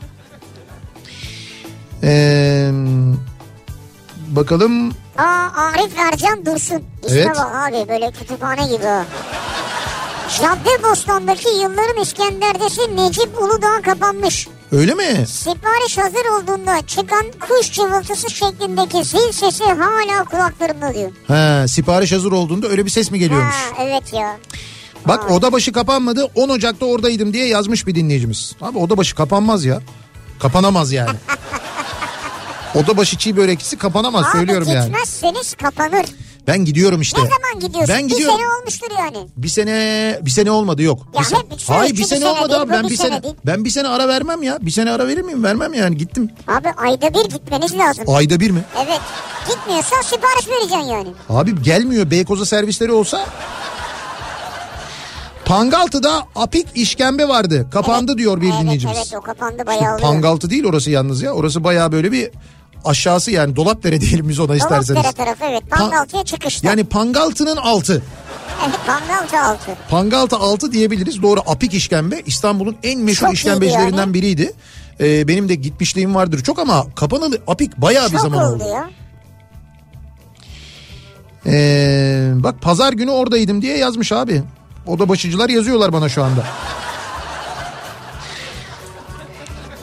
Ee, 2.03 2.71
bakalım 4.28 4.91
Aa 5.17 5.47
Arif 5.55 5.97
Ercan 5.99 6.45
Dursun. 6.45 6.84
İsme 7.05 7.19
Evet. 7.19 7.36
bak 7.36 7.55
abi 7.55 7.89
böyle 7.89 8.11
kütüphane 8.11 8.65
gibi 8.67 8.86
o. 8.88 9.03
Caddebostan'daki 10.41 11.49
yılların 11.49 12.01
İskender'desi 12.01 12.95
Necip 12.95 13.41
Uludağ 13.41 13.81
kapanmış. 13.81 14.47
öyle 14.71 14.93
mi? 14.93 15.27
Sipariş 15.27 15.97
hazır 15.97 16.25
olduğunda 16.41 16.88
çıkan 16.88 17.25
kuş 17.49 17.71
cıvıltısı 17.71 18.29
şeklindeki 18.29 19.03
zil 19.03 19.31
sesi 19.31 19.63
hala 19.63 20.23
kulaklarımda 20.23 20.93
diyor. 20.93 21.11
He, 21.27 21.67
sipariş 21.67 22.11
hazır 22.11 22.31
olduğunda 22.31 22.67
öyle 22.67 22.86
bir 22.86 22.89
ses 22.89 23.11
mi 23.11 23.19
geliyormuş? 23.19 23.55
Ha 23.55 23.84
evet 23.84 24.13
ya. 24.13 24.38
Bak 25.07 25.31
oda 25.31 25.51
başı 25.51 25.71
kapanmadı 25.71 26.27
10 26.36 26.49
Ocak'ta 26.49 26.86
oradaydım 26.86 27.34
diye 27.34 27.47
yazmış 27.47 27.88
bir 27.88 27.95
dinleyicimiz. 27.95 28.55
Abi 28.61 28.77
oda 28.77 28.97
başı 28.97 29.15
kapanmaz 29.15 29.65
ya. 29.65 29.81
Kapanamaz 30.39 30.91
yani. 30.91 31.17
oda 32.75 32.97
başı 32.97 33.17
çiğ 33.17 33.38
börekçisi 33.38 33.77
kapanamaz 33.77 34.25
Abi 34.25 34.31
söylüyorum 34.31 34.67
yani. 34.71 34.86
gitmezseniz 34.86 35.55
kapanır. 35.55 36.05
Ben 36.47 36.65
gidiyorum 36.65 37.01
işte. 37.01 37.21
Ne 37.21 37.27
zaman 37.27 37.67
gidiyorsun? 37.67 37.95
Ben 37.95 38.07
bir 38.07 38.13
gidiyorum. 38.13 38.37
sene 38.37 38.47
olmuştur 38.59 38.87
yani. 38.99 39.27
Bir 39.37 39.47
sene 39.47 40.19
bir 40.21 40.31
sene 40.31 40.51
olmadı 40.51 40.81
yok. 40.81 41.07
Ya 41.13 41.21
bir 41.21 41.35
hep 41.35 41.59
şöyle 41.59 41.79
Hayır 41.79 41.93
bir 41.93 42.03
sene 42.03 42.19
sene 42.19 42.29
olmadı 42.29 42.49
değil, 42.49 42.61
abi 42.61 42.71
ben 42.71 42.83
bir 42.83 42.89
bir 42.89 42.95
sene 42.97 43.09
sene 43.09 43.23
değil. 43.23 43.35
ben 43.45 43.65
bir 43.65 43.69
sene 43.69 43.87
ara 43.87 44.07
vermem 44.07 44.43
ya. 44.43 44.57
Bir 44.61 44.71
sene 44.71 44.91
ara 44.91 45.07
verir 45.07 45.21
miyim? 45.21 45.43
Vermem 45.43 45.73
yani 45.73 45.97
gittim. 45.97 46.29
Abi 46.47 46.67
ayda 46.77 47.13
bir 47.13 47.29
gitmeniz 47.29 47.77
lazım. 47.77 48.05
Ayda 48.07 48.39
bir 48.39 48.51
mi? 48.51 48.63
Evet. 48.85 48.99
Gitmiyorsan 49.49 50.01
sipariş 50.01 50.47
vereceksin 50.47 50.77
yani. 50.77 51.07
Abi 51.29 51.61
gelmiyor 51.63 52.11
Beykoz'a 52.11 52.45
servisleri 52.45 52.91
olsa. 52.91 53.25
Pangaltı'da 55.45 56.23
apik 56.35 56.67
işkembe 56.75 57.27
vardı. 57.27 57.67
Kapandı 57.71 58.17
diyor 58.17 58.41
bir 58.41 58.49
evet, 58.49 58.61
dinleyicimiz. 58.61 58.97
Evet 58.97 59.13
o 59.17 59.21
kapandı 59.21 59.65
bayağı. 59.65 59.97
Pangaltı 59.97 60.49
değil 60.49 60.65
orası 60.65 60.91
yalnız 60.91 61.21
ya. 61.21 61.31
Orası 61.33 61.63
bayağı 61.63 61.91
böyle 61.91 62.11
bir 62.11 62.29
aşağısı 62.86 63.31
yani 63.31 63.55
Dolapdere 63.55 64.01
diyelim 64.01 64.29
biz 64.29 64.39
ona 64.39 64.55
isterseniz. 64.55 65.03
Dolapdere 65.03 65.13
tarafı 65.25 65.45
evet. 65.45 65.69
Pangaltı'ya 65.69 66.23
çıkışta. 66.23 66.67
Yani 66.67 66.84
Pangaltı'nın 66.84 67.57
altı. 67.57 68.03
Evet 68.67 68.79
Pangaltı 68.88 69.39
altı. 69.39 69.77
Pangaltı 69.89 70.36
altı 70.36 70.71
diyebiliriz. 70.71 71.21
Doğru 71.21 71.39
apik 71.47 71.73
işkembe 71.73 72.21
İstanbul'un 72.25 72.75
en 72.84 72.99
meşhur 72.99 73.25
Çok 73.27 73.34
işkembecilerinden 73.34 73.97
yani. 73.97 74.13
biriydi. 74.13 74.53
Ee, 74.99 75.27
benim 75.27 75.49
de 75.49 75.55
gitmişliğim 75.55 76.15
vardır 76.15 76.43
çok 76.43 76.59
ama 76.59 76.86
kapanalı 76.95 77.38
apik 77.47 77.77
bayağı 77.77 78.11
bir 78.11 78.17
zaman 78.17 78.45
oldu 78.53 78.63
oldu. 78.63 78.73
ya. 78.73 78.89
Ee, 81.45 82.31
bak 82.36 82.61
pazar 82.61 82.93
günü 82.93 83.11
oradaydım 83.11 83.61
diye 83.61 83.77
yazmış 83.77 84.11
abi. 84.11 84.41
Oda 84.88 85.09
başıcılar 85.09 85.49
yazıyorlar 85.49 85.93
bana 85.93 86.09
şu 86.09 86.23
anda. 86.23 86.43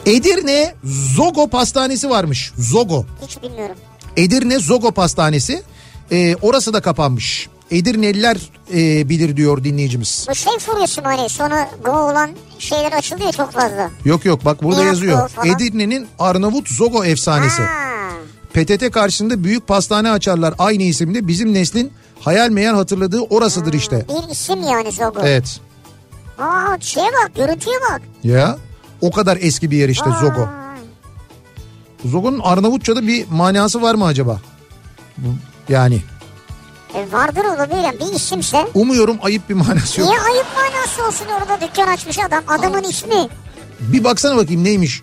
Edirne 0.05 0.75
Zogo 1.15 1.47
Pastanesi 1.47 2.09
varmış. 2.09 2.51
Zogo. 2.57 3.05
Hiç 3.27 3.43
bilmiyorum. 3.43 3.75
Edirne 4.17 4.59
Zogo 4.59 4.91
Pastanesi. 4.91 5.63
Ee, 6.11 6.35
orası 6.41 6.73
da 6.73 6.81
kapanmış. 6.81 7.49
Edirneliler 7.71 8.37
e, 8.73 9.09
bilir 9.09 9.37
diyor 9.37 9.63
dinleyicimiz. 9.63 10.25
Bu 10.29 10.35
şey 10.35 10.59
furyası 10.59 11.01
mı 11.01 11.07
hani 11.07 11.29
sonu 11.29 11.55
go 11.85 11.91
olan 11.91 12.29
şeyler 12.59 12.91
açılıyor 12.91 13.31
çok 13.33 13.51
fazla. 13.51 13.91
Yok 14.05 14.25
yok 14.25 14.45
bak 14.45 14.63
burada 14.63 14.81
Nihat 14.81 14.93
yazıyor. 14.93 15.31
Edirne'nin 15.45 16.07
Arnavut 16.19 16.69
Zogo 16.69 17.03
efsanesi. 17.03 17.61
Ha. 17.61 18.11
PTT 18.53 18.91
karşısında 18.91 19.43
büyük 19.43 19.67
pastane 19.67 20.11
açarlar 20.11 20.53
aynı 20.59 20.83
isimde. 20.83 21.27
Bizim 21.27 21.53
neslin 21.53 21.93
hayal 22.19 22.49
meyal 22.49 22.75
hatırladığı 22.75 23.21
orasıdır 23.21 23.73
işte. 23.73 24.05
Bir 24.09 24.31
isim 24.31 24.63
yani 24.63 24.91
Zogo. 24.91 25.19
Evet. 25.23 25.59
Aa 26.39 26.77
şeye 26.79 27.07
bak 27.07 27.35
görüntüye 27.35 27.75
bak. 27.91 28.01
Ya 28.23 28.57
o 29.01 29.11
kadar 29.11 29.37
eski 29.41 29.71
bir 29.71 29.77
yer 29.77 29.89
işte. 29.89 30.09
Zogo. 30.19 30.49
Zogo'nun 32.05 32.39
Arnavutça'da 32.43 33.07
bir 33.07 33.25
manası 33.31 33.81
var 33.81 33.95
mı 33.95 34.05
acaba? 34.05 34.41
Yani 35.69 36.01
E 36.95 37.11
vardır 37.11 37.45
olabilir 37.45 37.99
bir 37.99 38.15
isimse. 38.15 38.67
umuyorum 38.73 39.17
ayıp 39.21 39.49
bir 39.49 39.53
manası 39.53 40.01
yok. 40.01 40.09
Niye 40.09 40.21
ayıp 40.21 40.45
manası 40.55 41.05
olsun 41.07 41.25
orada 41.39 41.61
dükkan 41.67 41.87
açmış 41.87 42.19
adam 42.19 42.43
adamın 42.47 42.83
ismi. 42.83 43.27
Bir 43.79 44.03
baksana 44.03 44.37
bakayım 44.37 44.63
neymiş. 44.63 45.01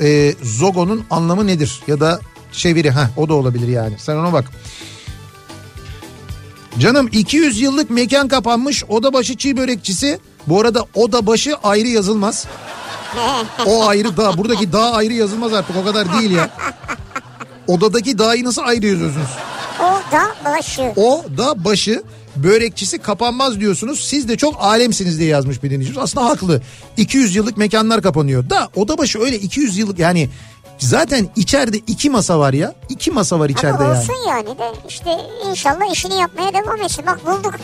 Ee, 0.00 0.34
Zogo'nun 0.42 1.04
anlamı 1.10 1.46
nedir? 1.46 1.80
Ya 1.86 2.00
da 2.00 2.20
çeviri 2.52 2.90
ha 2.90 3.10
o 3.16 3.28
da 3.28 3.34
olabilir 3.34 3.68
yani. 3.68 3.94
Sen 3.98 4.16
ona 4.16 4.32
bak. 4.32 4.44
Canım 6.78 7.08
200 7.12 7.60
yıllık 7.60 7.90
mekan 7.90 8.28
kapanmış 8.28 8.84
odabaşı 8.84 9.36
çiğ 9.36 9.56
börekçisi. 9.56 10.18
Bu 10.46 10.60
arada 10.60 10.86
odabaşı 10.94 11.54
ayrı 11.62 11.88
yazılmaz. 11.88 12.46
O 13.66 13.86
ayrı 13.86 14.16
dağ. 14.16 14.38
Buradaki 14.38 14.72
dağ 14.72 14.90
ayrı 14.92 15.12
yazılmaz 15.12 15.52
artık 15.52 15.76
o 15.76 15.84
kadar 15.84 16.20
değil 16.20 16.30
ya. 16.30 16.50
Odadaki 17.66 18.18
dağı 18.18 18.44
nasıl 18.44 18.62
ayrı 18.62 18.86
yazıyorsunuz? 18.86 19.28
O 19.80 20.12
da 20.12 20.34
başı. 20.44 20.92
O 20.96 21.24
da 21.38 21.64
başı 21.64 22.02
börekçisi 22.36 22.98
kapanmaz 22.98 23.60
diyorsunuz. 23.60 24.00
Siz 24.04 24.28
de 24.28 24.36
çok 24.36 24.54
alemsiniz 24.62 25.18
diye 25.18 25.28
yazmış 25.28 25.62
bir 25.62 25.70
dinleyicimiz. 25.70 25.98
Aslında 25.98 26.26
haklı. 26.26 26.62
200 26.96 27.36
yıllık 27.36 27.56
mekanlar 27.56 28.02
kapanıyor. 28.02 28.50
Da 28.50 28.68
oda 28.76 28.98
başı 28.98 29.18
öyle 29.20 29.38
200 29.38 29.78
yıllık 29.78 29.98
yani 29.98 30.28
zaten 30.78 31.28
içeride 31.36 31.76
iki 31.78 32.10
masa 32.10 32.38
var 32.38 32.52
ya. 32.52 32.74
iki 32.88 33.10
masa 33.10 33.38
var 33.40 33.48
içeride 33.48 33.76
Ama 33.76 33.84
yani. 33.84 33.98
olsun 33.98 34.14
yani 34.28 34.58
de 34.58 34.72
işte 34.88 35.10
inşallah 35.50 35.92
işini 35.92 36.14
yapmaya 36.14 36.52
devam 36.54 36.82
etsin. 36.82 37.06
Bak 37.06 37.20
bulduk. 37.26 37.54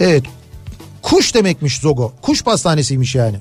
Evet. 0.00 0.24
Kuş 1.02 1.34
demekmiş 1.34 1.78
Zogo. 1.80 2.12
Kuş 2.22 2.42
pastanesiymiş 2.44 3.14
yani. 3.14 3.36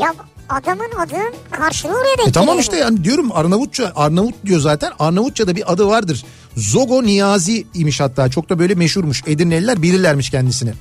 Ya 0.00 0.14
adamın 0.48 0.90
adının 0.98 1.34
karşılığı 1.50 1.92
oraya 1.92 2.18
denk 2.18 2.28
E 2.28 2.32
tamam 2.32 2.58
işte 2.58 2.76
yani 2.76 3.04
diyorum 3.04 3.32
Arnavutça 3.32 3.92
Arnavut 3.96 4.34
diyor 4.46 4.60
zaten. 4.60 4.92
Arnavutça'da 4.98 5.56
bir 5.56 5.72
adı 5.72 5.86
vardır. 5.86 6.24
Zogo 6.56 7.02
Niyazi 7.02 7.66
imiş 7.74 8.00
hatta. 8.00 8.28
Çok 8.28 8.48
da 8.48 8.58
böyle 8.58 8.74
meşhurmuş. 8.74 9.22
Edirneliler 9.26 9.82
bilirlermiş 9.82 10.30
kendisini. 10.30 10.72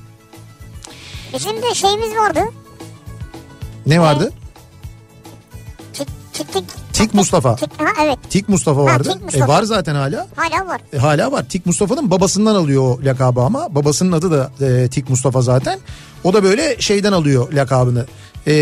Bizim 1.34 1.62
de 1.62 1.74
şeyimiz 1.76 2.16
vardı. 2.16 2.40
Ne 3.86 4.00
vardı? 4.02 4.32
Tik 5.94 6.08
tik 6.34 6.54
tik. 6.54 6.64
Tik 6.94 7.14
Mustafa. 7.14 7.56
Tik, 7.56 7.70
ha 7.82 7.86
evet. 8.04 8.18
Tik 8.30 8.50
Mustafa 8.50 8.82
Ha, 8.82 8.86
vardı. 8.86 9.10
Tik 9.14 9.24
Mustafa. 9.24 9.46
E 9.46 9.48
var 9.48 9.64
zaten 9.64 9.96
hala. 9.96 10.28
Hala 10.36 10.68
var. 10.68 10.82
E, 10.94 10.98
hala 10.98 11.32
var. 11.32 11.46
Tik 11.50 11.66
Mustafa'nın 11.66 12.12
babasından 12.12 12.56
alıyor 12.56 12.84
o 12.84 13.00
lakabı 13.04 13.42
ama. 13.42 13.76
Babasının 13.76 14.12
adı 14.12 14.32
da 14.32 14.66
e, 14.66 14.88
Tik 14.90 15.10
Mustafa 15.10 15.42
zaten. 15.42 15.80
O 16.24 16.34
da 16.34 16.44
böyle 16.44 16.82
şeyden 16.82 17.12
alıyor 17.12 17.54
lakabını. 17.54 18.06
E, 18.48 18.54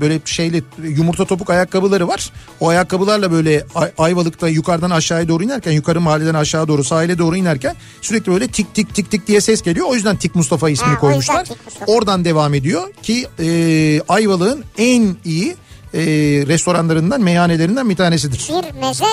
böyle 0.00 0.20
şeyli 0.24 0.62
yumurta 0.82 1.24
topuk 1.24 1.50
ayakkabıları 1.50 2.08
var. 2.08 2.32
O 2.60 2.68
ayakkabılarla 2.68 3.32
böyle 3.32 3.66
Ay- 3.74 3.92
Ayvalık'ta 3.98 4.48
yukarıdan 4.48 4.90
aşağıya 4.90 5.28
doğru 5.28 5.44
inerken 5.44 5.72
yukarı 5.72 6.00
mahalleden 6.00 6.34
aşağı 6.34 6.68
doğru 6.68 6.84
sahile 6.84 7.18
doğru 7.18 7.36
inerken 7.36 7.76
sürekli 8.02 8.32
böyle 8.32 8.48
tik 8.48 8.74
tik 8.74 8.94
tik 8.94 9.10
tik 9.10 9.26
diye 9.26 9.40
ses 9.40 9.62
geliyor. 9.62 9.86
O 9.88 9.94
yüzden 9.94 10.16
Tik 10.16 10.34
Mustafa 10.34 10.70
ismini 10.70 10.94
Ha, 10.94 10.98
koymuşlar. 11.00 11.48
Oradan 11.86 12.24
devam 12.24 12.54
ediyor 12.54 12.92
ki 13.02 13.26
e, 13.40 14.00
Ayvalık'ın 14.08 14.64
en 14.78 15.16
iyi 15.24 15.56
e, 15.94 16.00
restoranlarından 16.46 17.20
meyhanelerinden 17.20 17.90
bir 17.90 17.96
tanesidir. 17.96 18.48
Bir 18.48 18.80
meze 18.80 19.04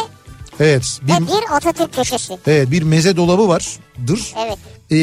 Evet. 0.60 1.00
Bir, 1.04 1.14
ve 1.14 1.18
bir 1.28 1.56
Atatürk 1.56 1.94
köşesi. 1.94 2.38
Evet 2.48 2.72
bir 2.72 2.84
meze 2.84 3.18
dolabı 3.18 3.48
vardır. 3.48 4.34
Evet. 4.46 4.58
Ee, 4.92 4.98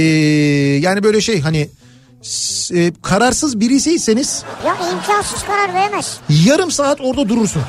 yani 0.83 1.03
böyle 1.03 1.21
şey 1.21 1.41
hani 1.41 1.69
e, 2.75 2.93
kararsız 3.03 3.61
birisiyseniz 3.61 4.45
Ya 4.67 4.77
imkansız 4.93 5.43
karar 5.43 5.75
veremez. 5.75 6.19
yarım 6.45 6.71
saat 6.71 7.01
orada 7.01 7.29
durursun. 7.29 7.63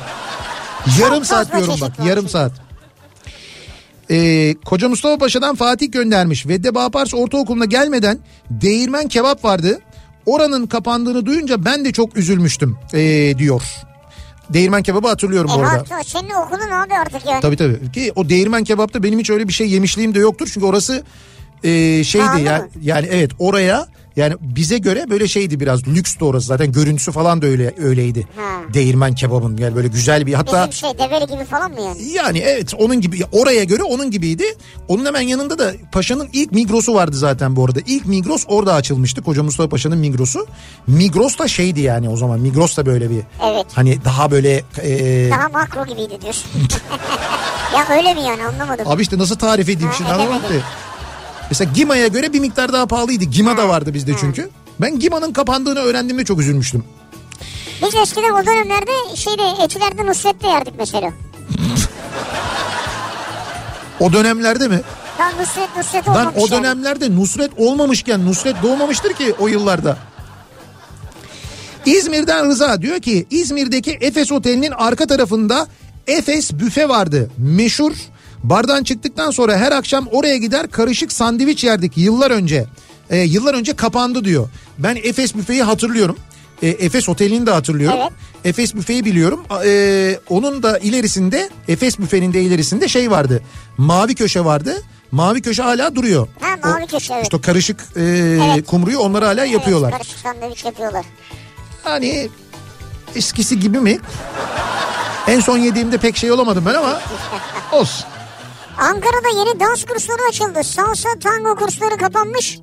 Yarım 1.00 1.14
Çok 1.14 1.26
saat 1.26 1.52
diyorum 1.56 1.74
bak 1.80 1.92
yarım 2.06 2.20
çünkü. 2.22 2.32
saat. 2.32 2.52
Ee, 4.10 4.54
Koca 4.64 4.88
Mustafa 4.88 5.18
Paşa'dan 5.18 5.54
Fatih 5.54 5.92
göndermiş. 5.92 6.46
Vedde 6.46 6.74
Bağpars 6.74 7.14
Ortaokulu'na 7.14 7.64
gelmeden 7.64 8.18
değirmen 8.50 9.08
kebap 9.08 9.44
vardı. 9.44 9.80
Oranın 10.26 10.66
kapandığını 10.66 11.26
duyunca 11.26 11.64
ben 11.64 11.84
de 11.84 11.92
çok 11.92 12.16
üzülmüştüm 12.16 12.76
ee, 12.94 13.34
diyor. 13.38 13.62
Değirmen 14.50 14.82
kebabı 14.82 15.08
hatırlıyorum 15.08 15.50
E 15.50 15.54
bu 15.54 15.58
arada. 15.60 15.72
hatta 15.72 16.04
senin 16.04 16.30
okulun 16.30 16.70
abi 16.70 16.94
artık 16.94 17.26
yani. 17.26 17.40
Tabii 17.40 17.56
tabii. 17.56 17.92
Ki 17.92 18.12
o 18.16 18.28
değirmen 18.28 18.64
kebapta 18.64 19.02
benim 19.02 19.18
hiç 19.18 19.30
öyle 19.30 19.48
bir 19.48 19.52
şey 19.52 19.70
yemişliğim 19.70 20.14
de 20.14 20.18
yoktur. 20.18 20.50
Çünkü 20.54 20.66
orası 20.66 21.02
e, 21.64 22.04
şeydi 22.04 22.24
Pahalı 22.24 22.40
mı? 22.42 22.68
yani 22.82 23.08
evet 23.10 23.30
oraya 23.38 23.86
yani 24.18 24.34
bize 24.40 24.78
göre 24.78 25.10
böyle 25.10 25.28
şeydi 25.28 25.60
biraz 25.60 25.86
lükstü 25.88 26.24
orası 26.24 26.46
zaten 26.46 26.72
görüntüsü 26.72 27.12
falan 27.12 27.42
da 27.42 27.46
öyle 27.46 27.74
öyleydi. 27.78 28.28
Ha. 28.36 28.74
Değirmen 28.74 29.14
kebabın 29.14 29.56
yani 29.56 29.76
böyle 29.76 29.88
güzel 29.88 30.26
bir 30.26 30.34
hatta 30.34 30.68
Bizim 30.70 30.72
şey 30.72 30.98
develi 30.98 31.26
gibi 31.26 31.44
falan 31.44 31.70
mı 31.72 31.80
yani? 31.80 32.02
yani 32.12 32.38
evet 32.38 32.74
onun 32.78 33.00
gibi 33.00 33.18
oraya 33.32 33.64
göre 33.64 33.82
onun 33.82 34.10
gibiydi. 34.10 34.44
Onun 34.88 35.06
hemen 35.06 35.20
yanında 35.20 35.58
da 35.58 35.72
Paşa'nın 35.92 36.28
ilk 36.32 36.52
Migros'u 36.52 36.94
vardı 36.94 37.16
zaten 37.16 37.56
bu 37.56 37.64
arada. 37.64 37.80
İlk 37.86 38.06
Migros 38.06 38.44
orada 38.48 38.74
açılmıştı. 38.74 39.22
Koca 39.22 39.42
Mustafa 39.42 39.68
Paşa'nın 39.68 39.98
Migros'u. 39.98 40.46
Migros 40.86 41.38
da 41.38 41.48
şeydi 41.48 41.80
yani 41.80 42.08
o 42.08 42.16
zaman. 42.16 42.40
Migros 42.40 42.76
da 42.76 42.86
böyle 42.86 43.10
bir 43.10 43.20
Evet. 43.44 43.66
hani 43.74 44.04
daha 44.04 44.30
böyle 44.30 44.62
e, 44.82 45.30
Daha 45.30 45.48
makro 45.48 45.86
gibiydi 45.86 46.18
diyorsun. 46.22 46.50
ya 47.74 47.96
öyle 47.98 48.14
mi 48.14 48.20
yani 48.20 48.44
anlamadım. 48.46 48.88
Abi 48.88 49.02
işte 49.02 49.18
nasıl 49.18 49.36
tarif 49.36 49.68
edeyim 49.68 49.90
Ha, 49.90 49.94
şimdi 49.98 50.10
anlamadım 50.10 50.44
edemedim. 50.46 50.62
Mesela 51.50 51.70
Gima'ya 51.74 52.06
göre 52.06 52.32
bir 52.32 52.40
miktar 52.40 52.72
daha 52.72 52.86
pahalıydı. 52.86 53.24
Gima 53.24 53.56
da 53.56 53.68
vardı 53.68 53.94
bizde 53.94 54.12
çünkü. 54.20 54.50
Ben 54.80 54.98
Gima'nın 54.98 55.32
kapandığını 55.32 55.78
öğrendiğimde 55.78 56.24
çok 56.24 56.40
üzülmüştüm. 56.40 56.84
Biz 57.82 57.94
eskiden 57.94 58.30
o 58.32 58.46
dönemlerde 58.46 59.16
şeyde 59.16 59.64
etilerde 59.64 60.06
Nusret'te 60.06 60.48
yerdik 60.48 60.74
mesela. 60.78 61.12
O 64.00 64.12
dönemlerde 64.12 64.68
mi? 64.68 64.80
Ya 65.20 65.30
Nusret 65.40 65.76
Nusret 65.76 66.08
Lan 66.08 66.16
olmamış 66.16 66.36
o 66.36 66.54
yani. 66.54 66.64
dönemlerde 66.64 67.16
Nusret 67.16 67.50
olmamışken 67.56 68.26
Nusret 68.26 68.62
doğmamıştır 68.62 69.12
ki 69.12 69.34
o 69.38 69.48
yıllarda. 69.48 69.96
İzmir'den 71.86 72.46
Rıza 72.48 72.82
diyor 72.82 73.00
ki 73.00 73.26
İzmir'deki 73.30 73.98
Efes 74.00 74.32
Oteli'nin 74.32 74.70
arka 74.72 75.06
tarafında 75.06 75.66
Efes 76.06 76.52
büfe 76.52 76.88
vardı. 76.88 77.30
Meşhur. 77.38 77.92
Bardan 78.42 78.82
çıktıktan 78.84 79.30
sonra 79.30 79.56
her 79.56 79.72
akşam 79.72 80.06
oraya 80.12 80.36
gider 80.36 80.70
karışık 80.70 81.12
sandviç 81.12 81.64
yerdik 81.64 81.92
yıllar 81.98 82.30
önce. 82.30 82.66
Ee, 83.10 83.16
yıllar 83.16 83.54
önce 83.54 83.76
kapandı 83.76 84.24
diyor. 84.24 84.48
Ben 84.78 84.96
Efes 84.96 85.34
büfeyi 85.34 85.62
hatırlıyorum. 85.62 86.16
Ee, 86.62 86.68
Efes 86.68 87.08
Oteli'ni 87.08 87.46
de 87.46 87.50
hatırlıyorum. 87.50 87.98
Evet. 88.02 88.12
Efes 88.44 88.74
büfeyi 88.74 89.04
biliyorum. 89.04 89.40
Ee, 89.64 90.18
onun 90.28 90.62
da 90.62 90.78
ilerisinde 90.78 91.50
Efes 91.68 91.98
büfenin 91.98 92.32
de 92.32 92.42
ilerisinde 92.42 92.88
şey 92.88 93.10
vardı. 93.10 93.42
Mavi 93.76 94.14
köşe 94.14 94.44
vardı. 94.44 94.82
Mavi 95.12 95.42
köşe 95.42 95.62
hala 95.62 95.94
duruyor. 95.94 96.28
Ha, 96.40 96.48
mavi 96.64 96.86
köşe, 96.86 97.14
evet. 97.14 97.22
İşte 97.24 97.36
o 97.36 97.40
karışık 97.40 97.80
e, 97.96 98.00
Evet. 98.02 98.66
kumruyu 98.66 98.98
onlar 98.98 99.24
hala 99.24 99.44
yapıyorlar. 99.44 99.88
Evet, 99.90 99.98
karışık 99.98 100.18
sandviç 100.18 100.64
yapıyorlar. 100.64 101.04
Hani 101.84 102.28
eskisi 103.16 103.60
gibi 103.60 103.80
mi? 103.80 103.98
En 105.28 105.40
son 105.40 105.58
yediğimde 105.58 105.98
pek 105.98 106.16
şey 106.16 106.32
olamadım 106.32 106.64
ben 106.66 106.74
ama 106.74 107.00
olsun. 107.72 108.04
Ankara'da 108.78 109.28
yeni 109.38 109.60
dans 109.60 109.84
kursları 109.84 110.18
açıldı. 110.28 110.64
Salsa 110.64 111.08
tango 111.22 111.56
kursları 111.56 111.96
kapanmış. 111.96 112.58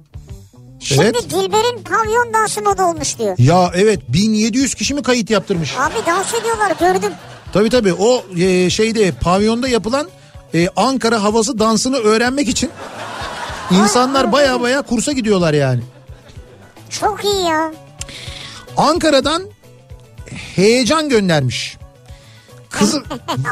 Şimdi 0.80 1.02
Evet. 1.02 1.30
Dilber'in 1.30 1.84
pavyon 1.84 2.34
dansı 2.34 2.62
moda 2.62 2.86
olmuş 2.88 3.20
diyor. 3.20 3.36
Ya 3.38 3.72
evet 3.76 4.00
1700 4.10 4.76
kişi 4.76 4.94
mi 4.94 5.04
kayıt 5.04 5.30
yaptırmış? 5.30 5.74
Abi 5.80 6.06
dans 6.08 6.34
ediyorlar 6.34 6.72
gördüm. 6.80 7.12
Tabii 7.54 7.70
tabii 7.70 7.94
o 7.94 8.24
e, 8.38 8.70
şeyde 8.70 9.12
pavyonda 9.12 9.68
yapılan 9.68 10.08
e, 10.54 10.68
Ankara 10.76 11.24
havası 11.24 11.60
dansını 11.60 11.98
öğrenmek 11.98 12.48
için 12.48 12.70
insanlar 13.72 14.32
baya 14.32 14.62
baya 14.62 14.82
kursa 14.82 15.12
gidiyorlar 15.12 15.54
yani. 15.54 15.82
Çok 16.90 17.26
iyi 17.26 17.44
ya. 17.46 17.74
Ankara'dan 18.78 19.44
heyecan 20.56 21.10
göndermiş. 21.10 21.78
Kızı 22.80 23.04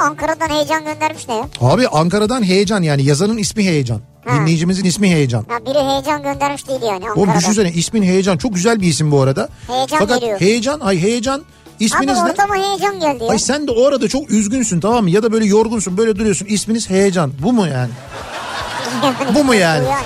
Ankara'dan 0.02 0.50
heyecan 0.50 0.86
göndermiş 0.86 1.28
ne 1.28 1.36
ya? 1.36 1.48
abi 1.62 1.88
Ankara'dan 1.88 2.44
heyecan 2.44 2.82
yani 2.82 3.04
yazanın 3.04 3.38
ismi 3.38 3.64
heyecan. 3.64 4.02
Ha. 4.26 4.36
Dinleyicimizin 4.36 4.84
ismi 4.84 5.10
heyecan. 5.10 5.46
Ha, 5.50 5.66
biri 5.66 5.80
heyecan 5.92 6.24
göndermiş 6.24 6.68
değil 6.68 6.82
yani 6.82 7.04
Oğlum 7.12 7.20
Ankara'dan. 7.20 7.40
düşünsene 7.40 7.72
ismin 7.72 8.04
heyecan 8.04 8.38
çok 8.38 8.56
güzel 8.56 8.82
bir 8.82 8.88
isim 8.88 9.12
bu 9.12 9.22
arada. 9.22 9.50
Heyecan 9.68 10.00
Fakat 10.00 10.22
geliyor. 10.22 10.40
heyecan 10.42 10.80
ay 10.80 11.02
heyecan 11.02 11.40
Abi 11.40 11.44
isminiz 11.86 12.18
ne? 12.18 12.24
ortama 12.24 12.56
heyecan 12.56 13.00
geldi 13.00 13.24
ya. 13.24 13.30
Ay 13.30 13.40
sen 13.40 13.68
de 13.68 13.72
o 13.72 13.88
arada 13.88 14.08
çok 14.08 14.32
üzgünsün 14.32 14.80
tamam 14.80 15.04
mı? 15.04 15.10
Ya 15.10 15.24
da 15.24 15.32
böyle 15.32 15.46
yorgunsun 15.46 15.98
böyle 15.98 16.16
duruyorsun 16.16 16.46
isminiz 16.46 16.90
heyecan. 16.90 17.32
Bu 17.40 17.54
mu 17.54 17.68
yani? 17.68 17.92
bu 19.36 19.44
mu 19.44 19.56
yani? 19.56 19.86
Yani 19.86 20.04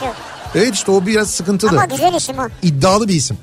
şey. 0.00 0.08
Evet 0.54 0.74
işte 0.74 0.90
o 0.92 1.06
biraz 1.06 1.30
sıkıntılı. 1.30 1.70
Ama 1.70 1.84
güzel 1.84 2.14
isim 2.14 2.38
o. 2.38 2.42
İddialı 2.62 3.08
bir 3.08 3.14
isim. 3.14 3.38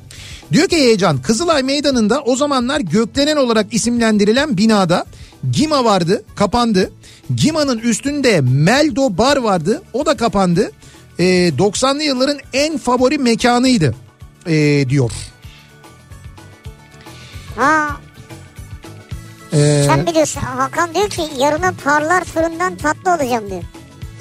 Diyor 0.51 0.67
ki 0.67 0.75
heyecan 0.77 1.21
Kızılay 1.21 1.63
Meydanı'nda 1.63 2.21
o 2.21 2.35
zamanlar 2.35 2.79
gökdelen 2.79 3.37
olarak 3.37 3.73
isimlendirilen 3.73 4.57
binada 4.57 5.05
Gima 5.51 5.85
vardı 5.85 6.23
kapandı. 6.35 6.91
Gima'nın 7.35 7.79
üstünde 7.79 8.41
Meldo 8.41 9.17
Bar 9.17 9.37
vardı 9.37 9.81
o 9.93 10.05
da 10.05 10.17
kapandı. 10.17 10.71
Ee, 11.19 11.23
90'lı 11.57 12.03
yılların 12.03 12.37
en 12.53 12.77
favori 12.77 13.17
mekanıydı 13.17 13.95
ee, 14.47 14.85
diyor. 14.89 15.11
Ha 17.55 17.97
Ee, 19.53 19.83
sen 19.85 20.05
biliyorsun 20.07 20.41
Hakan 20.41 20.95
diyor 20.95 21.09
ki 21.09 21.21
yarına 21.37 21.73
parlar 21.83 22.23
fırından 22.23 22.75
tatlı 22.75 23.11
alacağım 23.13 23.49
diyor. 23.49 23.63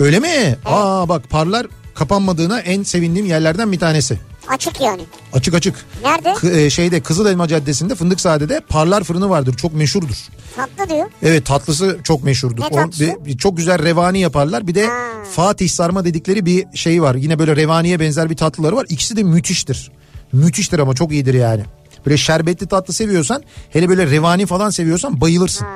öyle 0.01 0.21
mi? 0.21 0.57
Aa 0.65 1.09
bak 1.09 1.31
parlar 1.31 1.67
kapanmadığına 1.95 2.61
en 2.61 2.83
sevindiğim 2.83 3.27
yerlerden 3.27 3.73
bir 3.73 3.79
tanesi. 3.79 4.19
Açık 4.49 4.81
yani. 4.81 5.03
Açık 5.33 5.55
açık. 5.55 5.75
Nerede? 6.03 6.35
K- 6.35 6.51
e, 6.61 6.71
şeyde 6.71 7.01
Kızılelma 7.01 7.49
Caddesi'nde 7.49 7.95
Fındıkzade'de 7.95 8.61
Parlar 8.69 9.05
Fırını 9.05 9.31
vardır. 9.31 9.55
Çok 9.57 9.75
meşhurdur. 9.75 10.17
Tatlı 10.57 10.95
diyor. 10.95 11.07
Evet 11.23 11.47
tatlısı 11.47 11.99
çok 12.05 12.25
meşhurdur. 12.25 12.63
Ne 12.63 12.67
O- 12.67 12.75
tatlısı? 12.77 13.03
bir- 13.05 13.25
bir 13.25 13.39
çok 13.39 13.57
güzel 13.57 13.83
revani 13.83 14.19
yaparlar. 14.21 14.67
Bir 14.67 14.75
de 14.75 14.87
Ha. 14.87 14.93
Fatih 15.33 15.69
sarma 15.69 16.05
dedikleri 16.05 16.47
bir 16.47 16.67
şey 16.75 17.03
var. 17.03 17.15
Yine 17.15 17.39
böyle 17.39 17.57
revaniye 17.57 18.01
benzer 18.01 18.31
bir 18.31 18.37
tatlıları 18.37 18.77
var. 18.77 18.87
İkisi 18.89 19.17
de 19.17 19.23
müthiştir. 19.23 19.91
Müthiştir 20.33 20.79
ama 20.79 20.95
çok 20.95 21.13
iyidir 21.13 21.35
yani. 21.35 21.63
Böyle 22.07 22.17
şerbetli 22.17 22.67
tatlı 22.67 22.95
seviyorsan 22.95 23.43
hele 23.71 23.89
böyle 23.89 24.07
revani 24.11 24.47
falan 24.47 24.71
seviyorsan 24.71 25.21
bayılırsın. 25.21 25.65
Ha, 25.65 25.73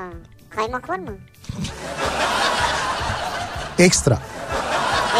kaymak 0.57 0.89
var 0.89 0.99
mı? 0.99 1.11
Ekstra. 3.79 4.19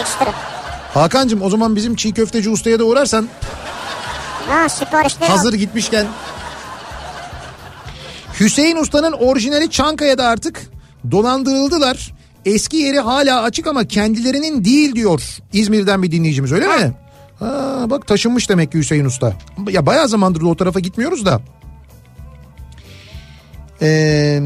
Ekstra. 0.01 0.35
Hakan'cığım 0.95 1.43
o 1.43 1.51
zaman 1.51 1.77
bizim 1.77 1.97
çiğ 1.97 2.13
köfteci 2.13 2.51
ustaya 2.51 2.79
da 2.79 2.85
uğrarsan 2.85 3.29
Ha 4.49 4.69
siparişleri 4.69 5.31
hazır 5.31 5.55
gitmişken. 5.55 6.07
Hüseyin 8.41 8.77
Usta'nın 8.77 9.13
orijinali 9.13 9.71
Çankaya'da 9.71 10.27
artık 10.27 10.63
dolandırıldılar. 11.11 12.13
Eski 12.45 12.77
yeri 12.77 13.01
hala 13.01 13.43
açık 13.43 13.67
ama 13.67 13.85
kendilerinin 13.85 14.65
değil 14.65 14.95
diyor 14.95 15.39
İzmir'den 15.53 16.03
bir 16.03 16.11
dinleyicimiz 16.11 16.53
öyle 16.53 16.67
mi? 16.67 16.93
Ha, 17.39 17.85
bak 17.87 18.07
taşınmış 18.07 18.49
demek 18.49 18.73
ki 18.73 18.79
Hüseyin 18.79 19.05
Usta. 19.05 19.33
Ya 19.69 19.87
bayağı 19.87 20.09
zamandır 20.09 20.43
o 20.43 20.57
tarafa 20.57 20.81
gitmiyoruz 20.81 21.27
da. 21.27 21.41
Ee, 23.83 24.41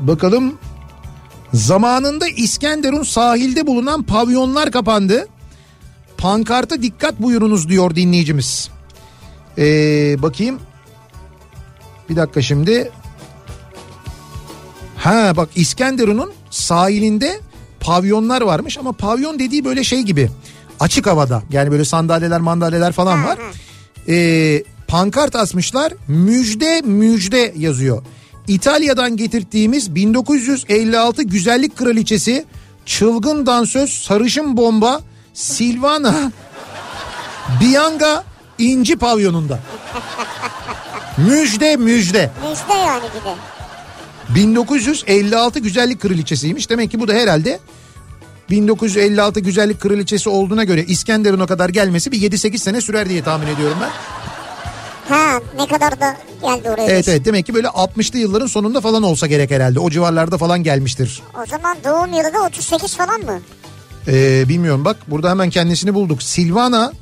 bakalım. 0.00 0.58
Zamanında 1.54 2.28
İskenderun 2.28 3.02
sahilde 3.02 3.66
bulunan 3.66 4.02
pavyonlar 4.02 4.70
kapandı. 4.70 5.28
Pankarta 6.18 6.82
dikkat 6.82 7.22
buyurunuz 7.22 7.68
diyor 7.68 7.94
dinleyicimiz. 7.94 8.70
Ee, 9.58 9.62
bakayım. 10.22 10.58
Bir 12.10 12.16
dakika 12.16 12.42
şimdi. 12.42 12.90
Ha 14.96 15.32
bak 15.36 15.48
İskenderun'un 15.54 16.32
sahilinde 16.50 17.40
pavyonlar 17.80 18.42
varmış 18.42 18.78
ama 18.78 18.92
pavyon 18.92 19.38
dediği 19.38 19.64
böyle 19.64 19.84
şey 19.84 20.02
gibi 20.02 20.30
açık 20.80 21.06
havada 21.06 21.42
yani 21.52 21.70
böyle 21.70 21.84
sandalyeler 21.84 22.40
mandalyeler 22.40 22.92
falan 22.92 23.24
var. 23.24 23.38
Ee, 24.08 24.62
pankart 24.88 25.36
asmışlar 25.36 25.92
müjde 26.08 26.80
müjde 26.80 27.54
yazıyor. 27.56 28.02
İtalya'dan 28.48 29.16
getirdiğimiz 29.16 29.94
1956 29.94 31.22
güzellik 31.22 31.76
kraliçesi 31.76 32.44
çılgın 32.86 33.46
dansöz 33.46 33.90
sarışın 33.90 34.56
bomba 34.56 35.00
Silvana 35.34 36.32
Bianca 37.60 38.24
İnci 38.58 38.96
pavyonunda. 38.96 39.58
müjde 41.18 41.76
müjde. 41.76 42.30
Müjde 42.50 42.72
yani 42.78 43.04
bir 43.20 43.24
de. 43.24 43.34
1956 44.34 45.58
güzellik 45.58 46.00
kraliçesiymiş. 46.00 46.70
Demek 46.70 46.90
ki 46.90 47.00
bu 47.00 47.08
da 47.08 47.12
herhalde 47.12 47.60
1956 48.50 49.40
güzellik 49.40 49.80
kraliçesi 49.80 50.28
olduğuna 50.28 50.64
göre 50.64 50.84
İskenderun'a 50.84 51.46
kadar 51.46 51.68
gelmesi 51.68 52.12
bir 52.12 52.30
7-8 52.30 52.58
sene 52.58 52.80
sürer 52.80 53.08
diye 53.08 53.22
tahmin 53.22 53.46
ediyorum 53.46 53.78
ben. 53.80 53.90
Ha 55.08 55.40
ne 55.56 55.66
kadar 55.66 56.00
da 56.00 56.16
geldi 56.42 56.70
oraya. 56.70 56.86
Evet 56.86 57.08
evet 57.08 57.24
demek 57.24 57.46
ki 57.46 57.54
böyle 57.54 57.66
60'lı 57.66 58.18
yılların 58.18 58.46
sonunda 58.46 58.80
falan 58.80 59.02
olsa 59.02 59.26
gerek 59.26 59.50
herhalde. 59.50 59.80
O 59.80 59.90
civarlarda 59.90 60.38
falan 60.38 60.62
gelmiştir. 60.62 61.22
O 61.42 61.46
zaman 61.46 61.76
doğum 61.84 62.12
yılı 62.12 62.34
da 62.34 62.42
38 62.46 62.96
falan 62.96 63.20
mı? 63.20 63.40
Ee, 64.08 64.48
bilmiyorum 64.48 64.84
bak 64.84 64.96
burada 65.06 65.30
hemen 65.30 65.50
kendisini 65.50 65.94
bulduk. 65.94 66.22
Silvana 66.22 66.92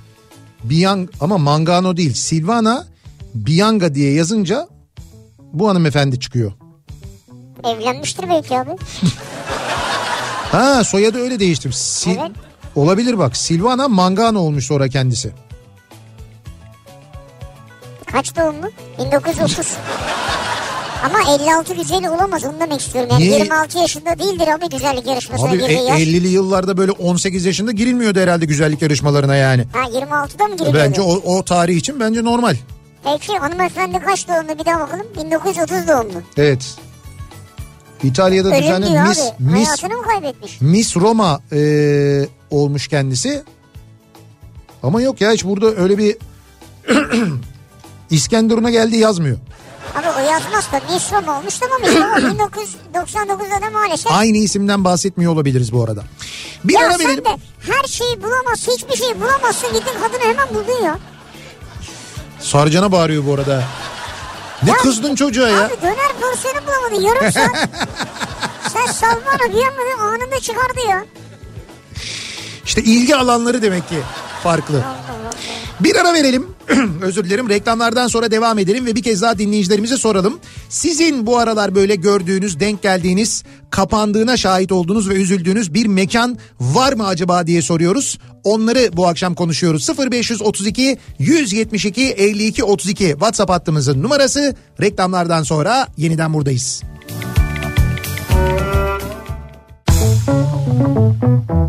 Biang 0.64 1.11
ama 1.20 1.38
Mangano 1.38 1.96
değil. 1.96 2.14
Silvana 2.14 2.86
Bianga 3.34 3.94
diye 3.94 4.12
yazınca 4.12 4.68
bu 5.52 5.68
hanımefendi 5.68 6.20
çıkıyor. 6.20 6.52
Evlenmiştir 7.64 8.28
belki 8.28 8.59
abi. 8.59 8.70
Ha 10.52 10.84
soyadı 10.84 11.18
öyle 11.18 11.38
değiştirmiş. 11.40 11.76
Sil- 12.00 12.18
Evet. 12.20 12.30
Olabilir 12.76 13.18
bak. 13.18 13.36
Silvana 13.36 13.88
Mangano 13.88 14.38
olmuş 14.38 14.66
sonra 14.66 14.88
kendisi. 14.88 15.32
Kaç 18.14 18.36
doğumlu? 18.36 18.70
1930. 18.98 19.66
Ama 21.04 21.34
56 21.34 21.74
güzeli 21.74 22.10
olamaz 22.10 22.44
onu 22.44 22.60
demek 22.60 22.80
istiyorum. 22.80 23.10
Yani 23.12 23.24
Niye? 23.24 23.38
26 23.38 23.78
yaşında 23.78 24.18
değildir 24.18 24.48
abi 24.48 24.68
güzellik 24.68 25.06
yarışmasına 25.06 25.48
Abi 25.48 25.58
girdiği 25.58 25.78
e- 25.78 25.82
yaş. 25.82 26.00
50'li 26.00 26.28
yıllarda 26.28 26.76
böyle 26.76 26.92
18 26.92 27.44
yaşında 27.44 27.72
girilmiyordu 27.72 28.20
herhalde 28.20 28.44
güzellik 28.44 28.82
yarışmalarına 28.82 29.36
yani. 29.36 29.64
Ha 29.72 29.78
26'da 29.78 30.46
mı 30.46 30.56
giriliyor? 30.56 30.84
Bence 30.84 31.02
o, 31.02 31.12
o 31.36 31.44
tarih 31.44 31.76
için 31.76 32.00
bence 32.00 32.24
normal. 32.24 32.56
Peki 33.04 33.38
hanımefendi 33.38 33.98
kaç 33.98 34.28
doğumlu 34.28 34.58
bir 34.58 34.64
daha 34.64 34.80
bakalım. 34.80 35.06
1930 35.24 35.88
doğumlu. 35.88 36.22
Evet. 36.36 36.76
İtalya'da 38.02 38.48
Ölüm 38.48 38.62
düzenli 38.62 38.86
diyor 38.90 39.06
Miss, 39.08 39.20
abi. 39.20 39.32
Miss, 39.38 39.66
Hayatını 39.68 39.96
mı 39.96 40.02
kaybetmiş? 40.02 40.60
Miss 40.60 40.96
Roma 40.96 41.40
e, 41.52 41.60
olmuş 42.50 42.88
kendisi. 42.88 43.42
Ama 44.82 45.00
yok 45.00 45.20
ya 45.20 45.32
hiç 45.32 45.44
burada 45.44 45.66
öyle 45.74 45.98
bir 45.98 46.16
İskenderun'a 48.11 48.70
geldi 48.70 48.96
yazmıyor. 48.96 49.36
Abi 49.94 50.07
o 50.18 50.20
yazmaz 50.32 50.72
da 50.72 50.80
Miss 50.94 51.12
Roma 51.12 51.38
olmuş 51.38 51.59
tamam 51.59 51.80
Miss 51.80 51.94
Roma 51.94 52.18
1999'da 52.18 53.62
da 53.66 53.70
maalesef. 53.70 54.12
Aynı 54.12 54.36
isimden 54.36 54.84
bahsetmiyor 54.84 55.32
olabiliriz 55.32 55.72
bu 55.72 55.84
arada. 55.84 56.05
Bir 56.64 56.74
ya 56.74 56.86
ara 56.86 56.98
sen 56.98 57.09
verelim. 57.09 57.24
de 57.24 57.28
her 57.72 57.88
şeyi 57.88 58.22
bulamazsın 58.22 58.72
hiçbir 58.72 58.96
şeyi 58.96 59.20
bulamazsın 59.20 59.72
gittin 59.72 59.92
kadını 60.02 60.30
hemen 60.30 60.48
buldun 60.48 60.84
ya. 60.84 60.98
Sarcan'a 62.40 62.92
bağırıyor 62.92 63.26
bu 63.26 63.34
arada. 63.34 63.62
Ne 64.62 64.70
Ya- 64.70 64.76
kızdın 64.76 65.14
çocuğa 65.14 65.48
ya? 65.48 65.64
Abi 65.66 65.82
döner 65.82 66.12
porsiyonu 66.20 66.66
bulamadın 66.66 67.09
yarım 67.09 67.32
saat. 67.32 67.68
Sen 68.92 69.16
bir 69.55 69.59
yandan 69.59 69.98
anında 69.98 70.40
çıkardı 70.40 70.80
ya. 70.88 71.05
İşte 72.64 72.82
ilgi 72.82 73.16
alanları 73.16 73.62
demek 73.62 73.88
ki 73.88 73.98
farklı. 74.42 74.84
Bir 75.81 75.97
ara 75.97 76.14
verelim. 76.14 76.47
Özür 77.03 77.25
dilerim. 77.25 77.49
Reklamlardan 77.49 78.07
sonra 78.09 78.31
devam 78.31 78.59
edelim 78.59 78.87
ve 78.87 78.95
bir 78.95 79.03
kez 79.03 79.22
daha 79.22 79.39
dinleyicilerimize 79.39 79.97
soralım. 79.97 80.39
Sizin 80.68 81.27
bu 81.27 81.39
aralar 81.39 81.75
böyle 81.75 81.95
gördüğünüz, 81.95 82.61
denk 82.61 82.83
geldiğiniz, 82.83 83.45
kapandığına 83.70 84.37
şahit 84.37 84.72
olduğunuz 84.72 85.09
ve 85.09 85.14
üzüldüğünüz 85.14 85.75
bir 85.75 85.87
mekan 85.87 86.39
var 86.61 86.93
mı 86.93 87.07
acaba 87.07 87.47
diye 87.47 87.62
soruyoruz. 87.62 88.18
Onları 88.45 88.91
bu 88.93 89.07
akşam 89.07 89.35
konuşuyoruz. 89.35 89.89
0532 90.12 90.99
172 91.18 92.03
52 92.03 92.64
32 92.64 93.09
WhatsApp 93.09 93.51
hattımızın 93.51 94.03
numarası. 94.03 94.57
Reklamlardan 94.81 95.43
sonra 95.43 95.89
yeniden 95.97 96.35
buradayız. 96.35 96.83
Kafa 100.27 101.63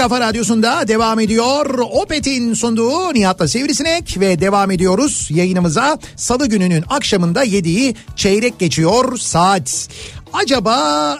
kafa 0.00 0.20
radyosunda 0.20 0.88
devam 0.88 1.20
ediyor. 1.20 1.78
Opet'in 1.78 2.54
sunduğu 2.54 3.14
Nihat'la 3.14 3.48
Sivrisinek 3.48 4.20
ve 4.20 4.40
devam 4.40 4.70
ediyoruz 4.70 5.28
yayınımıza. 5.30 5.98
Salı 6.16 6.48
gününün 6.48 6.84
akşamında 6.88 7.42
yediği 7.42 7.94
çeyrek 8.16 8.58
geçiyor 8.58 9.16
saat. 9.18 9.88
Acaba 10.32 11.18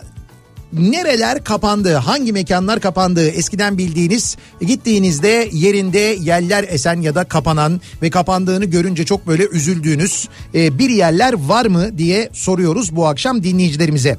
nereler 0.72 1.44
kapandı? 1.44 1.94
Hangi 1.94 2.32
mekanlar 2.32 2.80
kapandı? 2.80 3.28
Eskiden 3.28 3.78
bildiğiniz 3.78 4.36
gittiğinizde 4.60 5.48
yerinde 5.52 6.16
yeller 6.20 6.64
esen 6.68 7.00
ya 7.00 7.14
da 7.14 7.24
kapanan 7.24 7.80
ve 8.02 8.10
kapandığını 8.10 8.64
görünce 8.64 9.04
çok 9.04 9.26
böyle 9.26 9.46
üzüldüğünüz 9.46 10.28
e, 10.54 10.78
bir 10.78 10.90
yerler 10.90 11.32
var 11.32 11.66
mı 11.66 11.98
diye 11.98 12.30
soruyoruz 12.32 12.96
bu 12.96 13.06
akşam 13.06 13.42
dinleyicilerimize. 13.42 14.18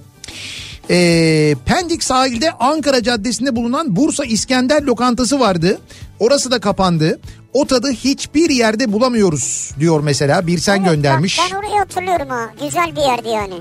Ee, 0.90 1.56
Pendik 1.66 2.04
sahilde 2.04 2.52
Ankara 2.52 3.04
Caddesi'nde 3.04 3.56
bulunan 3.56 3.96
Bursa 3.96 4.26
İskender 4.26 4.82
lokantası 4.84 5.40
vardı. 5.40 5.80
Orası 6.20 6.52
da 6.52 6.60
kapandı. 6.60 7.20
O 7.54 7.66
tadı 7.68 7.92
hiçbir 7.92 8.50
yerde 8.50 8.92
bulamıyoruz 8.94 9.72
diyor 9.80 10.02
mesela 10.04 10.48
bir 10.48 10.58
sen 10.58 10.76
Evet, 10.76 10.86
bak 10.86 10.94
göndermiş. 10.94 11.40
Ben 11.52 11.58
orayı 11.58 11.80
hatırlıyorum 11.80 12.30
ha. 12.30 12.50
Güzel 12.64 12.96
bir 12.96 13.02
yerdi 13.02 13.28
yani. 13.30 13.54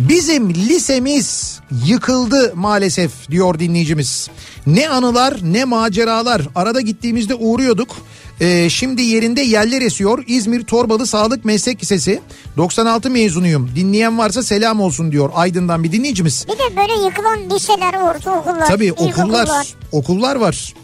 Bizim 0.00 0.54
lisemiz 0.54 1.60
yıkıldı 1.86 2.52
maalesef 2.54 3.30
diyor 3.30 3.58
dinleyicimiz. 3.58 4.30
Ne 4.66 4.88
anılar 4.88 5.36
ne 5.42 5.64
maceralar 5.64 6.42
arada 6.54 6.80
gittiğimizde 6.80 7.34
uğruyorduk. 7.34 7.96
Ee, 8.40 8.70
şimdi 8.70 9.02
yerinde 9.02 9.40
yerler 9.40 9.82
esiyor. 9.82 10.24
İzmir 10.26 10.62
Torbalı 10.64 11.06
Sağlık 11.06 11.44
Meslek 11.44 11.82
Lisesi 11.82 12.20
96 12.56 13.10
mezunuyum. 13.10 13.70
Dinleyen 13.76 14.18
varsa 14.18 14.42
selam 14.42 14.80
olsun 14.80 15.12
diyor 15.12 15.30
Aydın'dan 15.34 15.84
bir 15.84 15.92
dinleyicimiz. 15.92 16.46
Bir 16.48 16.52
de 16.52 16.76
böyle 16.76 17.04
yıkılan 17.04 17.50
liseler, 17.56 17.94
ortaokullar, 17.94 18.66
Tabii 18.66 18.86
ilkokullar. 18.86 19.42
okullar, 19.44 19.74
okullar 19.92 20.36
var. 20.36 20.74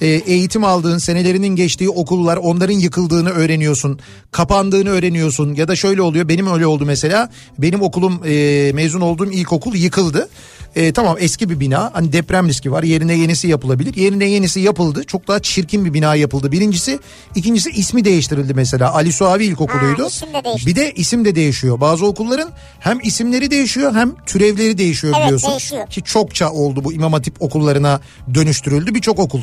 e, 0.00 0.06
eğitim 0.06 0.64
aldığın 0.64 0.98
senelerinin 0.98 1.56
geçtiği 1.56 1.88
okullar 1.90 2.36
onların 2.36 2.74
yıkıldığını 2.78 3.30
öğreniyorsun. 3.30 3.98
Kapandığını 4.30 4.90
öğreniyorsun 4.90 5.54
ya 5.54 5.68
da 5.68 5.76
şöyle 5.76 6.02
oluyor 6.02 6.28
benim 6.28 6.52
öyle 6.52 6.66
oldu 6.66 6.84
mesela 6.86 7.30
benim 7.58 7.82
okulum 7.82 8.20
e, 8.26 8.70
mezun 8.74 9.00
olduğum 9.00 9.30
ilkokul 9.32 9.74
yıkıldı. 9.74 10.28
E, 10.76 10.92
tamam 10.92 11.16
eski 11.20 11.50
bir 11.50 11.60
bina 11.60 11.90
hani 11.94 12.12
deprem 12.12 12.48
riski 12.48 12.72
var 12.72 12.82
yerine 12.82 13.14
yenisi 13.14 13.48
yapılabilir. 13.48 13.94
Yerine 13.96 14.24
yenisi 14.24 14.60
yapıldı 14.60 15.04
çok 15.04 15.28
daha 15.28 15.38
çirkin 15.38 15.84
bir 15.84 15.94
bina 15.94 16.14
yapıldı 16.14 16.52
birincisi. 16.52 16.98
ikincisi 17.34 17.70
ismi 17.70 18.04
değiştirildi 18.04 18.54
mesela 18.54 18.94
Ali 18.94 19.12
Suavi 19.12 19.44
İlkokulu'ydu. 19.44 20.02
Ha, 20.02 20.06
isim 20.06 20.28
de 20.34 20.66
bir 20.66 20.76
de 20.76 20.92
isim 20.92 21.24
de 21.24 21.34
değişiyor. 21.34 21.80
Bazı 21.80 22.06
okulların 22.06 22.50
hem 22.80 22.98
isimleri 23.02 23.50
değişiyor 23.50 23.94
hem 23.94 24.12
türevleri 24.26 24.78
değişiyor 24.78 25.14
Evet, 25.16 25.24
biliyorsun. 25.24 25.50
değişiyor. 25.50 25.86
Ki 25.86 26.02
çokça 26.02 26.50
oldu 26.50 26.84
bu 26.84 26.92
İmam 26.92 27.12
Hatip 27.12 27.42
okullarına 27.42 28.00
dönüştürüldü 28.34 28.94
birçok 28.94 29.18
okul. 29.18 29.40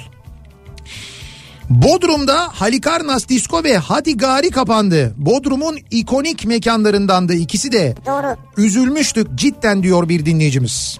Bodrum'da 1.69 2.47
Halikarnas 2.53 3.27
Disko 3.29 3.63
ve 3.63 3.77
Hadigari 3.77 4.49
kapandı. 4.49 5.13
Bodrum'un 5.17 5.79
ikonik 5.91 6.45
mekanlarındandı 6.45 7.33
ikisi 7.33 7.71
de. 7.71 7.95
Doğru. 8.05 8.35
Üzülmüştük 8.57 9.35
cidden 9.35 9.83
diyor 9.83 10.09
bir 10.09 10.25
dinleyicimiz. 10.25 10.99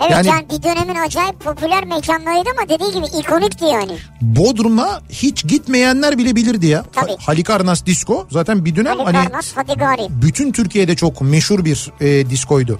Evet 0.00 0.10
Yani- 0.10 0.28
yani, 0.28 0.46
bir 0.50 0.62
dönemin 0.62 0.94
acayip 0.94 1.40
popüler 1.40 1.84
mekanlarıydı 1.84 2.48
ama 2.58 2.68
dediği 2.68 2.92
gibi 2.92 3.20
ikonikti 3.20 3.64
yani. 3.64 3.96
Bodrum'a 4.20 5.00
hiç 5.10 5.46
gitmeyenler 5.48 6.18
bile 6.18 6.36
bilirdi 6.36 6.66
ya. 6.66 6.84
Tabii. 6.92 7.10
Ha- 7.10 7.16
Halikarnas 7.26 7.86
Disko 7.86 8.26
zaten 8.30 8.64
bir 8.64 8.76
dönem 8.76 8.98
hani 8.98 9.16
Karnas, 9.28 9.52
Hadigari. 9.56 10.06
bütün 10.10 10.52
Türkiye'de 10.52 10.96
çok 10.96 11.20
meşhur 11.20 11.64
bir 11.64 11.92
e, 12.00 12.30
diskoydu. 12.30 12.78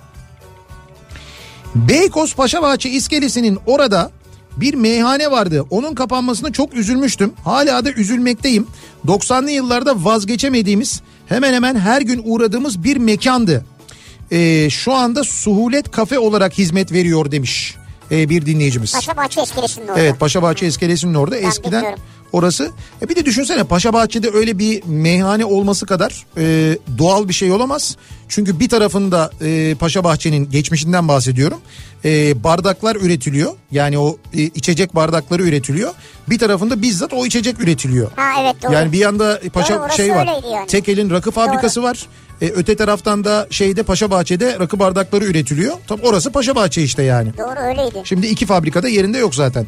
Beykoz 1.74 2.34
Paşabahçe 2.34 2.90
iskelesinin 2.90 3.58
orada 3.66 4.10
bir 4.56 4.74
meyhane 4.74 5.30
vardı. 5.30 5.64
Onun 5.70 5.94
kapanmasına 5.94 6.52
çok 6.52 6.74
üzülmüştüm. 6.74 7.32
Hala 7.44 7.84
da 7.84 7.92
üzülmekteyim. 7.92 8.66
90'lı 9.06 9.50
yıllarda 9.50 10.04
vazgeçemediğimiz 10.04 11.00
hemen 11.26 11.54
hemen 11.54 11.78
her 11.78 12.02
gün 12.02 12.22
uğradığımız 12.24 12.84
bir 12.84 12.96
mekandı. 12.96 13.64
E, 14.32 14.70
şu 14.70 14.92
anda 14.92 15.24
Suhulet 15.24 15.90
Kafe 15.90 16.18
olarak 16.18 16.58
hizmet 16.58 16.92
veriyor 16.92 17.30
demiş 17.30 17.74
e, 18.10 18.28
bir 18.28 18.46
dinleyicimiz. 18.46 18.92
Paşa 18.94 19.16
Bahçe 19.16 19.42
iskelesinin 19.42 19.88
orada. 19.88 20.00
Evet 20.00 20.20
Paşabahçe 20.20 20.66
iskelesinin 20.66 21.14
orada 21.14 21.36
eskiden 21.36 21.72
bilmiyorum. 21.82 22.02
orası. 22.32 22.70
E 23.02 23.08
bir 23.08 23.16
de 23.16 23.24
düşünsene 23.24 23.64
Paşabahçe'de 23.64 24.30
öyle 24.34 24.58
bir 24.58 24.82
meyhane 24.84 25.44
olması 25.44 25.86
kadar 25.86 26.26
e, 26.38 26.78
doğal 26.98 27.28
bir 27.28 27.32
şey 27.34 27.52
olamaz. 27.52 27.96
Çünkü 28.28 28.60
bir 28.60 28.68
tarafında 28.68 29.30
e, 29.42 29.74
Paşabahçe'nin 29.74 30.50
geçmişinden 30.50 31.08
bahsediyorum. 31.08 31.58
E, 32.04 32.44
bardaklar 32.44 32.96
üretiliyor. 32.96 33.52
Yani 33.70 33.98
o 33.98 34.16
e, 34.34 34.42
içecek 34.42 34.94
bardakları 34.94 35.42
üretiliyor. 35.42 35.94
Bir 36.30 36.38
tarafında 36.38 36.82
bizzat 36.82 37.12
o 37.12 37.26
içecek 37.26 37.60
üretiliyor. 37.60 38.10
Ha 38.16 38.30
evet 38.42 38.62
doğru. 38.62 38.72
Yani 38.72 38.92
bir 38.92 38.98
yanda 38.98 39.40
Paşa 39.52 39.78
Doğru, 39.78 39.92
şey 39.92 40.10
var. 40.10 40.28
yani. 40.52 40.66
Tekel'in 40.66 41.10
rakı 41.10 41.30
fabrikası 41.30 41.82
var. 41.82 42.06
E, 42.42 42.50
öte 42.50 42.76
taraftan 42.76 43.24
da 43.24 43.46
şeyde 43.50 43.82
Paşabahçe'de 43.82 44.58
rakı 44.58 44.78
bardakları 44.78 45.24
üretiliyor. 45.24 45.74
Tam 45.86 46.00
orası 46.00 46.32
Paşabahçe 46.32 46.82
işte 46.82 47.02
yani. 47.02 47.32
Doğru 47.38 47.60
öyleydi. 47.60 48.02
Şimdi 48.04 48.26
iki 48.26 48.46
fabrikada 48.46 48.88
yerinde 48.88 49.18
yok 49.18 49.34
zaten. 49.34 49.66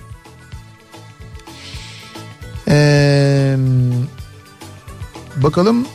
Ee, 2.68 3.56
bakalım 5.36 5.86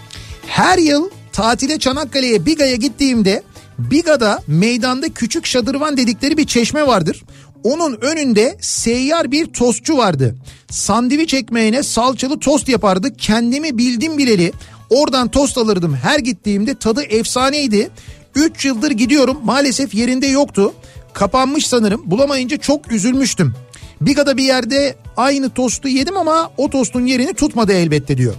her 0.47 0.77
yıl 0.77 1.09
tatile 1.32 1.80
Çanakkale'ye 1.80 2.45
Biga'ya 2.45 2.75
gittiğimde 2.75 3.43
Biga'da 3.80 4.43
meydanda 4.47 5.09
küçük 5.09 5.45
şadırvan 5.45 5.97
dedikleri 5.97 6.38
bir 6.38 6.47
çeşme 6.47 6.88
vardır. 6.88 7.23
Onun 7.63 7.97
önünde 8.01 8.57
seyyar 8.61 9.32
bir 9.32 9.45
tostçu 9.45 9.97
vardı. 9.97 10.36
Sandviç 10.69 11.34
ekmeğine 11.34 11.84
salçalı 11.84 12.39
tost 12.39 12.69
yapardı. 12.69 13.13
Kendimi 13.17 13.77
bildim 13.77 14.17
bileli 14.17 14.53
oradan 14.89 15.27
tost 15.27 15.57
alırdım. 15.57 15.97
Her 16.03 16.19
gittiğimde 16.19 16.75
tadı 16.75 17.03
efsaneydi. 17.03 17.89
3 18.35 18.65
yıldır 18.65 18.91
gidiyorum 18.91 19.37
maalesef 19.43 19.93
yerinde 19.93 20.27
yoktu. 20.27 20.73
Kapanmış 21.13 21.67
sanırım 21.67 22.01
bulamayınca 22.05 22.57
çok 22.57 22.91
üzülmüştüm. 22.91 23.53
Biga'da 24.01 24.37
bir 24.37 24.43
yerde 24.43 24.95
aynı 25.17 25.49
tostu 25.49 25.87
yedim 25.87 26.17
ama 26.17 26.51
o 26.57 26.69
tostun 26.69 27.05
yerini 27.05 27.33
tutmadı 27.33 27.73
elbette 27.73 28.17
diyor. 28.17 28.33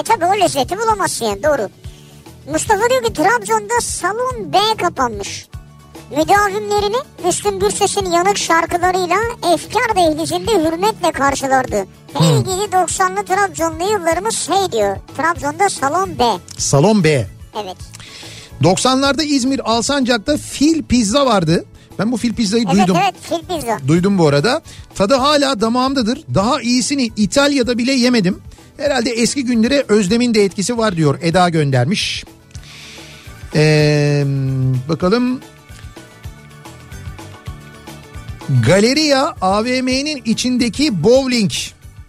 E 0.00 0.02
tabi 0.02 0.24
o 0.24 0.40
lezzeti 0.40 0.78
bulamazsın 0.78 1.24
yani 1.26 1.42
doğru. 1.42 1.68
Mustafa 2.52 2.90
diyor 2.90 3.02
ki 3.04 3.12
Trabzon'da 3.12 3.80
salon 3.80 4.52
B 4.52 4.58
kapanmış. 4.82 5.46
Müdavimlerini 6.10 6.96
Müslüm 7.24 7.58
Gürses'in 7.58 8.10
yanık 8.10 8.38
şarkılarıyla 8.38 9.16
Efkar 9.54 9.96
Dehlizinde 9.96 10.50
hürmetle 10.52 11.12
karşılardı. 11.12 11.86
Hey 12.14 12.38
gidi 12.38 12.76
90'lı 12.76 13.24
Trabzonlu 13.24 13.92
yıllarımız 13.92 14.48
hey 14.50 14.72
diyor. 14.72 14.96
Trabzon'da 15.16 15.68
salon 15.68 16.18
B. 16.18 16.24
Salon 16.58 17.04
B. 17.04 17.26
Evet. 17.64 17.76
90'larda 18.62 19.22
İzmir 19.24 19.70
Alsancak'ta 19.70 20.36
fil 20.36 20.82
pizza 20.82 21.26
vardı. 21.26 21.64
Ben 21.98 22.12
bu 22.12 22.16
fil 22.16 22.34
pizzayı 22.34 22.64
Evet 22.66 22.76
duydum. 22.78 22.96
evet 23.02 23.14
fil 23.22 23.54
pizza. 23.54 23.78
Duydum 23.88 24.18
bu 24.18 24.28
arada. 24.28 24.62
Tadı 24.94 25.14
hala 25.14 25.60
damağımdadır. 25.60 26.20
Daha 26.34 26.60
iyisini 26.60 27.10
İtalya'da 27.16 27.78
bile 27.78 27.92
yemedim. 27.92 28.42
Herhalde 28.76 29.10
eski 29.10 29.44
günlere 29.44 29.84
özlemin 29.88 30.34
de 30.34 30.44
etkisi 30.44 30.78
var 30.78 30.96
diyor. 30.96 31.18
Eda 31.22 31.48
göndermiş. 31.48 32.24
Ee, 33.54 34.24
bakalım. 34.88 35.40
Galeriya 38.66 39.34
AVM'nin 39.40 40.22
içindeki 40.24 41.02
bowling. 41.02 41.50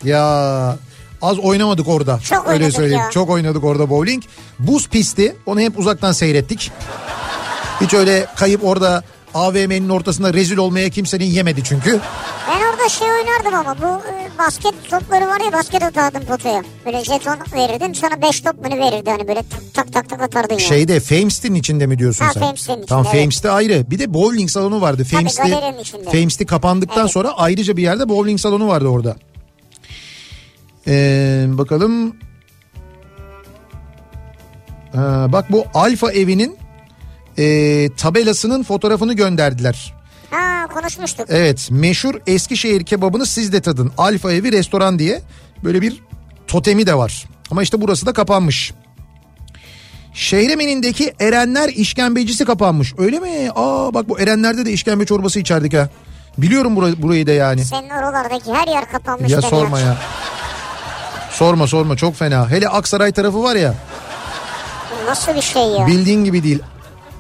Ya 0.04 0.78
az 1.22 1.40
oynamadık 1.40 1.88
orada. 1.88 2.20
Çok 2.20 2.48
Öyle 2.48 2.58
oynadık 2.58 2.76
söyleyeyim. 2.76 3.02
ya. 3.04 3.12
Çok 3.12 3.30
oynadık 3.30 3.64
orada 3.64 3.90
bowling. 3.90 4.24
Buz 4.60 4.88
pisti. 4.88 5.36
Onu 5.46 5.60
hep 5.60 5.80
uzaktan 5.80 6.12
seyrettik. 6.12 6.72
Hiç 7.82 7.94
öyle 7.94 8.26
kayıp 8.36 8.64
orada 8.64 9.04
AVM'nin 9.34 9.90
ortasında 9.90 10.34
rezil 10.34 10.58
olmaya 10.58 10.90
kimsenin 10.90 11.26
yemedi 11.26 11.64
çünkü. 11.64 12.00
Ben 12.50 12.62
orada 12.82 12.90
şey 12.90 13.08
oynardım 13.12 13.54
ama 13.54 13.82
bu 13.82 14.08
e, 14.10 14.38
basket 14.40 14.90
topları 14.90 15.28
var 15.28 15.42
ya 15.46 15.54
basket 15.54 15.84
atardım 15.84 16.24
potaya. 16.26 16.64
Böyle 16.86 17.04
jeton 17.04 17.38
verirdin 17.54 17.94
sana 17.94 18.22
5 18.22 18.42
top 18.42 18.66
bunu 18.66 18.80
verirdi 18.80 19.10
hani 19.10 19.28
böyle 19.28 19.44
tak 19.74 19.94
tak 19.94 20.10
tak, 20.10 20.22
atardın 20.22 20.54
yani. 20.54 20.62
Şeyde 20.62 21.00
Fames'tin 21.00 21.56
içinde 21.56 21.88
mi 21.88 22.00
diyorsun 22.00 22.26
Ha, 22.26 22.32
sen? 22.34 22.42
Fames'tin 22.42 22.74
içinde, 22.74 22.86
Tamam 22.86 23.06
evet. 23.10 23.22
Fames'te 23.22 23.50
ayrı. 23.50 23.92
Bir 23.92 24.00
de 24.00 24.14
bowling 24.14 24.50
salonu 24.50 24.82
vardı. 24.82 25.04
Fames'te. 25.04 25.74
Fames'te 26.12 26.46
kapandıktan 26.46 27.02
Evet. 27.02 27.12
sonra 27.12 27.32
ayrıca 27.38 27.78
bir 27.78 27.84
yerde 27.84 28.10
bowling 28.10 28.40
salonu 28.40 28.68
vardı 28.68 28.88
orada. 28.88 29.16
Ee, 30.88 31.46
bakalım. 31.48 32.16
Ha, 34.96 35.28
bak 35.32 35.52
bu 35.52 35.66
Alfa 35.74 36.12
evinin 36.12 36.58
e, 37.38 37.90
tabelasının 37.98 38.64
fotoğrafını 38.64 39.14
gönderdiler. 39.14 40.01
Ha 40.32 40.68
konuşmuştuk. 40.74 41.26
Evet 41.30 41.68
meşhur 41.72 42.16
Eskişehir 42.28 42.86
kebabını 42.86 43.26
siz 43.26 43.54
de 43.54 43.62
tadın. 43.62 43.92
Alfa 43.98 44.32
evi 44.34 44.52
restoran 44.52 45.00
diye 45.00 45.22
böyle 45.64 45.82
bir 45.82 46.02
totemi 46.48 46.86
de 46.88 46.94
var. 46.98 47.26
Ama 47.52 47.64
işte 47.64 47.82
burası 47.82 48.06
da 48.06 48.14
kapanmış. 48.14 48.74
Şehremenindeki 50.14 51.14
Erenler 51.20 51.70
işkembecisi 51.70 52.46
kapanmış. 52.46 52.94
Öyle 52.98 53.20
mi? 53.20 53.50
Aa 53.56 53.94
bak 53.94 54.10
bu 54.10 54.20
Erenler'de 54.20 54.66
de 54.66 54.72
işkembe 54.72 55.06
çorbası 55.06 55.40
içerdik 55.40 55.74
ha. 55.74 55.90
Biliyorum 56.38 56.76
burayı, 56.76 57.02
burayı 57.02 57.28
da 57.28 57.32
yani. 57.32 57.66
Senin 57.66 57.90
oralardaki 57.90 58.54
her 58.54 58.68
yer 58.68 58.92
kapanmış. 58.92 59.32
Ya 59.32 59.42
sorma 59.42 59.80
ya. 59.80 59.98
Sorma 61.32 61.68
sorma 61.68 61.98
çok 61.98 62.16
fena. 62.16 62.50
Hele 62.50 62.70
Aksaray 62.70 63.12
tarafı 63.12 63.44
var 63.44 63.56
ya 63.56 63.74
Nasıl 65.08 65.36
bir 65.36 65.42
şey 65.42 65.64
ya? 65.64 65.88
bildiğin 65.88 66.24
gibi 66.24 66.44
değil. 66.44 66.60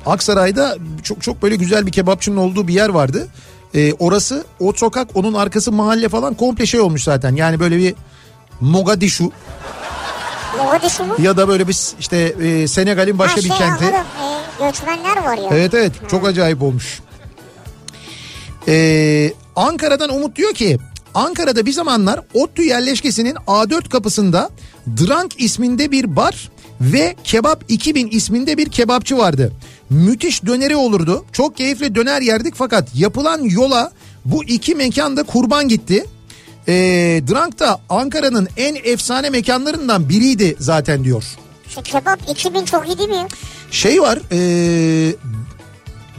Aksaray'da 0.05 0.77
çok 1.03 1.23
çok 1.23 1.41
böyle 1.41 1.55
güzel 1.55 1.85
bir 1.85 1.91
kebapçının 1.91 2.37
olduğu 2.37 2.67
bir 2.67 2.73
yer 2.73 2.89
vardı. 2.89 3.27
Ee, 3.75 3.93
orası 3.93 4.45
o 4.59 4.73
sokak 4.73 5.07
onun 5.15 5.33
arkası 5.33 5.71
mahalle 5.71 6.09
falan 6.09 6.33
komple 6.33 6.65
şey 6.65 6.79
olmuş 6.79 7.03
zaten. 7.03 7.35
Yani 7.35 7.59
böyle 7.59 7.77
bir 7.77 7.95
Mogadishu 8.61 9.31
Mogadishu 10.57 11.03
mu? 11.03 11.15
ya 11.19 11.37
da 11.37 11.47
böyle 11.47 11.67
bir 11.67 11.77
işte 11.99 12.17
e, 12.17 12.67
Senegal'in 12.67 13.19
başka 13.19 13.41
ha, 13.41 13.43
bir 13.45 13.49
şey, 13.49 13.57
kenti. 13.57 13.85
Anladım. 13.85 14.05
E, 14.59 14.65
göçmenler 14.65 15.23
var 15.23 15.37
ya. 15.37 15.49
Evet 15.51 15.73
evet 15.73 15.91
çok 16.07 16.27
acayip 16.27 16.61
olmuş. 16.61 16.99
Ee, 18.67 19.33
Ankara'dan 19.55 20.09
Umut 20.09 20.35
diyor 20.35 20.53
ki 20.53 20.77
Ankara'da 21.13 21.65
bir 21.65 21.71
zamanlar 21.71 22.19
ODTÜ 22.33 22.63
yerleşkesinin 22.63 23.35
A4 23.35 23.89
kapısında 23.89 24.49
Drank 24.87 25.41
isminde 25.41 25.91
bir 25.91 26.15
bar 26.15 26.51
ve 26.81 27.15
Kebap 27.23 27.63
2000 27.67 28.07
isminde 28.07 28.57
bir 28.57 28.69
kebapçı 28.69 29.17
vardı. 29.17 29.51
Müthiş 29.91 30.45
döneri 30.45 30.75
olurdu. 30.75 31.25
Çok 31.31 31.57
keyifli 31.57 31.95
döner 31.95 32.21
yerdik 32.21 32.55
fakat 32.55 32.95
yapılan 32.95 33.43
yola 33.43 33.91
bu 34.25 34.43
iki 34.43 34.75
mekan 34.75 35.17
da 35.17 35.23
kurban 35.23 35.67
gitti. 35.67 36.05
Ee, 36.67 36.73
Drank 37.31 37.59
da 37.59 37.81
Ankara'nın 37.89 38.47
en 38.57 38.75
efsane 38.83 39.29
mekanlarından 39.29 40.09
biriydi 40.09 40.55
zaten 40.59 41.03
diyor. 41.03 41.23
Şu 41.67 41.81
kebap 41.81 42.19
2000 42.29 42.65
çok 42.65 42.87
iyi 42.87 42.97
değil 42.97 43.09
mi? 43.09 43.27
Şey 43.71 44.01
var 44.01 44.19
ee, 44.31 45.15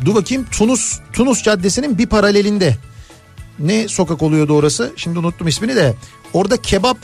dur 0.04 0.14
bakayım 0.14 0.46
Tunus 0.50 0.98
Tunus 1.12 1.42
Caddesi'nin 1.42 1.98
bir 1.98 2.06
paralelinde 2.06 2.76
ne 3.58 3.88
sokak 3.88 4.22
oluyordu 4.22 4.54
orası? 4.54 4.92
Şimdi 4.96 5.18
unuttum 5.18 5.48
ismini 5.48 5.76
de. 5.76 5.94
Orada 6.32 6.56
kebap 6.56 6.98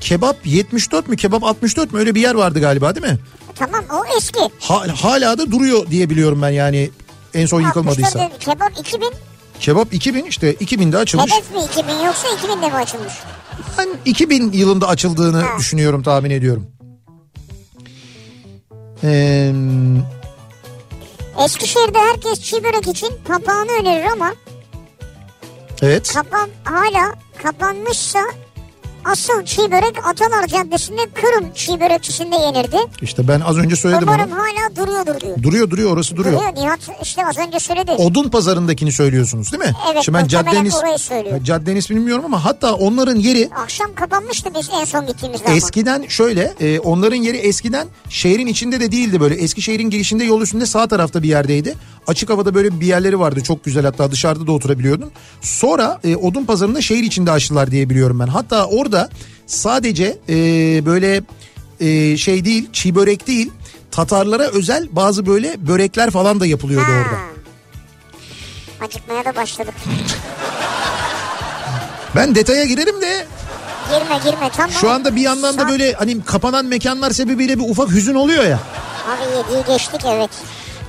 kebap 0.00 0.36
74 0.46 1.08
mü 1.08 1.16
kebap 1.16 1.44
64 1.44 1.92
mü 1.92 1.98
öyle 1.98 2.14
bir 2.14 2.20
yer 2.20 2.34
vardı 2.34 2.60
galiba 2.60 2.94
değil 2.94 3.06
mi? 3.06 3.18
Tamam 3.54 3.84
o 3.92 4.16
eski. 4.16 4.40
Ha- 4.60 4.86
hala 5.02 5.38
da 5.38 5.50
duruyor 5.50 5.86
diye 5.90 6.10
biliyorum 6.10 6.42
ben 6.42 6.50
yani 6.50 6.90
en 7.34 7.46
son 7.46 7.60
yıkılmadıysa. 7.60 8.20
64 8.20 8.30
dedi, 8.30 8.38
Kebap 8.44 8.78
2000. 8.78 9.12
Kebap 9.60 9.94
2000 9.94 10.24
işte 10.24 10.54
2000'de 10.54 10.98
açılmış. 10.98 11.32
Hedef 11.32 11.50
mi 11.54 11.64
2000 11.64 12.04
yoksa 12.06 12.28
2000'de 12.28 12.66
mi 12.68 12.74
açılmış? 12.74 13.12
Ben 13.78 13.88
2000 14.04 14.52
yılında 14.52 14.88
açıldığını 14.88 15.40
Ha. 15.42 15.58
düşünüyorum 15.58 16.02
tahmin 16.02 16.30
ediyorum. 16.30 16.66
Ee, 19.04 19.52
Eskişehir'de 21.44 21.98
herkes 21.98 22.40
çiğ 22.40 22.64
börek 22.64 22.88
için 22.88 23.08
papağanı 23.28 23.70
önerir 23.80 24.04
ama 24.12 24.34
evet. 25.82 26.12
kapan 26.14 26.48
hala 26.64 27.14
kapanmışsa 27.42 28.20
asıl 29.04 29.44
çiğ 29.44 29.62
börek 29.70 29.94
Atalar 30.06 30.46
Caddesi'nde 30.46 31.00
Kırım 31.14 31.52
çiğ 31.54 31.80
börekçisinde 31.80 32.36
yenirdi. 32.36 32.76
İşte 33.02 33.28
ben 33.28 33.40
az 33.40 33.58
önce 33.58 33.76
söyledim 33.76 34.08
Umarım 34.08 34.32
onu. 34.32 34.38
hala 34.38 34.76
duruyordur 34.76 35.20
diyor. 35.20 35.42
Duruyor 35.42 35.70
duruyor 35.70 35.90
orası 35.92 36.16
duruyor. 36.16 36.36
Duruyor 36.36 36.54
Nihat 36.54 36.78
işte 37.02 37.26
az 37.26 37.38
önce 37.38 37.58
söyledi. 37.58 37.90
Odun 37.92 38.28
pazarındakini 38.28 38.92
söylüyorsunuz 38.92 39.52
değil 39.52 39.64
mi? 39.64 39.72
Evet, 39.92 40.02
Şimdi 40.04 40.18
ben 40.18 40.26
caddenin, 40.26 40.96
söylüyor. 40.96 41.44
caddenin 41.44 41.76
ismini 41.76 41.98
bilmiyorum 42.00 42.24
ama 42.24 42.44
hatta 42.44 42.74
onların 42.74 43.16
yeri 43.16 43.48
Akşam 43.62 43.94
kapanmıştı 43.94 44.50
biz 44.58 44.70
en 44.80 44.84
son 44.84 45.06
gittiğimizde 45.06 45.44
ama. 45.46 45.56
eskiden 45.56 46.04
şöyle 46.08 46.54
e, 46.60 46.78
onların 46.80 47.16
yeri 47.16 47.36
eskiden 47.36 47.86
şehrin 48.08 48.46
içinde 48.46 48.80
de 48.80 48.92
değildi 48.92 49.20
böyle. 49.20 49.34
Eskişehir'in 49.34 49.90
girişinde 49.90 50.24
yol 50.24 50.42
üstünde 50.42 50.66
sağ 50.66 50.86
tarafta 50.88 51.22
bir 51.22 51.28
yerdeydi. 51.28 51.74
Açık 52.06 52.30
havada 52.30 52.54
böyle 52.54 52.80
bir 52.80 52.86
yerleri 52.86 53.20
vardı 53.20 53.40
çok 53.42 53.64
güzel 53.64 53.84
hatta 53.84 54.10
dışarıda 54.12 54.46
da 54.46 54.52
oturabiliyordun. 54.52 55.10
Sonra 55.40 56.00
e, 56.04 56.16
odun 56.16 56.44
pazarında 56.44 56.80
şehir 56.80 57.02
içinde 57.02 57.30
açtılar 57.30 57.70
diye 57.70 57.90
biliyorum 57.90 58.18
ben. 58.20 58.26
Hatta 58.26 58.64
orada 58.66 58.87
sadece 59.46 60.18
e, 60.28 60.34
böyle 60.86 61.22
e, 61.80 62.16
şey 62.16 62.44
değil 62.44 62.68
çiğ 62.72 62.94
börek 62.94 63.26
değil 63.26 63.52
Tatarlara 63.90 64.42
özel 64.42 64.88
bazı 64.92 65.26
böyle 65.26 65.66
börekler 65.68 66.10
falan 66.10 66.40
da 66.40 66.46
yapılıyordu 66.46 66.86
Ha. 66.86 66.92
orada. 67.02 67.18
Acıkmaya 68.86 69.24
da 69.24 69.36
başladık. 69.36 69.74
Ben 72.16 72.34
detaya 72.34 72.64
girerim 72.64 73.00
de 73.00 73.26
Girme 73.90 74.18
girme 74.24 74.50
tamam. 74.56 74.70
şu 74.80 74.90
anda 74.90 75.16
bir 75.16 75.20
yandan 75.20 75.58
da 75.58 75.68
böyle 75.68 75.92
hani 75.92 76.24
kapanan 76.24 76.66
mekanlar 76.66 77.10
sebebiyle 77.10 77.58
bir 77.58 77.70
ufak 77.70 77.90
hüzün 77.90 78.14
oluyor 78.14 78.44
ya. 78.44 78.58
Abi 79.08 79.36
yediği 79.38 79.64
geçtik 79.76 80.00
evet. 80.06 80.30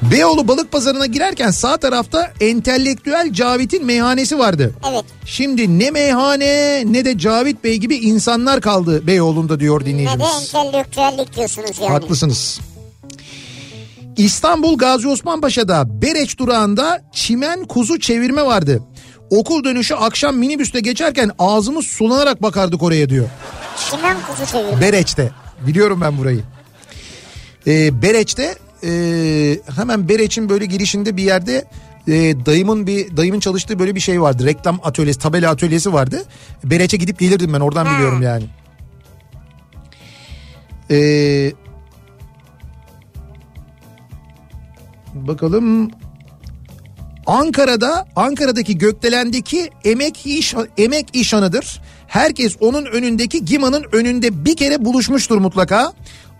Beyoğlu 0.01 0.47
balık 0.47 0.71
pazarına 0.71 1.05
girerken 1.05 1.51
sağ 1.51 1.77
tarafta 1.77 2.31
entelektüel 2.41 3.33
Cavit'in 3.33 3.85
meyhanesi 3.85 4.39
vardı. 4.39 4.73
Evet. 4.91 5.05
Şimdi 5.25 5.79
ne 5.79 5.91
meyhane 5.91 6.83
ne 6.93 7.05
de 7.05 7.17
Cavit 7.17 7.63
Bey 7.63 7.77
gibi 7.77 7.95
insanlar 7.95 8.61
kaldı 8.61 9.07
Beyoğlu'nda 9.07 9.59
diyor 9.59 9.81
Ne 9.81 9.85
de 9.85 9.89
dinleyicimiz. 9.89 10.55
entelektüellik 10.55 11.35
diyorsunuz 11.35 11.79
yani. 11.81 11.89
Haklısınız. 11.91 12.59
İstanbul 14.17 14.77
Gazi 14.77 15.07
Osman 15.07 15.41
Paşa'da 15.41 16.01
Bereç 16.01 16.37
durağında 16.37 17.01
çimen 17.13 17.65
kuzu 17.65 17.99
çevirme 17.99 18.45
vardı. 18.45 18.83
Okul 19.29 19.63
dönüşü 19.63 19.93
akşam 19.95 20.37
minibüste 20.37 20.79
geçerken 20.79 21.31
ağzımız 21.39 21.85
sulanarak 21.85 22.41
bakardık 22.41 22.83
oraya 22.83 23.09
diyor. 23.09 23.29
Çimen 23.89 24.17
kuzu 24.27 24.51
çevirme. 24.51 24.81
Bereç'te. 24.81 25.31
Biliyorum 25.67 26.01
ben 26.01 26.17
burayı. 26.17 26.39
Ee, 27.67 28.01
Bereç'te 28.01 28.55
e, 28.83 28.91
hemen 29.75 30.09
Bereç'in 30.09 30.49
böyle 30.49 30.65
girişinde 30.65 31.17
bir 31.17 31.23
yerde 31.23 31.65
e, 32.07 32.13
dayımın 32.45 32.87
bir 32.87 33.17
dayımın 33.17 33.39
çalıştığı 33.39 33.79
böyle 33.79 33.95
bir 33.95 33.99
şey 33.99 34.21
vardı. 34.21 34.45
Reklam 34.45 34.79
atölyesi, 34.83 35.19
tabela 35.19 35.51
atölyesi 35.51 35.93
vardı. 35.93 36.23
Bereç'e 36.63 36.97
gidip 36.97 37.19
gelirdim 37.19 37.53
ben 37.53 37.59
oradan 37.59 37.85
Ha. 37.85 37.95
biliyorum 37.95 38.21
yani. 38.21 38.43
Ee, 40.91 41.51
bakalım 45.13 45.91
Ankara'da 47.25 48.07
Ankara'daki 48.15 48.77
gökdelendeki 48.77 49.69
emek 49.85 50.25
iş 50.25 50.55
emek 50.77 51.07
işhanıdır. 51.13 51.81
Herkes 52.07 52.55
onun 52.59 52.85
önündeki 52.85 53.45
Gima'nın 53.45 53.85
önünde 53.91 54.45
bir 54.45 54.57
kere 54.57 54.85
buluşmuştur 54.85 55.37
mutlaka. 55.37 55.93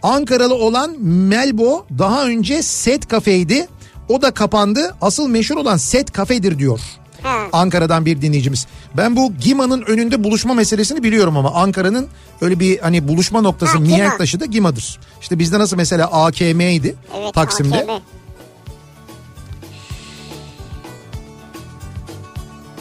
Ankaralı 0.03 0.55
olan 0.55 0.99
Melbo 1.01 1.85
daha 1.99 2.25
önce 2.25 2.61
Set 2.63 3.07
Kafe'ydi. 3.07 3.67
O 4.09 4.21
da 4.21 4.31
kapandı. 4.31 4.95
Asıl 5.01 5.27
meşhur 5.27 5.57
olan 5.57 5.77
Set 5.77 6.11
Kafe'dir 6.11 6.59
diyor. 6.59 6.79
Ha. 7.23 7.37
Ankara'dan 7.53 8.05
bir 8.05 8.21
dinleyicimiz. 8.21 8.67
Ben 8.97 9.15
bu 9.15 9.33
Gima'nın 9.33 9.81
önünde 9.81 10.23
buluşma 10.23 10.53
meselesini 10.53 11.03
biliyorum 11.03 11.37
ama 11.37 11.51
Ankara'nın 11.51 12.07
öyle 12.41 12.59
bir 12.59 12.79
hani 12.79 13.07
buluşma 13.07 13.41
noktası 13.41 13.73
Ha, 13.73 13.79
mihenk 13.79 14.17
taşı 14.17 14.39
da 14.39 14.45
Gima'dır. 14.45 14.99
İşte 15.21 15.39
bizde 15.39 15.59
nasıl 15.59 15.77
mesela 15.77 16.07
AKM'ydi 16.11 16.95
Evet 17.17 17.33
Taksim'de. 17.33 17.75
AKM. 17.77 17.91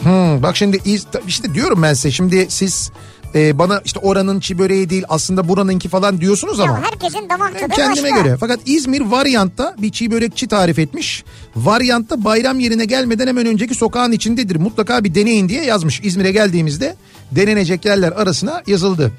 Hmm, 0.03 0.43
bak 0.43 0.57
şimdi 0.57 0.81
işte 1.27 1.53
diyorum 1.53 1.81
ben 1.81 1.93
size 1.93 2.11
şimdi 2.11 2.45
siz 2.49 2.91
e, 3.35 3.59
bana 3.59 3.81
işte 3.85 3.99
oranın 3.99 4.39
çi 4.39 4.59
böreği 4.59 4.89
değil 4.89 5.03
aslında 5.09 5.47
buranınki 5.47 5.89
falan 5.89 6.21
diyorsunuz 6.21 6.59
ama. 6.59 6.73
Ya 6.73 6.83
herkesin 6.83 7.29
damak 7.29 7.59
tadı 7.59 7.69
Kendime 7.75 8.09
başka. 8.11 8.21
göre. 8.21 8.37
Fakat 8.39 8.59
İzmir 8.65 9.01
varyantta 9.01 9.75
bir 9.81 9.91
çiğ 9.91 10.11
börekçi 10.11 10.47
tarif 10.47 10.79
etmiş. 10.79 11.23
Varyantta 11.55 12.23
bayram 12.23 12.59
yerine 12.59 12.85
gelmeden 12.85 13.27
hemen 13.27 13.45
önceki 13.45 13.75
sokağın 13.75 14.11
içindedir. 14.11 14.55
Mutlaka 14.55 15.03
bir 15.03 15.15
deneyin 15.15 15.49
diye 15.49 15.63
yazmış. 15.65 16.01
İzmir'e 16.03 16.31
geldiğimizde 16.31 16.95
denenecek 17.31 17.85
yerler 17.85 18.11
arasına 18.11 18.63
yazıldı. 18.67 19.11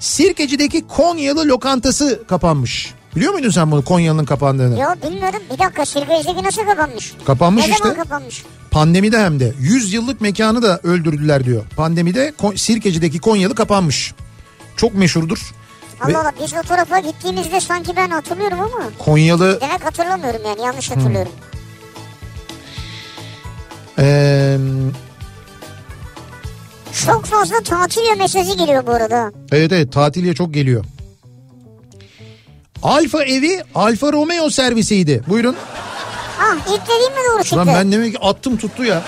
Sirkeci'deki 0.00 0.86
Konyalı 0.86 1.48
lokantası 1.48 2.22
kapanmış. 2.28 2.94
Biliyor 3.16 3.32
muydun 3.32 3.50
sen 3.50 3.70
bunu 3.70 3.84
Konyalı'nın 3.84 4.24
kapandığını? 4.24 4.80
Yo 4.80 4.88
bilmiyorum 5.10 5.40
bir 5.52 5.58
dakika 5.58 5.86
Sirkeci'deki 5.86 6.42
nasıl 6.44 6.62
kapanmış? 6.64 7.14
Kapanmış 7.26 7.64
ne 7.66 7.70
işte. 7.72 7.82
zaman 7.88 8.02
kapanmış? 8.02 8.44
Pandemide 8.70 9.18
hem 9.18 9.40
de 9.40 9.52
100 9.60 9.92
yıllık 9.92 10.20
mekanı 10.20 10.62
da 10.62 10.80
öldürdüler 10.82 11.44
diyor. 11.44 11.64
Pandemide 11.76 12.32
Sirkeci'deki 12.56 13.18
Konyalı 13.18 13.54
kapanmış. 13.54 14.14
Çok 14.76 14.94
meşhurdur. 14.94 15.52
Allah 16.00 16.20
Allah 16.20 16.32
biz 16.42 16.54
o 16.54 16.62
tarafa 16.68 16.98
gittiğimizde 16.98 17.60
sanki 17.60 17.96
ben 17.96 18.08
hatırlıyorum 18.10 18.58
ama 18.60 18.84
Konyalı 18.98 19.60
demek 19.60 19.84
hatırlamıyorum 19.84 20.40
yani 20.46 20.60
yanlış 20.62 20.90
hatırlıyorum. 20.90 21.32
eee, 23.98 24.58
Çok 27.06 27.24
fazla 27.24 27.56
tatil 27.60 28.00
mesajı 28.18 28.56
geliyor 28.56 28.86
bu 28.86 28.90
arada. 28.92 29.32
evet 29.52 29.72
evet 29.72 29.92
tatiliye 29.92 30.34
çok 30.34 30.54
geliyor. 30.54 30.84
Alfa 32.84 33.24
evi 33.24 33.62
Alfa 33.74 34.12
Romeo 34.12 34.50
servisiydi. 34.50 35.22
Buyurun. 35.28 35.56
Ah 36.40 36.56
ilk 36.56 36.82
dediğim 36.82 37.12
mi 37.12 37.18
doğru 37.32 37.42
çıktı? 37.42 37.56
Lan 37.56 37.66
ben 37.66 37.92
demek 37.92 38.12
ki 38.12 38.18
attım 38.22 38.56
tuttu 38.56 38.84
ya. 38.84 39.02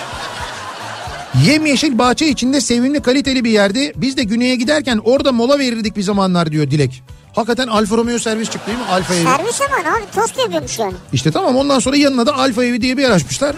Yemyeşil 1.45 1.97
bahçe 1.97 2.27
içinde 2.27 2.61
sevimli 2.61 3.01
kaliteli 3.01 3.43
bir 3.43 3.49
yerdi. 3.49 3.93
Biz 3.95 4.17
de 4.17 4.23
güneye 4.23 4.55
giderken 4.55 5.01
orada 5.03 5.31
mola 5.31 5.59
verirdik 5.59 5.97
bir 5.97 6.01
zamanlar 6.01 6.51
diyor 6.51 6.71
Dilek. 6.71 7.03
Hakikaten 7.35 7.67
Alfa 7.67 7.97
Romeo 7.97 8.19
servis 8.19 8.49
çıktı 8.49 8.67
değil 8.67 8.79
mi? 8.79 8.85
Alfa 8.85 9.13
evi. 9.13 9.23
Servis 9.23 9.61
ama 9.61 9.75
abi 9.95 10.03
tost 10.15 10.37
yapıyormuş 10.39 10.79
yani. 10.79 10.93
İşte 11.13 11.31
tamam 11.31 11.55
ondan 11.55 11.79
sonra 11.79 11.97
yanına 11.97 12.25
da 12.25 12.37
Alfa 12.37 12.65
evi 12.65 12.81
diye 12.81 12.97
bir 12.97 13.01
yer 13.01 13.11
açmışlar. 13.11 13.55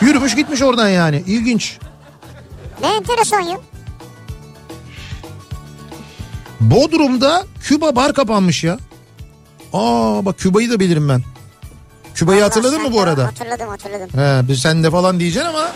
Yürümüş 0.00 0.34
gitmiş 0.36 0.62
oradan 0.62 0.88
yani. 0.88 1.22
İlginç. 1.26 1.78
Ne 2.80 2.88
enteresan 2.88 3.40
ya. 3.40 3.58
Bodrum'da 6.60 7.44
Küba 7.62 7.96
bar 7.96 8.14
kapanmış 8.14 8.64
ya. 8.64 8.78
Aa 9.72 10.24
bak 10.24 10.38
Küba'yı 10.38 10.70
da 10.70 10.80
bilirim 10.80 11.08
ben. 11.08 11.22
Küba'yı 12.14 12.42
hatırladın 12.42 12.82
mı 12.82 12.92
bu 12.92 13.00
arada? 13.00 13.26
Hatırladım 13.26 13.68
hatırladım. 13.68 14.08
He 14.20 14.48
bir 14.48 14.54
sen 14.54 14.84
de 14.84 14.90
falan 14.90 15.20
diyeceksin 15.20 15.48
ama 15.48 15.68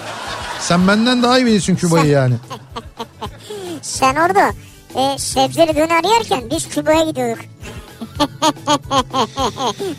sen 0.61 0.89
benden 0.89 1.23
daha 1.23 1.39
iyi 1.39 1.47
bilirsin 1.47 1.77
Küba'yı 1.77 2.07
yani. 2.07 2.35
Sen 3.83 4.15
orada 4.15 4.53
e, 4.95 5.19
sebzeli 5.19 5.77
döner 5.77 6.05
yerken 6.05 6.51
biz 6.51 6.69
Küba'ya 6.69 7.05
gidiyorduk. 7.05 7.45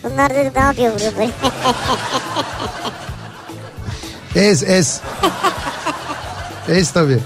Bunlar 0.04 0.30
dedi 0.36 0.52
ne 0.56 0.62
yapıyor 0.62 0.93
burada 0.93 1.18
böyle. 1.18 1.32
Ez 4.36 4.64
ez. 4.64 5.02
ez 6.70 6.91
tabii. 6.91 7.20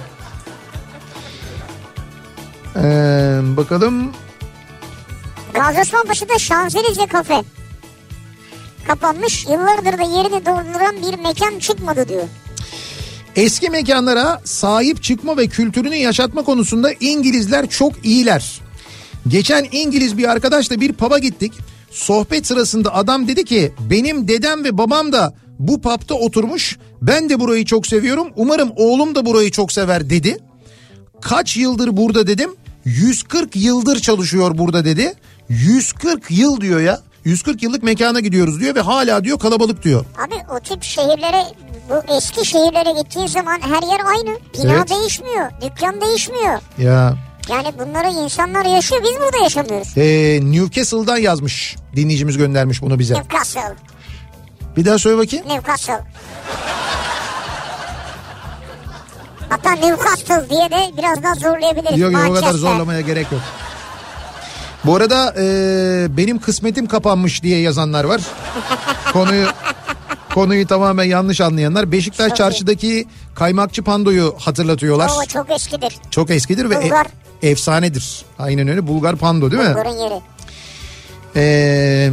Ee, 2.75 3.39
bakalım. 3.43 4.13
Gazi 5.53 5.79
Osman 5.79 6.05
Paşa'da 6.05 6.39
Şanzelize 6.39 7.07
kafe. 7.07 7.43
Kapanmış 8.87 9.45
yıllardır 9.45 9.97
da 9.97 10.01
yerini 10.01 10.45
dolduran 10.45 10.95
bir 11.01 11.19
mekan 11.19 11.59
çıkmadı 11.59 12.09
diyor. 12.09 12.27
Eski 13.35 13.69
mekanlara 13.69 14.41
sahip 14.45 15.03
çıkma 15.03 15.37
ve 15.37 15.47
kültürünü 15.47 15.95
yaşatma 15.95 16.43
konusunda 16.43 16.91
İngilizler 16.99 17.69
çok 17.69 18.05
iyiler. 18.05 18.61
Geçen 19.27 19.67
İngiliz 19.71 20.17
bir 20.17 20.29
arkadaşla 20.31 20.81
bir 20.81 20.93
pub'a 20.93 21.19
gittik. 21.19 21.53
Sohbet 21.91 22.47
sırasında 22.47 22.95
adam 22.95 23.27
dedi 23.27 23.45
ki 23.45 23.73
benim 23.89 24.27
dedem 24.27 24.63
ve 24.63 24.77
babam 24.77 25.11
da 25.11 25.33
bu 25.59 25.81
pub'da 25.81 26.13
oturmuş. 26.13 26.77
Ben 27.01 27.29
de 27.29 27.39
burayı 27.39 27.65
çok 27.65 27.87
seviyorum. 27.87 28.27
Umarım 28.35 28.71
oğlum 28.75 29.15
da 29.15 29.25
burayı 29.25 29.51
çok 29.51 29.71
sever 29.71 30.09
dedi. 30.09 30.37
Kaç 31.21 31.57
yıldır 31.57 31.97
burada 31.97 32.27
dedim. 32.27 32.55
140 32.85 33.55
yıldır 33.55 33.99
çalışıyor 33.99 34.57
burada 34.57 34.85
dedi. 34.85 35.13
140 35.49 36.31
yıl 36.31 36.61
diyor 36.61 36.79
ya. 36.79 36.99
140 37.25 37.63
yıllık 37.63 37.83
mekana 37.83 38.19
gidiyoruz 38.19 38.59
diyor 38.59 38.75
ve 38.75 38.81
hala 38.81 39.23
diyor 39.23 39.39
kalabalık 39.39 39.83
diyor. 39.83 40.05
Abi 40.27 40.35
o 40.55 40.59
tip 40.59 40.83
şehirlere 40.83 41.43
bu 41.89 42.13
eski 42.17 42.45
şehirlere 42.45 43.01
gittiğin 43.01 43.27
zaman 43.27 43.59
her 43.61 43.81
yer 43.91 43.99
aynı. 44.05 44.37
Bina 44.53 44.73
Evet. 44.73 44.89
değişmiyor. 44.89 45.51
Dükkan 45.61 46.01
değişmiyor. 46.01 46.59
Ya 46.77 47.13
Yani 47.49 47.67
bunları 47.79 48.07
insanlar 48.23 48.65
yaşıyor. 48.65 49.01
Biz 49.03 49.11
burada 49.21 49.43
yaşamıyoruz. 49.43 49.97
ee, 49.97 50.39
Newcastle'dan 50.43 51.17
yazmış 51.17 51.75
dinleyicimiz 51.95 52.37
göndermiş 52.37 52.81
bunu 52.81 52.99
bize. 52.99 53.13
Newcastle. 53.13 53.75
Bir 54.77 54.85
daha 54.85 54.97
söyle 54.97 55.17
bakayım. 55.17 55.47
Newcastle. 55.49 55.99
Hatta 59.49 59.71
Newcastle 59.71 60.49
diye 60.49 60.69
de 60.71 60.97
biraz 60.97 61.23
daha 61.23 61.33
zorlayabiliriz. 61.35 61.99
Yok 61.99 62.11
yok 62.13 62.21
o 62.29 62.33
kadar 62.33 62.51
zorlamaya 62.53 63.01
gerek 63.01 63.31
yok. 63.31 63.41
Bu 64.85 64.95
arada 64.95 65.35
ee, 65.37 66.07
benim 66.17 66.39
kısmetim 66.39 66.87
kapanmış 66.87 67.43
diye 67.43 67.59
yazanlar 67.61 68.03
var. 68.03 68.21
Konuyu 69.13 69.47
konuyu 70.33 70.67
tamamen 70.67 71.03
yanlış 71.03 71.41
anlayanlar. 71.41 71.91
Beşiktaş 71.91 72.27
Çok 72.27 72.35
iyi. 72.35 72.37
çarşıdaki 72.37 73.07
kaymakçı 73.35 73.83
pandoyu 73.83 74.35
hatırlatıyorlar. 74.37 75.11
O 75.23 75.25
çok 75.25 75.51
eskidir. 75.51 75.97
Çok 76.11 76.29
eskidir 76.29 76.69
ve 76.69 76.75
e- 76.75 77.49
efsanedir. 77.49 78.25
Aynen 78.39 78.67
öyle 78.67 78.87
Bulgar 78.87 79.15
pando 79.15 79.51
değil 79.51 79.63
mi? 79.63 79.75
Burun 79.75 79.97
yeri. 79.97 80.21
Ee, 81.35 82.09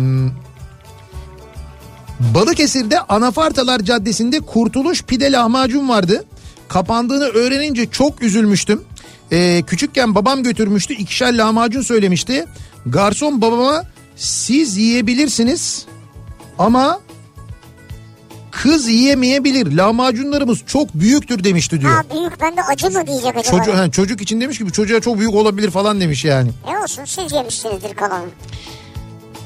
Balıkesir'de 2.20 3.00
Anafartalar 3.00 3.80
Caddesi'nde 3.80 4.40
Kurtuluş 4.40 5.02
Pide 5.02 5.32
Lahmacun 5.32 5.88
vardı. 5.88 6.24
Kapandığını 6.68 7.24
öğrenince 7.24 7.90
çok 7.90 8.22
üzülmüştüm. 8.22 8.82
Ee, 9.32 9.62
küçükken 9.66 10.14
babam 10.14 10.42
götürmüştü. 10.42 10.94
ikişer 10.94 11.34
lahmacun 11.34 11.82
söylemişti. 11.82 12.46
Garson 12.86 13.40
babama 13.40 13.84
siz 14.16 14.76
yiyebilirsiniz 14.76 15.86
ama 16.58 17.00
kız 18.50 18.88
yiyemeyebilir. 18.88 19.72
Lahmacunlarımız 19.76 20.58
çok 20.66 20.94
büyüktür 20.94 21.44
demişti 21.44 21.80
diyor. 21.80 21.92
Ha 21.92 22.02
büyük 22.14 22.40
ben 22.40 22.56
de 22.56 22.62
acı 22.62 22.90
mı 22.90 23.06
diyecek 23.06 23.36
acaba? 23.36 23.58
Çocuk, 23.58 23.74
ha, 23.74 23.90
çocuk 23.90 24.20
için 24.20 24.40
demiş 24.40 24.58
ki 24.58 24.66
bu 24.66 24.72
çocuğa 24.72 25.00
çok 25.00 25.18
büyük 25.18 25.34
olabilir 25.34 25.70
falan 25.70 26.00
demiş 26.00 26.24
yani. 26.24 26.50
E 26.72 26.78
olsun 26.82 27.04
siz 27.04 27.32
yemişsinizdir 27.32 27.94
kalanı. 27.94 28.24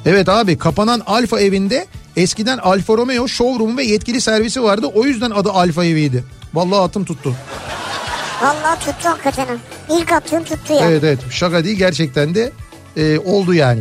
Evet 0.07 0.29
abi 0.29 0.59
kapanan 0.59 1.03
Alfa 1.07 1.41
evinde 1.41 1.87
eskiden 2.17 2.59
Alfa 2.59 2.97
Romeo 2.97 3.29
showroom 3.29 3.77
ve 3.77 3.85
yetkili 3.85 4.21
servisi 4.21 4.63
vardı. 4.63 4.87
O 4.95 5.05
yüzden 5.05 5.31
adı 5.31 5.51
Alfa 5.51 5.85
eviydi. 5.85 6.25
Vallahi 6.55 6.81
atım 6.81 7.05
tuttu. 7.05 7.35
Vallahi 8.43 8.81
tuttu 8.81 9.09
hakikaten. 9.09 9.47
ha. 9.47 9.55
İlk 9.91 10.13
attığım 10.13 10.45
tuttu 10.45 10.73
ya. 10.73 10.91
Evet 10.91 11.05
evet 11.05 11.19
şaka 11.31 11.65
değil 11.65 11.77
gerçekten 11.79 12.35
de 12.35 12.53
e, 12.97 13.19
oldu 13.19 13.55
yani. 13.55 13.81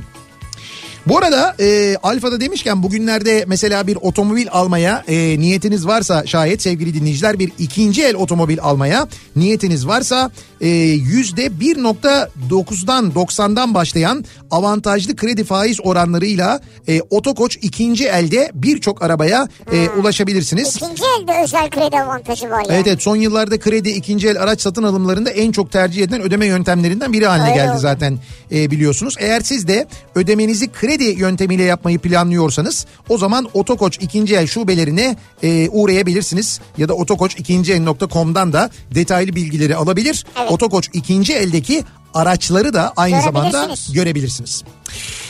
Bu 1.07 1.17
arada 1.17 1.55
e, 1.59 1.95
Alfa'da 2.03 2.41
demişken 2.41 2.83
bugünlerde 2.83 3.43
mesela 3.47 3.87
bir 3.87 3.95
otomobil 4.01 4.47
almaya 4.51 5.03
e, 5.07 5.39
niyetiniz 5.39 5.87
varsa 5.87 6.25
şayet 6.25 6.61
sevgili 6.61 6.93
dinleyiciler 6.93 7.39
bir 7.39 7.51
ikinci 7.59 8.03
el 8.03 8.15
otomobil 8.15 8.61
almaya 8.61 9.07
niyetiniz 9.35 9.87
varsa 9.87 10.31
yüzde 10.67 11.45
1.9'dan 11.45 13.11
90'dan 13.11 13.73
başlayan 13.73 14.25
avantajlı 14.51 15.15
kredi 15.15 15.43
faiz 15.43 15.77
oranlarıyla 15.83 16.59
e, 16.87 17.01
Otokoç 17.01 17.57
ikinci 17.61 18.07
elde 18.07 18.51
birçok 18.53 19.01
arabaya 19.01 19.47
e, 19.71 19.89
ulaşabilirsiniz. 19.89 20.75
İkinci 20.75 21.03
elde 21.03 21.43
özel 21.43 21.69
kredi 21.69 21.99
avantajı 21.99 22.49
var 22.49 22.59
ya. 22.59 22.65
Evet 22.69 22.87
evet 22.87 23.01
son 23.01 23.15
yıllarda 23.15 23.59
kredi 23.59 23.89
ikinci 23.89 24.27
el 24.27 24.41
araç 24.41 24.61
satın 24.61 24.83
alımlarında 24.83 25.29
en 25.29 25.51
çok 25.51 25.71
tercih 25.71 26.03
edilen 26.03 26.21
ödeme 26.21 26.45
yöntemlerinden 26.45 27.13
biri 27.13 27.25
haline 27.25 27.45
Öyle 27.45 27.55
geldi 27.55 27.71
oldu. 27.71 27.79
zaten 27.79 28.19
e, 28.51 28.71
biliyorsunuz. 28.71 29.15
Eğer 29.19 29.41
siz 29.41 29.67
de 29.67 29.87
ödemenizi 30.15 30.71
kredi 30.71 31.03
yöntemiyle 31.03 31.63
yapmayı 31.63 31.99
planlıyorsanız 31.99 32.85
o 33.09 33.17
zaman 33.17 33.49
Otokoç 33.53 33.97
ikinci 34.01 34.35
el 34.35 34.47
şubelerine 34.47 35.15
e, 35.43 35.69
uğrayabilirsiniz. 35.69 36.59
Ya 36.77 36.89
da 36.89 36.93
otokoç2el.com'dan 36.93 38.53
da 38.53 38.69
detaylı 38.95 39.35
bilgileri 39.35 39.75
alabilir. 39.75 40.25
Evet. 40.39 40.48
Otokoç 40.49 40.89
ikinci 40.93 41.33
eldeki 41.33 41.83
araçları 42.13 42.73
da 42.73 42.93
aynı 42.97 43.21
zamanda 43.21 43.69
Görebilirsiniz. 43.93 44.63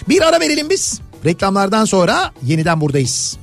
Bir 0.10 0.22
ara 0.22 0.40
verelim 0.40 0.70
biz. 0.70 1.02
Reklamlardan 1.26 1.86
sonra 1.86 2.32
yeniden 2.44 2.82
buradayız. 2.82 3.38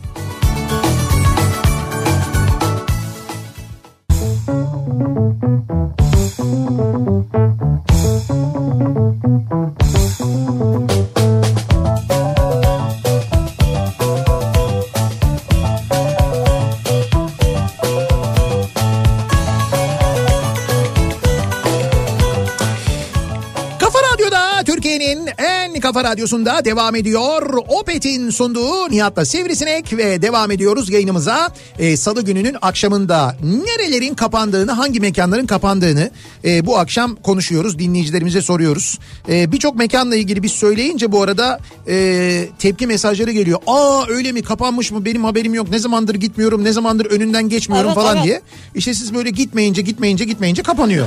Kafa 9.79 9.96
Türkiye'nin 25.07 25.31
en 25.39 25.81
kafa 25.81 26.05
radyosunda 26.05 26.65
devam 26.65 26.95
ediyor. 26.97 27.59
Opet'in 27.69 28.31
sunduğu 28.31 28.91
Nihat'la 28.91 29.25
Sivrisinek 29.25 29.97
ve 29.97 30.23
devam 30.23 30.51
ediyoruz 30.51 30.91
yayınımıza. 30.91 31.53
Ee, 31.79 31.97
Salı 31.97 32.23
gününün 32.25 32.57
akşamında 32.63 33.37
nerelerin 33.43 34.15
kapandığını, 34.15 34.73
hangi 34.73 35.01
mekanların 35.01 35.47
kapandığını 35.47 36.11
e, 36.45 36.67
bu 36.67 36.79
akşam 36.79 37.17
konuşuyoruz. 37.17 37.79
Dinleyicilerimize 37.79 38.43
soruyoruz. 38.43 38.99
E, 39.29 39.53
Birçok 39.53 39.77
mekanla 39.77 40.17
ilgili 40.17 40.43
biz 40.43 40.53
söyleyince 40.53 41.13
bu 41.13 41.23
arada 41.23 41.61
e, 41.89 42.49
tepki 42.59 42.87
mesajları 42.87 43.33
geliyor. 43.33 43.59
Aa 43.67 44.05
öyle 44.09 44.33
mi 44.33 44.43
kapanmış 44.43 44.91
mı 44.93 45.05
benim 45.05 45.25
haberim 45.25 45.55
yok 45.55 45.71
ne 45.71 45.79
zamandır 45.79 46.15
gitmiyorum 46.15 46.65
ne 46.65 46.73
zamandır 46.73 47.07
önünden 47.07 47.49
geçmiyorum 47.49 47.89
Evet, 47.89 47.97
falan 48.03 48.17
evet. 48.17 48.25
diye. 48.25 48.41
İşte 48.75 48.95
siz 48.95 49.15
böyle 49.15 49.31
gitmeyince 49.31 49.83
gitmeyince 49.83 50.25
gitmeyince 50.25 50.63
kapanıyor 50.63 51.07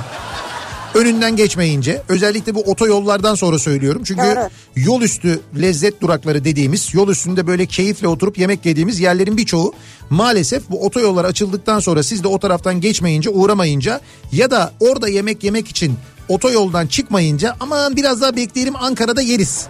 önünden 0.93 1.35
geçmeyince 1.35 2.01
özellikle 2.09 2.55
bu 2.55 2.61
otoyollardan 2.61 3.35
sonra 3.35 3.59
söylüyorum. 3.59 4.01
Çünkü 4.05 4.21
Doğru. 4.21 4.49
yol 4.75 5.01
üstü 5.01 5.39
lezzet 5.61 6.01
durakları 6.01 6.43
dediğimiz 6.45 6.93
yol 6.93 7.07
üstünde 7.09 7.47
böyle 7.47 7.65
keyifle 7.65 8.07
oturup 8.07 8.37
yemek 8.37 8.65
yediğimiz 8.65 8.99
yerlerin 8.99 9.37
birçoğu 9.37 9.73
maalesef 10.09 10.69
bu 10.69 10.85
otoyollar 10.85 11.25
açıldıktan 11.25 11.79
sonra 11.79 12.03
siz 12.03 12.23
de 12.23 12.27
o 12.27 12.39
taraftan 12.39 12.81
geçmeyince 12.81 13.29
uğramayınca 13.29 14.01
ya 14.31 14.51
da 14.51 14.73
orada 14.79 15.09
yemek 15.09 15.43
yemek 15.43 15.67
için 15.67 15.95
otoyoldan 16.29 16.87
çıkmayınca 16.87 17.55
aman 17.59 17.95
biraz 17.95 18.21
daha 18.21 18.35
bekleyelim 18.35 18.75
Ankara'da 18.75 19.21
yeriz 19.21 19.67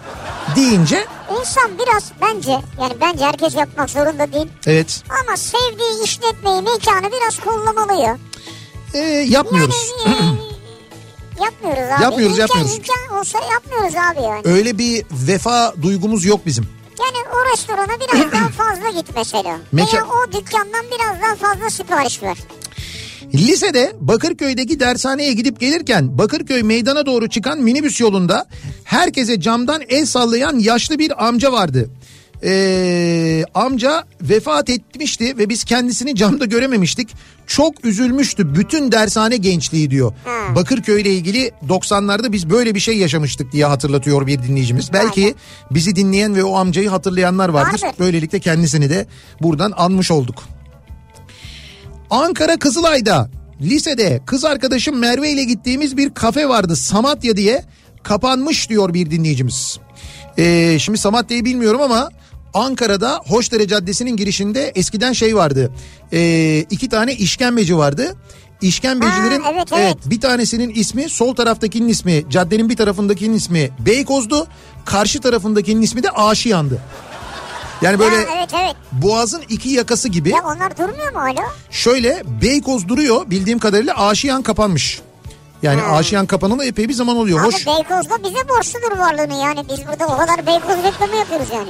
deyince 0.56 1.04
İnsan 1.40 1.70
biraz 1.78 2.12
bence 2.22 2.50
yani 2.50 2.92
bence 3.00 3.24
herkes 3.24 3.54
yapmak 3.56 3.90
zorunda 3.90 4.32
değil. 4.32 4.46
evet 4.66 5.02
Ama 5.26 5.36
sevdiği 5.36 6.04
işletmeyi 6.04 6.62
mekanı 6.62 7.12
biraz 7.12 7.38
kollamalı 7.40 8.02
ya. 8.02 8.18
e, 8.94 8.98
yapmıyoruz. 9.08 9.92
Yani 10.06 10.16
e, 10.16 10.20
yapmıyoruz 11.44 11.92
abi. 11.96 12.02
Yapmıyoruz, 12.02 12.38
İmkan- 12.38 12.40
yapmıyoruz. 12.40 12.76
imkan 12.76 13.18
olsa 13.18 13.38
yapmıyoruz 13.52 13.94
abi 13.94 14.22
yani. 14.26 14.40
Öyle 14.44 14.78
bir 14.78 15.04
vefa 15.12 15.74
duygumuz 15.82 16.24
yok 16.24 16.46
bizim. 16.46 16.64
Yani 17.00 17.26
o 17.34 17.52
restorana 17.52 17.92
biraz 18.00 18.32
daha 18.32 18.48
fazla 18.48 18.88
git 19.00 19.06
mesela. 19.16 19.58
Mekan- 19.74 19.92
Veya 19.92 20.04
o 20.06 20.32
dükkandan 20.32 20.84
biraz 20.98 21.22
daha 21.22 21.34
fazla 21.34 21.70
sipariş 21.70 22.22
ver. 22.22 22.36
Lisede 23.34 23.92
Bakırköy'deki 24.00 24.80
dershaneye 24.80 25.32
gidip 25.32 25.60
gelirken 25.60 26.18
Bakırköy 26.18 26.62
meydana 26.62 27.06
doğru 27.06 27.28
çıkan 27.28 27.58
minibüs 27.58 28.00
yolunda 28.00 28.46
herkese 28.84 29.40
camdan 29.40 29.82
el 29.88 30.06
sallayan 30.06 30.58
yaşlı 30.58 30.98
bir 30.98 31.26
amca 31.26 31.52
vardı. 31.52 31.90
Ee, 32.44 33.44
amca 33.54 34.04
vefat 34.22 34.70
etmişti 34.70 35.38
ve 35.38 35.48
biz 35.48 35.64
kendisini 35.64 36.14
camda 36.14 36.44
görememiştik. 36.44 37.08
Çok 37.46 37.84
üzülmüştü 37.84 38.54
bütün 38.54 38.92
dershane 38.92 39.36
gençliği 39.36 39.90
diyor. 39.90 40.12
Ha. 40.24 40.54
Bakırköy 40.54 41.02
ile 41.02 41.10
ilgili 41.14 41.52
90'larda 41.68 42.32
biz 42.32 42.50
böyle 42.50 42.74
bir 42.74 42.80
şey 42.80 42.96
yaşamıştık 42.96 43.52
diye 43.52 43.64
hatırlatıyor 43.64 44.26
bir 44.26 44.42
dinleyicimiz. 44.42 44.92
Belki 44.92 45.34
bizi 45.70 45.96
dinleyen 45.96 46.36
ve 46.36 46.44
o 46.44 46.56
amcayı 46.56 46.88
hatırlayanlar 46.88 47.48
vardır. 47.48 47.82
Vardır. 47.82 47.98
Böylelikle 47.98 48.40
kendisini 48.40 48.90
de 48.90 49.06
buradan 49.42 49.72
anmış 49.76 50.10
olduk. 50.10 50.42
Ankara 52.10 52.58
Kızılay'da 52.58 53.30
lisede 53.60 54.20
kız 54.26 54.44
arkadaşım 54.44 54.98
Merve 54.98 55.30
ile 55.30 55.44
gittiğimiz 55.44 55.96
bir 55.96 56.14
kafe 56.14 56.48
vardı 56.48 56.76
Samatya 56.76 57.36
diye 57.36 57.64
kapanmış 58.02 58.68
diyor 58.68 58.94
bir 58.94 59.10
dinleyicimiz. 59.10 59.78
Ee, 60.38 60.76
şimdi 60.80 60.98
Samatya'yı 60.98 61.44
bilmiyorum 61.44 61.80
ama 61.80 62.08
Ankara'da 62.54 63.20
Hoşdere 63.28 63.68
Caddesi'nin 63.68 64.16
girişinde 64.16 64.72
eskiden 64.74 65.12
şey 65.12 65.36
vardı. 65.36 65.72
Ee, 66.12 66.58
iki 66.70 66.88
tane 66.88 67.14
işkembeci 67.14 67.78
vardı. 67.78 68.16
İşkembecilerin 68.62 69.40
Ha, 69.40 69.50
evet, 69.54 69.68
evet. 69.72 69.96
bir 70.06 70.20
tanesinin 70.20 70.70
ismi 70.74 71.08
sol 71.08 71.34
taraftakinin 71.34 71.88
ismi 71.88 72.24
caddenin 72.30 72.68
bir 72.68 72.76
tarafındakinin 72.76 73.34
ismi 73.36 73.70
Beykoz'du. 73.78 74.46
Karşı 74.84 75.20
tarafındakinin 75.20 75.82
ismi 75.82 76.02
de 76.02 76.10
Aşiyan'dı. 76.10 76.78
Yani 77.82 77.98
böyle 77.98 78.16
Ha, 78.16 78.22
evet, 78.22 78.36
Evet 78.38 78.50
evet. 78.64 78.76
Boğaz'ın 78.92 79.42
iki 79.48 79.68
yakası 79.68 80.08
gibi. 80.08 80.30
Ya 80.30 80.42
onlar 80.44 80.78
durmuyor 80.78 81.12
mu 81.12 81.20
hala? 81.20 81.44
Şöyle 81.70 82.22
Beykoz 82.42 82.88
duruyor 82.88 83.30
bildiğim 83.30 83.58
kadarıyla 83.58 83.94
Aşiyan 84.06 84.42
kapanmış. 84.42 85.00
Yani 85.62 85.80
Ha. 85.80 85.96
Aşiyan 85.96 86.26
kapanalı 86.26 86.64
epey 86.64 86.88
bir 86.88 86.94
zaman 86.94 87.16
oluyor. 87.16 87.40
Abi 87.40 87.46
Hoş. 87.46 87.66
Beykoz'da 87.66 88.24
bize 88.24 88.48
borçludur 88.48 88.98
varlığını 88.98 89.42
yani. 89.42 89.60
Biz 89.68 89.86
burada 89.88 90.06
o 90.06 90.16
kadar 90.16 90.46
Beykoz 90.46 90.84
reklamı 90.84 91.16
yapıyoruz 91.16 91.48
yani. 91.54 91.68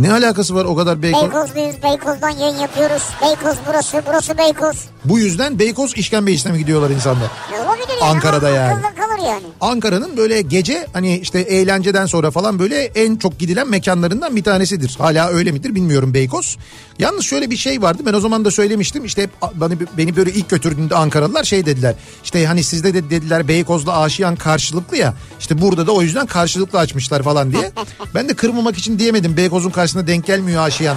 Ne 0.00 0.12
alakası 0.12 0.54
var 0.54 0.64
o 0.64 0.74
kadar 0.74 1.02
Beykoz? 1.02 1.22
Beykozluyuz, 1.22 1.82
Beykoz'dan 1.82 2.30
yayın 2.30 2.56
yapıyoruz. 2.56 3.02
Beykoz 3.22 3.56
burası, 3.68 4.02
burası 4.06 4.38
Beykoz. 4.38 4.76
Bu 5.04 5.18
yüzden 5.18 5.58
Beykoz 5.58 5.96
işkembeyisine 5.96 6.52
mi 6.52 6.58
gidiyorlar 6.58 6.90
insanlar? 6.90 7.28
Olabilir? 7.64 7.98
Ankara'da 8.02 8.48
Ama 8.48 8.56
yani. 8.56 8.82
Kalır 8.82 9.28
yani. 9.28 9.42
Ankara'nın 9.60 10.16
böyle 10.16 10.42
gece 10.42 10.86
hani 10.92 11.18
işte 11.18 11.40
eğlenceden 11.40 12.06
sonra 12.06 12.30
falan 12.30 12.58
böyle 12.58 12.84
en 12.84 13.16
çok 13.16 13.38
gidilen 13.38 13.68
mekanlarından 13.68 14.36
bir 14.36 14.44
tanesidir. 14.44 14.96
Hala 14.98 15.28
öyle 15.28 15.52
midir 15.52 15.74
bilmiyorum 15.74 16.14
Beykoz. 16.14 16.56
Yalnız 16.98 17.24
şöyle 17.24 17.50
bir 17.50 17.56
şey 17.56 17.82
vardı 17.82 18.02
ben 18.06 18.14
o 18.14 18.20
zaman 18.20 18.44
da 18.44 18.50
söylemiştim 18.50 19.04
işte 19.04 19.22
hep 19.22 19.30
bana 19.54 19.74
beni 19.98 20.16
böyle 20.16 20.30
ilk 20.30 20.48
götürdüğünde 20.48 20.94
Ankaralılar 20.94 21.44
şey 21.44 21.66
dediler. 21.66 21.94
İşte 22.24 22.46
hani 22.46 22.64
sizde 22.64 22.94
de 22.94 23.10
dediler 23.10 23.48
Beykoz'la 23.48 24.00
Aşiyan 24.00 24.36
karşılıklı 24.36 24.96
ya 24.96 25.14
işte 25.40 25.60
burada 25.60 25.86
da 25.86 25.92
o 25.92 26.02
yüzden 26.02 26.26
karşılıklı 26.26 26.78
açmışlar 26.78 27.22
falan 27.22 27.52
diye. 27.52 27.72
Ben 28.14 28.28
de 28.28 28.34
kırmamak 28.34 28.78
için 28.78 28.98
diyemedim 28.98 29.36
Beykoz'un 29.36 29.70
karşısına 29.90 30.06
denk 30.06 30.26
gelmiyor 30.26 30.62
Aşiyan. 30.62 30.96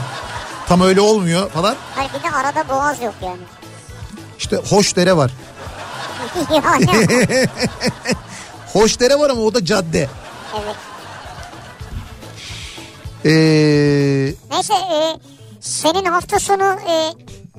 Tam 0.67 0.81
öyle 0.81 1.01
olmuyor 1.01 1.49
falan. 1.49 1.75
Hayır 1.95 2.11
bir 2.17 2.23
de 2.23 2.35
arada 2.35 2.69
boğaz 2.69 3.01
yok 3.01 3.13
yani. 3.21 3.41
İşte 4.39 4.55
Hoşdere 4.69 5.17
var. 5.17 5.31
Hoşdere 8.73 9.19
var 9.19 9.29
ama 9.29 9.41
o 9.41 9.53
da 9.53 9.65
cadde. 9.65 10.09
evet. 10.55 10.75
Ee, 13.25 13.29
Neyse 14.51 14.73
e, 14.73 15.19
senin 15.61 16.05
hafta 16.05 16.39
sonu 16.39 16.63
e, 16.63 17.13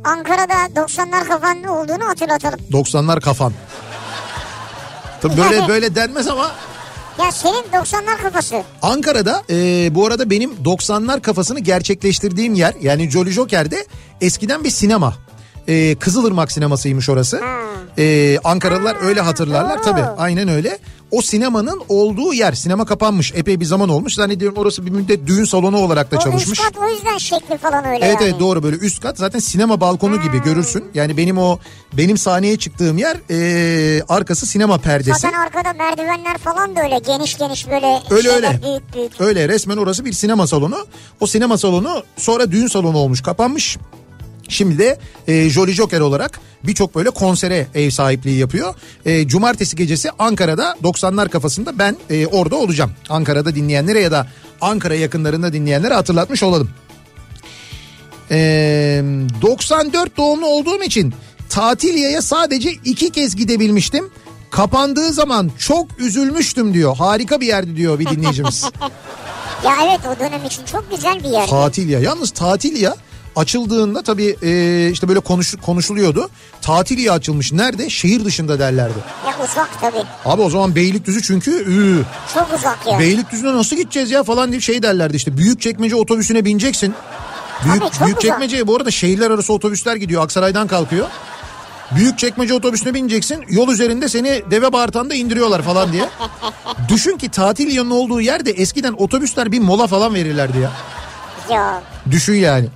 Ankara'da 0.05 0.55
90'lar 0.55 1.29
kafanın 1.29 1.65
olduğunu 1.65 2.09
hatırlatalım. 2.09 2.61
90'lar 2.73 3.21
kafan. 3.21 3.53
Tabii 5.23 5.37
böyle 5.37 5.69
böyle 5.69 5.95
denmez 5.95 6.29
ama 6.29 6.51
Ya 7.19 7.33
senin 7.33 7.63
90'lar 7.73 8.23
kafası. 8.23 8.63
Ankara'da 8.83 9.43
e, 9.51 9.89
bu 9.95 10.07
arada 10.07 10.31
benim 10.31 10.51
90'lar 10.65 11.21
kafasını 11.23 11.59
gerçekleştirdiğim 11.61 12.55
yer 12.55 12.75
yani 12.83 13.11
Jolly 13.11 13.31
Joker'de 13.31 13.87
eskiden 14.21 14.65
bir 14.65 14.71
sinema. 14.71 15.15
E, 15.69 15.95
Kızılırmak 15.95 16.53
sinemasıymış 16.53 17.09
orası. 17.09 17.41
E, 17.99 18.39
Ankaralılar 18.45 18.97
öyle 19.03 19.21
hatırlarlar 19.21 19.83
tabii 19.83 20.03
aynen 20.19 20.49
öyle. 20.49 20.79
O 21.11 21.23
sinemanın 21.23 21.83
olduğu 21.89 22.35
yer 22.35 22.53
sinema 22.53 22.85
kapanmış 22.85 23.33
epey 23.37 23.61
bir 23.61 23.65
zaman 23.65 23.89
olmuş. 23.89 24.15
Zannediyorum 24.15 24.59
orası 24.59 24.87
bir 24.87 24.91
müddet 24.91 25.27
düğün 25.27 25.45
salonu 25.45 25.79
olarak 25.79 26.11
da 26.11 26.17
O 26.17 26.21
çalışmış. 26.21 26.59
üst 26.59 26.63
kat 26.63 26.79
o 26.79 26.89
yüzden 26.89 27.19
şekli 27.19 27.59
falan 27.59 27.85
öyle 27.85 28.05
Evet 28.05 28.17
yani. 28.21 28.29
evet 28.31 28.41
doğru 28.41 28.63
böyle 28.63 28.77
üst 28.77 29.01
kat 29.03 29.19
zaten 29.19 29.39
sinema 29.39 29.81
balkonu 29.81 30.21
gibi 30.23 30.43
görürsün. 30.43 30.85
Yani 30.95 31.17
benim 31.17 31.39
o 31.39 31.59
benim 31.93 32.19
sahneye 32.19 32.57
çıktığım 32.57 32.99
yer 32.99 33.17
e, 33.31 34.03
arkası 34.09 34.47
sinema 34.47 34.79
perdesi. 34.79 35.21
Zaten 35.21 35.39
arkada 35.39 35.73
merdivenler 35.73 36.39
falan 36.39 36.77
da 36.77 36.81
öyle 36.83 36.99
geniş 36.99 37.39
geniş 37.39 37.71
böyle 37.71 37.99
Öyle 38.11 38.23
şeyler 38.33 38.49
öyle. 38.55 38.63
büyük 38.63 38.95
büyük. 38.95 39.21
Öyle 39.21 39.49
resmen 39.49 39.77
orası 39.77 40.05
bir 40.05 40.13
sinema 40.13 40.47
salonu. 40.47 40.87
O 41.21 41.27
sinema 41.27 41.59
salonu 41.59 42.03
sonra 42.17 42.51
düğün 42.51 42.67
salonu 42.67 42.99
olmuş 42.99 43.23
kapanmış. 43.23 43.79
Şimdi 44.49 44.79
de 44.79 44.99
e, 45.29 45.51
Jolly 45.51 45.73
Joker 45.73 46.01
olarak 46.01 46.41
birçok 46.65 46.95
böyle 46.95 47.11
konsere 47.11 47.67
ev 47.75 47.91
sahipliği 47.91 48.39
yapıyor. 48.39 48.75
E, 49.07 49.29
Cumartesi 49.29 49.77
gecesi 49.77 50.11
Ankara'da 50.19 50.77
90'lar 50.83 51.29
kafasında 51.29 51.79
ben 51.79 51.97
e, 52.11 52.27
orada 52.27 52.57
olacağım. 52.57 52.93
Ankara'da 53.09 53.55
dinleyenlere 53.55 54.01
ya 54.01 54.13
da 54.13 54.27
Ankara 54.61 54.95
yakınlarında 54.95 55.53
dinleyenlere 55.53 55.95
hatırlatmış 55.95 56.43
olalım. 56.43 56.71
E, 58.31 58.37
94 59.43 60.17
doğumlu 60.17 60.47
olduğum 60.47 60.83
için 60.83 61.15
Tatiliye'ye 61.49 62.21
sadece 62.21 62.71
iki 62.85 63.11
kez 63.11 63.37
gidebilmiştim. 63.37 64.11
Kapandığı 64.51 65.13
zaman 65.13 65.51
çok 65.59 66.01
üzülmüştüm 66.01 66.75
diyor. 66.75 66.97
Harika 66.97 67.41
bir 67.41 67.47
yerdi 67.47 67.77
diyor 67.77 67.99
bir 67.99 68.07
dinleyicimiz. 68.07 68.65
Ya 69.65 69.77
evet 69.85 70.01
o 70.17 70.21
dönem 70.21 70.45
için 70.45 70.65
çok 70.65 70.91
güzel 70.91 71.25
bir 71.25 71.29
yer. 71.29 71.47
Tatil 71.47 71.89
ya. 71.89 72.01
Yalnız 72.01 72.31
tatil 72.31 72.83
ya 72.83 72.95
açıldığında 73.37 74.03
tabii 74.03 74.37
e, 74.43 74.91
işte 74.93 75.09
böyle 75.09 75.21
konuş, 75.21 75.55
konuşuluyordu. 75.57 76.29
Tatil 76.63 76.99
ya 76.99 77.13
açılmış. 77.13 77.53
Nerede? 77.53 77.91
Şehir 77.91 78.25
dışında 78.25 78.59
derlerdi. 78.59 78.99
Ya 79.27 79.45
uzak 79.45 79.81
tabii. 79.81 80.03
Abi 80.25 80.43
o 80.43 80.51
zaman 80.51 80.75
Beylikdüzü 80.75 81.23
çünkü 81.23 81.51
ıı, 81.51 82.05
Çok 82.35 82.59
uzak 82.59 82.87
ya. 82.87 82.99
Beylikdüzü'ne 82.99 83.55
nasıl 83.55 83.77
gideceğiz 83.77 84.11
ya 84.11 84.23
falan 84.23 84.51
diye 84.51 84.61
şey 84.61 84.83
derlerdi 84.83 85.17
işte. 85.17 85.37
Büyükçekmece 85.37 85.97
otobüsüne 85.97 86.45
bineceksin. 86.45 86.95
Büyük, 87.65 87.81
Tabii, 87.81 87.91
çok 87.93 88.07
Büyükçekmece'ye 88.07 88.67
bu 88.67 88.77
arada 88.77 88.91
şehirler 88.91 89.31
arası 89.31 89.53
otobüsler 89.53 89.97
gidiyor. 89.97 90.23
Aksaray'dan 90.25 90.67
kalkıyor. 90.67 91.07
Büyükçekmece 91.97 92.55
otobüsüne 92.55 92.95
bineceksin. 92.95 93.45
Yol 93.49 93.69
üzerinde 93.69 94.09
seni 94.09 94.43
deve 94.51 94.73
bağırtanda 94.73 95.15
indiriyorlar 95.15 95.63
falan 95.63 95.93
diye. 95.93 96.09
Düşün 96.89 97.17
ki 97.17 97.29
tatil 97.29 97.77
yanının 97.77 97.95
olduğu 97.95 98.21
yerde 98.21 98.51
eskiden 98.51 98.93
otobüsler 98.93 99.53
bir 99.53 99.61
mola 99.61 99.87
falan 99.87 100.15
verirlerdi 100.15 100.59
ya. 100.59 100.71
Ya 101.51 101.83
Düşün 102.11 102.35
yani. 102.35 102.69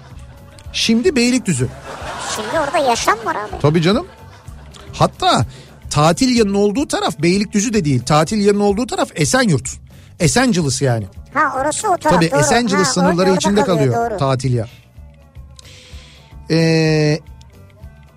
Şimdi 0.72 1.16
Beylikdüzü. 1.16 1.68
şimdi 2.36 2.60
orada 2.66 2.78
yaşam 2.78 3.18
var 3.24 3.34
abi. 3.36 3.60
Tabii 3.62 3.82
canım. 3.82 4.06
Hatta 4.92 5.46
tatil 5.90 6.36
yanının 6.36 6.54
olduğu 6.54 6.88
taraf 6.88 7.18
Beylikdüzü 7.22 7.72
de 7.72 7.84
değil. 7.84 8.02
Tatil 8.04 8.46
yanının 8.46 8.62
olduğu 8.64 8.86
taraf 8.86 9.08
Esenyurt. 9.14 9.68
Esenciles 10.20 10.82
yani. 10.82 11.06
Ha 11.34 11.52
orası 11.60 11.88
o 11.88 11.96
taraf 11.96 12.14
Tabii 12.16 12.30
doğru. 12.30 12.40
Esenciles 12.40 12.86
Ha, 12.86 12.92
sınırları 12.92 13.34
içinde 13.34 13.64
kalıyor, 13.64 14.10
Doğru. 14.10 14.18
tatil 14.18 14.54
ya. 14.54 14.66
Ee, 16.50 17.18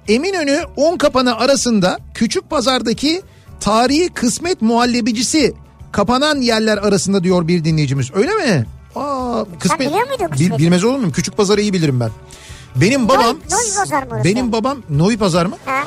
Eminönü 0.07 0.59
10 0.75 0.97
kapanı 0.97 1.37
arasında 1.37 1.99
küçük 2.13 2.49
pazardaki 2.49 3.21
tarihi 3.59 4.09
kısmet 4.09 4.61
muhallebicisi 4.61 5.53
kapanan 5.91 6.41
yerler 6.41 6.77
arasında 6.77 7.23
diyor 7.23 7.47
bir 7.47 7.63
dinleyicimiz. 7.63 8.11
Öyle 8.13 8.31
mi? 8.35 8.65
Aa, 8.95 9.45
kısmet, 9.59 9.79
biliyor 9.79 10.07
muydun 10.07 10.25
Bil- 10.25 10.37
kısmeti? 10.37 10.57
bilmez 10.63 10.83
olur 10.83 10.95
muyum? 10.95 11.11
Küçük 11.11 11.37
pazarı 11.37 11.61
iyi 11.61 11.73
bilirim 11.73 11.99
ben. 11.99 12.09
Benim 12.75 13.07
babam 13.07 13.25
Novi 13.51 13.75
pazar 13.77 14.03
mı 14.03 14.09
orası? 14.11 14.23
benim 14.25 14.51
babam 14.51 14.77
Novi 14.89 15.17
pazar 15.17 15.45
mı? 15.45 15.55
Ha. 15.65 15.83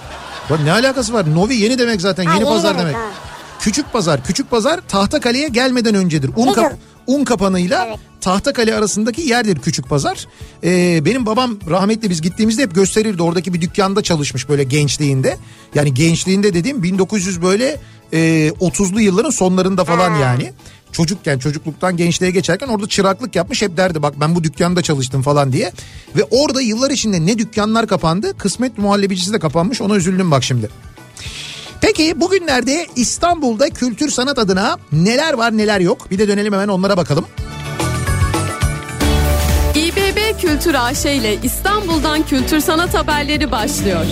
Bak 0.50 0.60
ne 0.64 0.72
alakası 0.72 1.12
var? 1.12 1.34
Novi 1.34 1.56
yeni 1.56 1.78
demek 1.78 2.00
zaten. 2.00 2.24
Ha, 2.24 2.32
yeni, 2.34 2.44
yeni 2.44 2.54
pazar 2.54 2.78
demek, 2.78 2.94
demek. 2.94 3.06
ha. 3.06 3.10
Küçük 3.60 3.92
pazar. 3.92 4.24
Küçük 4.24 4.50
pazar 4.50 4.80
Tahtakale'ye 4.88 5.48
gelmeden 5.48 5.94
öncedir. 5.94 6.30
Un, 6.36 6.52
kap- 6.52 6.76
un 7.06 7.24
kapanıyla 7.24 7.84
Evet. 7.86 7.98
Tahtakale 8.20 8.74
arasındaki 8.74 9.22
yerdir 9.22 9.58
küçük 9.58 9.88
pazar. 9.88 10.26
Ee, 10.64 11.04
benim 11.04 11.26
babam 11.26 11.56
rahmetli 11.70 12.10
biz 12.10 12.22
gittiğimizde 12.22 12.62
hep 12.62 12.74
gösterirdi. 12.74 13.22
Oradaki 13.22 13.54
bir 13.54 13.60
dükkanda 13.60 14.02
çalışmış 14.02 14.48
böyle 14.48 14.64
gençliğinde. 14.64 15.36
Yani 15.74 15.94
gençliğinde 15.94 16.54
dediğim 16.54 16.82
1900 16.82 17.42
böyle 17.42 17.80
e, 18.12 18.18
30'lu 18.60 19.00
yılların 19.00 19.30
sonlarında 19.30 19.84
falan 19.84 20.10
Ha. 20.10 20.18
yani. 20.18 20.52
Çocukken 20.94 21.38
çocukluktan 21.38 21.96
gençliğe 21.96 22.30
geçerken 22.30 22.68
orada 22.68 22.86
çıraklık 22.86 23.36
yapmış 23.36 23.62
hep 23.62 23.76
derdi 23.76 24.02
bak 24.02 24.14
ben 24.20 24.34
bu 24.34 24.44
dükkanda 24.44 24.82
çalıştım 24.82 25.22
falan 25.22 25.52
diye. 25.52 25.72
Ve 26.16 26.24
orada 26.30 26.60
yıllar 26.60 26.90
içinde 26.90 27.26
ne 27.26 27.38
dükkanlar 27.38 27.86
kapandı 27.86 28.38
kısmet 28.38 28.78
muhallebicisi 28.78 29.32
de 29.32 29.38
kapanmış 29.38 29.80
ona 29.80 29.96
üzüldüm 29.96 30.30
bak 30.30 30.44
şimdi. 30.44 30.68
Peki 31.80 32.20
bugünlerde 32.20 32.86
İstanbul'da 32.96 33.70
kültür 33.70 34.10
sanat 34.10 34.38
adına 34.38 34.78
neler 34.92 35.34
var 35.34 35.56
neler 35.56 35.80
yok? 35.80 36.10
Bir 36.10 36.18
de 36.18 36.28
dönelim 36.28 36.52
hemen 36.52 36.68
onlara 36.68 36.96
bakalım. 36.96 37.24
İBB 39.74 40.40
Kültür 40.40 40.74
AŞ 40.74 41.04
ile 41.04 41.38
İstanbul'dan 41.42 42.26
kültür 42.26 42.60
sanat 42.60 42.94
haberleri 42.94 43.50
başlıyor. 43.50 44.04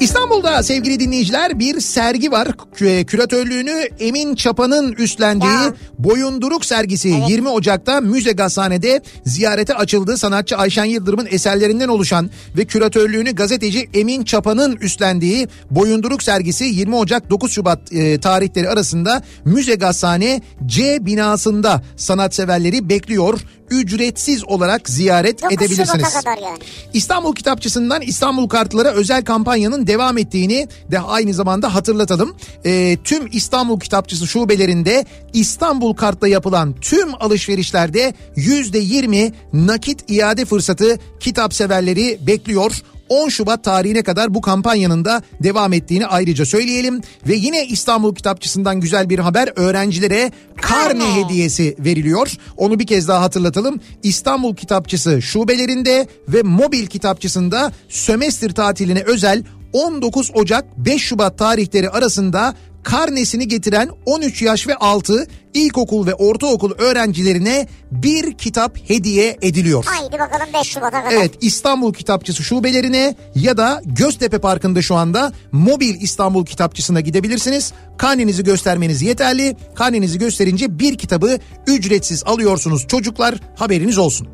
İstanbul'da 0.00 0.62
sevgili 0.62 1.00
dinleyiciler 1.00 1.58
bir 1.58 1.80
sergi 1.80 2.32
var. 2.32 2.48
Kü- 2.76 3.04
Küratörlüğünü 3.04 3.88
Emin 4.00 4.34
Çapa'nın 4.34 4.92
üstlendiği 4.92 5.52
Ya. 5.52 5.74
Boyunduruk 5.98 6.64
sergisi 6.64 7.08
20 7.28 7.48
Ocak'ta 7.48 8.00
Müze 8.00 8.32
Gazhane'de 8.32 9.02
ziyarete 9.24 9.74
açıldı. 9.74 10.16
Sanatçı 10.18 10.56
Ayşen 10.56 10.84
Yıldırım'ın 10.84 11.26
eserlerinden 11.30 11.88
oluşan 11.88 12.30
ve 12.56 12.64
küratörlüğünü 12.64 13.34
gazeteci 13.34 13.88
Emin 13.94 14.24
Çapa'nın 14.24 14.76
üstlendiği 14.76 15.48
Boyunduruk 15.70 16.22
sergisi 16.22 16.64
20 16.64 16.96
Ocak 16.96 17.30
9 17.30 17.52
Şubat 17.52 17.92
e, 17.92 18.20
tarihleri 18.20 18.68
arasında 18.68 19.22
Müze 19.44 19.74
Gazhane 19.74 20.40
C 20.66 21.06
binasında 21.06 21.82
sanatseverleri 21.96 22.88
bekliyor. 22.88 23.40
Ücretsiz 23.70 24.44
olarak 24.44 24.88
ziyaret 24.88 25.42
9 25.42 25.52
edebilirsiniz. 25.56 26.14
Yani. 26.26 26.58
İstanbul 26.92 27.34
Kitapçısı'ndan 27.34 28.02
İstanbul 28.02 28.48
Kartlara 28.48 28.88
özel 28.90 29.24
kampanyanın 29.24 29.83
devam 29.86 30.18
ettiğini 30.18 30.68
de 30.90 31.00
aynı 31.00 31.34
zamanda 31.34 31.74
hatırlatalım. 31.74 32.34
Ee, 32.66 32.96
tüm 33.04 33.28
İstanbul 33.32 33.80
Kitapçısı 33.80 34.26
şubelerinde 34.26 35.04
İstanbul 35.32 35.94
Kart'la 35.94 36.28
yapılan 36.28 36.74
tüm 36.80 37.08
alışverişlerde 37.20 38.14
%20 38.36 39.32
nakit 39.52 40.10
iade 40.10 40.44
fırsatı 40.44 40.98
kitap 41.20 41.54
severleri 41.54 42.18
bekliyor. 42.26 42.82
10 43.08 43.28
Şubat 43.28 43.64
tarihine 43.64 44.02
kadar 44.02 44.34
bu 44.34 44.40
kampanyanın 44.40 45.04
da 45.04 45.22
devam 45.42 45.72
ettiğini 45.72 46.06
ayrıca 46.06 46.46
söyleyelim. 46.46 47.00
Ve 47.28 47.34
yine 47.34 47.66
İstanbul 47.66 48.14
Kitapçısı'ndan 48.14 48.80
güzel 48.80 49.10
bir 49.10 49.18
haber 49.18 49.52
öğrencilere 49.56 50.32
Karne. 50.56 51.14
hediyesi 51.14 51.76
veriliyor. 51.78 52.32
Onu 52.56 52.78
bir 52.78 52.86
kez 52.86 53.08
daha 53.08 53.20
hatırlatalım. 53.20 53.80
İstanbul 54.02 54.56
Kitapçısı 54.56 55.22
şubelerinde 55.22 56.06
ve 56.28 56.42
mobil 56.42 56.86
kitapçısında 56.86 57.72
sömestr 57.88 58.50
tatiline 58.50 59.02
özel 59.06 59.42
19 59.74 60.30
Ocak 60.34 60.64
5 60.76 61.02
Şubat 61.02 61.38
tarihleri 61.38 61.90
arasında 61.90 62.54
karnesini 62.82 63.48
getiren 63.48 63.90
13 64.06 64.42
yaş 64.42 64.68
ve 64.68 64.74
altı 64.74 65.26
ilkokul 65.54 66.06
ve 66.06 66.14
ortaokul 66.14 66.72
öğrencilerine 66.78 67.68
bir 67.90 68.32
kitap 68.32 68.90
hediye 68.90 69.38
ediliyor. 69.42 69.84
Haydi 69.88 70.12
bakalım 70.12 70.46
5 70.54 70.66
Şubat'a 70.66 71.04
kadar. 71.04 71.12
Evet 71.12 71.30
İstanbul 71.40 71.92
Kitapçısı 71.92 72.42
şubelerine 72.42 73.14
ya 73.34 73.56
da 73.56 73.82
Göztepe 73.84 74.38
Parkı'nda 74.38 74.82
şu 74.82 74.94
anda 74.94 75.32
mobil 75.52 76.00
İstanbul 76.00 76.44
Kitapçısı'na 76.44 77.00
gidebilirsiniz. 77.00 77.72
Karnenizi 77.98 78.44
göstermeniz 78.44 79.02
yeterli. 79.02 79.56
Karnenizi 79.74 80.18
gösterince 80.18 80.78
bir 80.78 80.98
kitabı 80.98 81.38
ücretsiz 81.66 82.24
alıyorsunuz 82.24 82.86
çocuklar 82.86 83.34
haberiniz 83.56 83.98
olsun. 83.98 84.28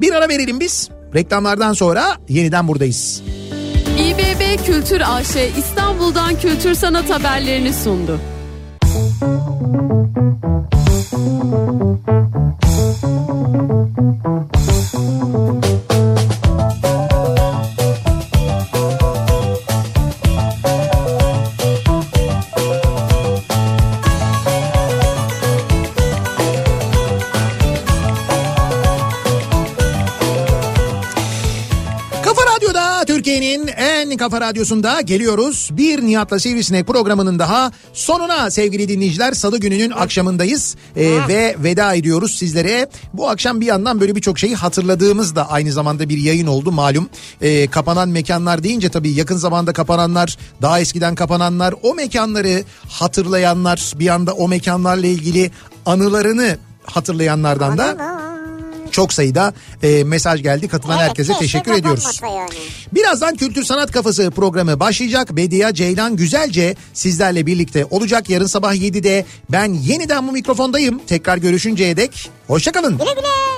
Bir 0.00 0.12
ara 0.12 0.28
verelim 0.28 0.60
biz. 0.60 0.88
Reklamlardan 1.14 1.72
sonra 1.72 2.16
yeniden 2.28 2.68
buradayız. 2.68 3.22
İBB 3.98 4.66
Kültür 4.66 5.00
AŞ 5.00 5.36
İstanbul'dan 5.58 6.38
kültür 6.38 6.74
sanat 6.74 7.10
haberlerini 7.10 7.72
sundu. 7.72 8.20
Kafa 14.60 14.73
En 34.14 34.18
kafa 34.18 34.40
radyosunda 34.40 35.00
geliyoruz. 35.00 35.68
Bir 35.72 36.02
Nihat'la 36.02 36.38
Sivrisinek 36.38 36.86
programının 36.86 37.38
daha 37.38 37.72
sonuna 37.92 38.50
sevgili 38.50 38.88
dinleyiciler. 38.88 39.32
Salı 39.32 39.58
gününün 39.58 39.90
akşamındayız 39.90 40.76
Ee, 40.96 41.18
ve 41.28 41.56
veda 41.58 41.94
ediyoruz 41.94 42.34
sizlere. 42.34 42.88
Bu 43.12 43.28
akşam 43.28 43.60
bir 43.60 43.66
yandan 43.66 44.00
böyle 44.00 44.16
birçok 44.16 44.38
şeyi 44.38 44.54
hatırladığımız 44.54 45.36
da 45.36 45.50
aynı 45.50 45.72
zamanda 45.72 46.08
bir 46.08 46.18
yayın 46.18 46.46
oldu 46.46 46.72
malum. 46.72 47.08
Ee, 47.40 47.66
kapanan 47.66 48.08
mekanlar 48.08 48.62
deyince 48.62 48.88
tabii 48.88 49.10
yakın 49.10 49.36
zamanda 49.36 49.72
kapananlar, 49.72 50.38
daha 50.62 50.80
eskiden 50.80 51.14
kapananlar, 51.14 51.74
o 51.82 51.94
mekanları 51.94 52.64
hatırlayanlar, 52.88 53.92
bir 53.98 54.08
anda 54.08 54.32
o 54.32 54.48
mekanlarla 54.48 55.06
ilgili 55.06 55.50
anılarını 55.86 56.58
hatırlayanlardan 56.84 57.78
da 57.78 58.23
çok 58.94 59.12
sayıda 59.12 59.54
e, 59.82 60.04
mesaj 60.04 60.42
geldi. 60.42 60.68
Katılan 60.68 60.98
Evet, 60.98 61.08
herkese 61.08 61.32
teşekkür 61.38 61.72
ediyoruz. 61.72 62.20
yani. 62.22 62.48
Birazdan 62.92 63.36
Kültür 63.36 63.64
Sanat 63.64 63.92
Kafası 63.92 64.30
programı 64.30 64.80
başlayacak. 64.80 65.36
Bediye 65.36 65.74
Ceylan 65.74 66.16
Güzelce 66.16 66.76
sizlerle 66.92 67.46
birlikte 67.46 67.84
olacak. 67.90 68.30
Yarın 68.30 68.46
sabah 68.46 68.74
7'de 68.74 69.24
ben 69.52 69.72
yeniden 69.74 70.28
bu 70.28 70.32
mikrofondayım. 70.32 71.00
Tekrar 71.06 71.36
görüşünceye 71.36 71.96
dek 71.96 72.30
hoşçakalın. 72.46 72.98
Güle 72.98 73.12
güle. 73.14 73.54